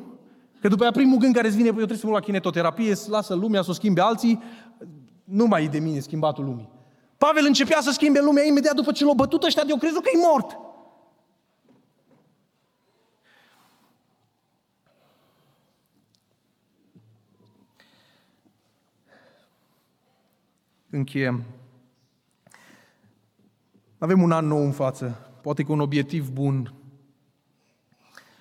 Că 0.60 0.68
după 0.68 0.82
aia 0.82 0.90
primul 0.90 1.18
gând 1.18 1.34
care 1.34 1.46
îți 1.46 1.56
vine, 1.56 1.68
eu 1.68 1.74
trebuie 1.74 1.98
să 1.98 2.06
mă 2.06 2.12
la 2.12 2.20
kinetoterapie, 2.20 2.94
să 2.94 3.10
lasă 3.10 3.34
lumea 3.34 3.62
să 3.62 3.70
o 3.70 3.72
schimbe 3.72 4.00
alții, 4.00 4.42
nu 5.24 5.46
mai 5.46 5.64
e 5.64 5.68
de 5.68 5.78
mine 5.78 6.00
schimbatul 6.00 6.44
lumii. 6.44 6.68
Pavel 7.18 7.44
începea 7.46 7.80
să 7.80 7.90
schimbe 7.90 8.20
lumea 8.20 8.44
imediat 8.44 8.74
după 8.74 8.92
ce 8.92 9.04
l-au 9.04 9.14
bătut 9.14 9.42
ăștia 9.42 9.64
de-au 9.64 9.78
crezut 9.78 10.02
că 10.02 10.10
e 10.14 10.26
mort. 10.30 10.58
Încheiem. 20.96 21.44
Avem 23.98 24.22
un 24.22 24.32
an 24.32 24.46
nou 24.46 24.64
în 24.64 24.72
față, 24.72 25.30
poate 25.42 25.62
cu 25.62 25.72
un 25.72 25.80
obiectiv 25.80 26.30
bun. 26.30 26.74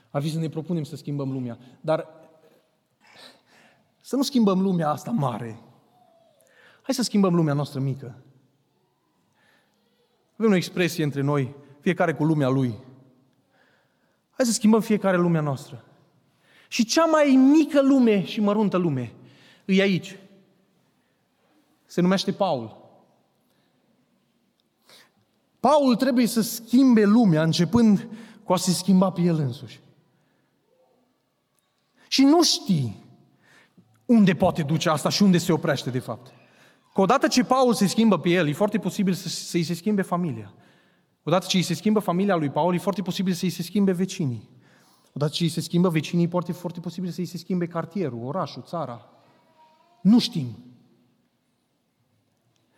Ar 0.09 0.21
fi 0.21 0.31
să 0.31 0.39
ne 0.39 0.49
propunem 0.49 0.83
să 0.83 0.95
schimbăm 0.95 1.31
lumea. 1.31 1.57
Dar 1.81 2.07
să 4.01 4.15
nu 4.15 4.21
schimbăm 4.21 4.61
lumea 4.61 4.89
asta 4.89 5.11
mare. 5.11 5.59
Hai 6.81 6.95
să 6.95 7.03
schimbăm 7.03 7.35
lumea 7.35 7.53
noastră 7.53 7.79
mică. 7.79 8.15
Avem 10.37 10.51
o 10.51 10.55
expresie 10.55 11.03
între 11.03 11.21
noi, 11.21 11.55
fiecare 11.79 12.13
cu 12.13 12.23
lumea 12.23 12.47
lui. 12.47 12.75
Hai 14.31 14.45
să 14.45 14.51
schimbăm 14.51 14.81
fiecare 14.81 15.17
lumea 15.17 15.41
noastră. 15.41 15.85
Și 16.67 16.85
cea 16.85 17.05
mai 17.05 17.35
mică 17.35 17.81
lume 17.81 18.25
și 18.25 18.41
măruntă 18.41 18.77
lume 18.77 19.13
e 19.65 19.81
aici. 19.81 20.17
Se 21.95 22.01
numește 22.01 22.31
Paul. 22.31 22.77
Paul 25.59 25.95
trebuie 25.95 26.27
să 26.27 26.41
schimbe 26.41 27.03
lumea, 27.03 27.43
începând 27.43 28.07
cu 28.43 28.53
a 28.53 28.57
se 28.57 28.71
schimba 28.71 29.11
pe 29.11 29.21
el 29.21 29.37
însuși. 29.37 29.79
Și 32.07 32.23
nu 32.23 32.43
știi 32.43 33.03
unde 34.05 34.33
poate 34.33 34.63
duce 34.63 34.89
asta 34.89 35.09
și 35.09 35.23
unde 35.23 35.37
se 35.37 35.51
oprește 35.51 35.89
de 35.89 35.99
fapt. 35.99 36.31
Că 36.93 37.01
odată 37.01 37.27
ce 37.27 37.43
Paul 37.43 37.73
se 37.73 37.87
schimbă 37.87 38.19
pe 38.19 38.29
el, 38.29 38.47
e 38.47 38.53
foarte 38.53 38.79
posibil 38.79 39.13
să, 39.13 39.27
să-i 39.27 39.63
se 39.63 39.73
schimbe 39.73 40.01
familia. 40.01 40.53
Odată 41.23 41.45
ce 41.45 41.57
îi 41.57 41.63
se 41.63 41.73
schimbă 41.73 41.99
familia 41.99 42.35
lui 42.35 42.49
Paul, 42.49 42.73
e 42.73 42.77
foarte 42.77 43.01
posibil 43.01 43.33
să-i 43.33 43.49
se 43.49 43.63
schimbe 43.63 43.91
vecinii. 43.91 44.49
Odată 45.13 45.31
ce 45.31 45.43
îi 45.43 45.49
se 45.49 45.61
schimbă 45.61 45.89
vecinii, 45.89 46.29
e 46.47 46.51
foarte 46.51 46.79
posibil 46.79 47.09
să-i 47.09 47.25
se 47.25 47.37
schimbe 47.37 47.67
cartierul, 47.67 48.25
orașul, 48.25 48.63
țara. 48.63 49.09
Nu 50.01 50.19
știm. 50.19 50.74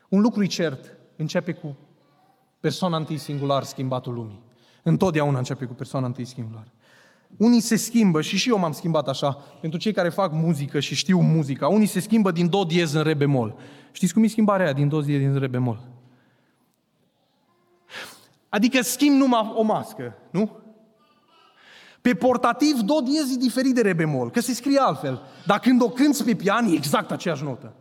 Un 0.10 0.22
lucru 0.22 0.43
e 0.43 0.45
cert, 0.45 0.97
începe 1.16 1.51
cu 1.51 1.78
persoana 2.60 2.97
întâi 2.97 3.18
singular 3.18 3.64
schimbatul 3.64 4.14
lumii. 4.14 4.41
Întotdeauna 4.84 5.38
începe 5.38 5.66
cu 5.66 5.74
persoana 5.74 6.05
întâi 6.05 6.26
singular. 6.26 6.68
Unii 7.38 7.60
se 7.60 7.76
schimbă, 7.76 8.22
și 8.22 8.38
și 8.38 8.49
eu 8.49 8.58
m-am 8.58 8.72
schimbat 8.72 9.08
așa, 9.08 9.32
pentru 9.62 9.80
cei 9.80 9.91
care 9.91 10.10
fac 10.10 10.32
muzică 10.32 10.80
și 10.80 10.95
știu 10.95 11.20
muzica, 11.20 11.68
unii 11.68 11.88
se 11.88 11.99
schimbă 11.99 12.32
din 12.32 12.49
do 12.49 12.64
diez 12.64 12.93
în 12.93 13.03
re 13.03 13.14
bemol. 13.14 13.55
Știți 13.91 14.14
cum 14.14 14.24
e 14.24 14.28
schimbarea 14.28 14.66
aia 14.66 14.74
din 14.74 14.88
do 14.88 15.01
diez 15.01 15.34
în 15.34 15.39
re 15.39 15.47
bemol? 15.47 15.80
Adică 18.49 18.82
schimb 18.82 19.16
numai 19.16 19.51
o 19.55 19.62
mască, 19.62 20.16
nu? 20.32 20.51
Pe 22.01 22.14
portativ, 22.14 22.80
do 22.80 22.99
diez 23.01 23.32
e 23.32 23.38
diferit 23.38 23.74
de 23.74 23.82
re 23.82 23.93
bemol, 23.93 24.32
că 24.32 24.39
se 24.39 24.53
scrie 24.53 24.80
altfel. 24.80 25.22
Dar 25.45 25.60
când 25.60 25.82
o 25.82 25.89
cânți 25.89 26.24
pe 26.24 26.36
pian, 26.36 26.66
e 26.66 26.74
exact 26.74 27.12
aceeași 27.12 27.43
notă. 27.43 27.74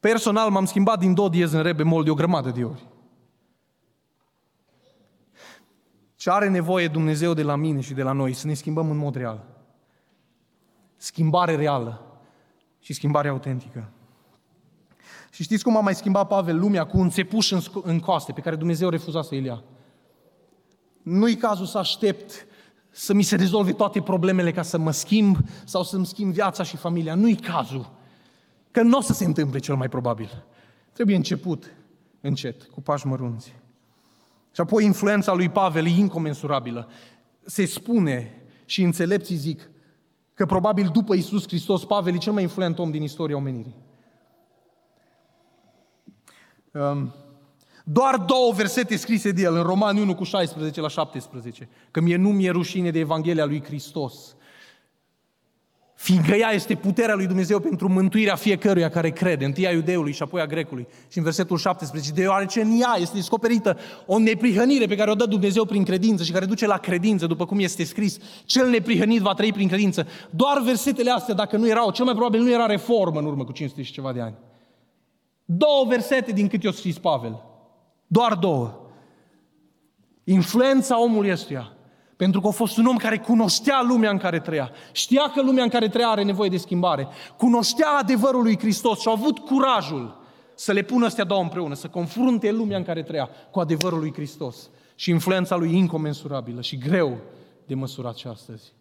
Personal 0.00 0.50
m-am 0.50 0.64
schimbat 0.64 0.98
din 0.98 1.14
do 1.14 1.28
diez 1.28 1.52
în 1.52 1.62
re 1.62 1.72
bemol 1.72 2.04
de 2.04 2.10
o 2.10 2.14
grămadă 2.14 2.50
de 2.50 2.64
ori. 2.64 2.86
Ce 6.16 6.30
are 6.30 6.48
nevoie 6.48 6.88
Dumnezeu 6.88 7.34
de 7.34 7.42
la 7.42 7.56
mine 7.56 7.80
și 7.80 7.94
de 7.94 8.02
la 8.02 8.12
noi? 8.12 8.32
Să 8.32 8.46
ne 8.46 8.54
schimbăm 8.54 8.90
în 8.90 8.96
mod 8.96 9.14
real. 9.14 9.44
Schimbare 10.96 11.56
reală 11.56 12.20
și 12.78 12.92
schimbare 12.92 13.28
autentică. 13.28 13.90
Și 15.30 15.42
știți 15.42 15.64
cum 15.64 15.76
a 15.76 15.80
mai 15.80 15.94
schimbat 15.94 16.26
Pavel 16.28 16.58
lumea 16.58 16.86
cu 16.86 16.98
un 16.98 17.10
țepuș 17.10 17.50
în, 17.50 17.60
în 17.82 18.00
coaste 18.00 18.32
pe 18.32 18.40
care 18.40 18.56
Dumnezeu 18.56 18.88
refuza 18.88 19.22
să-i 19.22 19.44
ia? 19.44 19.62
Nu-i 21.02 21.36
cazul 21.36 21.66
să 21.66 21.78
aștept 21.78 22.46
să 22.90 23.14
mi 23.14 23.22
se 23.22 23.36
rezolve 23.36 23.72
toate 23.72 24.02
problemele 24.02 24.52
ca 24.52 24.62
să 24.62 24.78
mă 24.78 24.90
schimb 24.90 25.36
sau 25.64 25.82
să-mi 25.82 26.06
schimb 26.06 26.32
viața 26.32 26.62
și 26.62 26.76
familia. 26.76 27.14
Nu-i 27.14 27.36
cazul. 27.36 27.97
Că 28.78 28.84
nu 28.84 28.98
o 28.98 29.00
să 29.00 29.12
se 29.12 29.24
întâmple 29.24 29.58
cel 29.58 29.74
mai 29.74 29.88
probabil. 29.88 30.44
Trebuie 30.92 31.16
început 31.16 31.74
încet, 32.20 32.62
cu 32.62 32.80
pași 32.80 33.06
mărunți. 33.06 33.54
Și 34.54 34.60
apoi 34.60 34.84
influența 34.84 35.32
lui 35.32 35.48
Pavel 35.48 35.86
e 35.86 35.88
incomensurabilă. 35.88 36.88
Se 37.44 37.64
spune 37.64 38.42
și 38.64 38.82
înțelepții 38.82 39.36
zic 39.36 39.70
că 40.34 40.46
probabil 40.46 40.88
după 40.92 41.14
Isus 41.14 41.46
Hristos, 41.46 41.84
Pavel 41.84 42.14
e 42.14 42.18
cel 42.18 42.32
mai 42.32 42.42
influent 42.42 42.78
om 42.78 42.90
din 42.90 43.02
istoria 43.02 43.36
omenirii. 43.36 43.76
Um, 46.72 47.14
doar 47.84 48.16
două 48.16 48.52
versete 48.52 48.96
scrise 48.96 49.30
de 49.30 49.42
el, 49.42 49.54
în 49.54 49.62
Romani 49.62 50.00
1 50.00 50.14
cu 50.14 50.24
16 50.24 50.80
la 50.80 50.88
17, 50.88 51.68
că 51.90 52.00
mie 52.00 52.16
nu 52.16 52.28
mi-e 52.28 52.50
rușine 52.50 52.90
de 52.90 52.98
Evanghelia 52.98 53.44
lui 53.44 53.64
Hristos. 53.64 54.36
Fiindcă 55.98 56.34
ea 56.34 56.50
este 56.50 56.74
puterea 56.74 57.14
lui 57.14 57.26
Dumnezeu 57.26 57.60
pentru 57.60 57.88
mântuirea 57.88 58.34
fiecăruia 58.34 58.88
care 58.88 59.10
crede, 59.10 59.44
întâi 59.44 59.66
a 59.66 59.70
iudeului 59.70 60.12
și 60.12 60.22
apoi 60.22 60.40
a 60.40 60.46
grecului. 60.46 60.86
Și 61.08 61.18
în 61.18 61.24
versetul 61.24 61.56
17, 61.56 62.12
deoarece 62.12 62.60
în 62.60 62.80
ea 62.80 62.96
este 63.00 63.16
descoperită 63.16 63.78
o 64.06 64.18
neprihănire 64.18 64.86
pe 64.86 64.96
care 64.96 65.10
o 65.10 65.14
dă 65.14 65.26
Dumnezeu 65.26 65.64
prin 65.64 65.84
credință 65.84 66.22
și 66.22 66.32
care 66.32 66.44
duce 66.44 66.66
la 66.66 66.78
credință, 66.78 67.26
după 67.26 67.46
cum 67.46 67.58
este 67.58 67.84
scris, 67.84 68.18
cel 68.44 68.68
neprihănit 68.68 69.20
va 69.20 69.34
trăi 69.34 69.52
prin 69.52 69.68
credință. 69.68 70.06
Doar 70.30 70.62
versetele 70.62 71.10
astea, 71.10 71.34
dacă 71.34 71.56
nu 71.56 71.68
erau, 71.68 71.90
cel 71.90 72.04
mai 72.04 72.14
probabil 72.14 72.40
nu 72.40 72.50
era 72.50 72.66
reformă 72.66 73.18
în 73.18 73.26
urmă 73.26 73.44
cu 73.44 73.52
500 73.52 73.82
și 73.82 73.92
ceva 73.92 74.12
de 74.12 74.20
ani. 74.20 74.34
Două 75.44 75.84
versete 75.88 76.32
din 76.32 76.48
cât 76.48 76.62
i-a 76.62 76.72
scris 76.72 76.98
Pavel. 76.98 77.42
Doar 78.06 78.34
două. 78.34 78.80
Influența 80.24 81.02
omului 81.02 81.30
ăstuia. 81.30 81.72
Pentru 82.18 82.40
că 82.40 82.46
a 82.46 82.50
fost 82.50 82.76
un 82.76 82.86
om 82.86 82.96
care 82.96 83.18
cunoștea 83.18 83.84
lumea 83.88 84.10
în 84.10 84.18
care 84.18 84.40
trăia. 84.40 84.70
Știa 84.92 85.30
că 85.34 85.42
lumea 85.42 85.62
în 85.62 85.68
care 85.68 85.88
trăia 85.88 86.08
are 86.08 86.22
nevoie 86.22 86.48
de 86.48 86.56
schimbare. 86.56 87.08
Cunoștea 87.36 87.88
adevărul 88.00 88.42
lui 88.42 88.58
Hristos 88.58 89.00
și 89.00 89.08
a 89.08 89.10
avut 89.10 89.38
curajul 89.38 90.20
să 90.54 90.72
le 90.72 90.82
pună 90.82 91.06
astea 91.06 91.24
două 91.24 91.42
împreună, 91.42 91.74
să 91.74 91.88
confrunte 91.88 92.50
lumea 92.50 92.76
în 92.76 92.84
care 92.84 93.02
trăia 93.02 93.28
cu 93.50 93.60
adevărul 93.60 93.98
lui 93.98 94.12
Hristos. 94.12 94.70
Și 94.94 95.10
influența 95.10 95.56
lui 95.56 95.76
incomensurabilă 95.76 96.60
și 96.60 96.78
greu 96.78 97.18
de 97.66 97.74
măsurat 97.74 98.16
și 98.16 98.26
astăzi. 98.26 98.72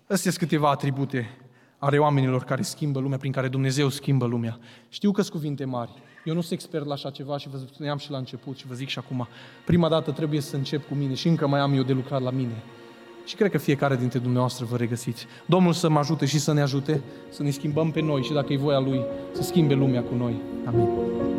Astea 0.00 0.30
sunt 0.30 0.36
câteva 0.36 0.70
atribute 0.70 1.36
ale 1.78 1.98
oamenilor 1.98 2.44
care 2.44 2.62
schimbă 2.62 3.00
lumea, 3.00 3.18
prin 3.18 3.32
care 3.32 3.48
Dumnezeu 3.48 3.88
schimbă 3.88 4.26
lumea. 4.26 4.58
Știu 4.88 5.10
că 5.10 5.20
sunt 5.22 5.34
cuvinte 5.34 5.64
mari. 5.64 5.90
Eu 6.24 6.34
nu 6.34 6.40
sunt 6.40 6.52
expert 6.52 6.86
la 6.86 6.92
așa 6.92 7.10
ceva 7.10 7.38
și 7.38 7.48
vă 7.48 7.56
spuneam 7.72 7.98
și 7.98 8.10
la 8.10 8.18
început 8.18 8.56
și 8.56 8.66
vă 8.66 8.74
zic 8.74 8.88
și 8.88 8.98
acum. 8.98 9.28
Prima 9.64 9.88
dată 9.88 10.10
trebuie 10.10 10.40
să 10.40 10.56
încep 10.56 10.88
cu 10.88 10.94
mine 10.94 11.14
și 11.14 11.28
încă 11.28 11.46
mai 11.46 11.60
am 11.60 11.74
eu 11.74 11.82
de 11.82 11.92
lucrat 11.92 12.22
la 12.22 12.30
mine. 12.30 12.62
Și 13.24 13.36
cred 13.36 13.50
că 13.50 13.58
fiecare 13.58 13.96
dintre 13.96 14.18
dumneavoastră 14.18 14.64
vă 14.64 14.76
regăsiți. 14.76 15.26
Domnul 15.46 15.72
să 15.72 15.88
mă 15.88 15.98
ajute 15.98 16.26
și 16.26 16.38
să 16.38 16.52
ne 16.52 16.60
ajute 16.60 17.02
să 17.30 17.42
ne 17.42 17.50
schimbăm 17.50 17.90
pe 17.90 18.00
noi 18.00 18.22
și 18.22 18.32
dacă 18.32 18.52
e 18.52 18.56
voia 18.56 18.78
Lui 18.78 19.00
să 19.32 19.42
schimbe 19.42 19.74
lumea 19.74 20.02
cu 20.02 20.14
noi. 20.14 20.40
Amin. 20.66 21.29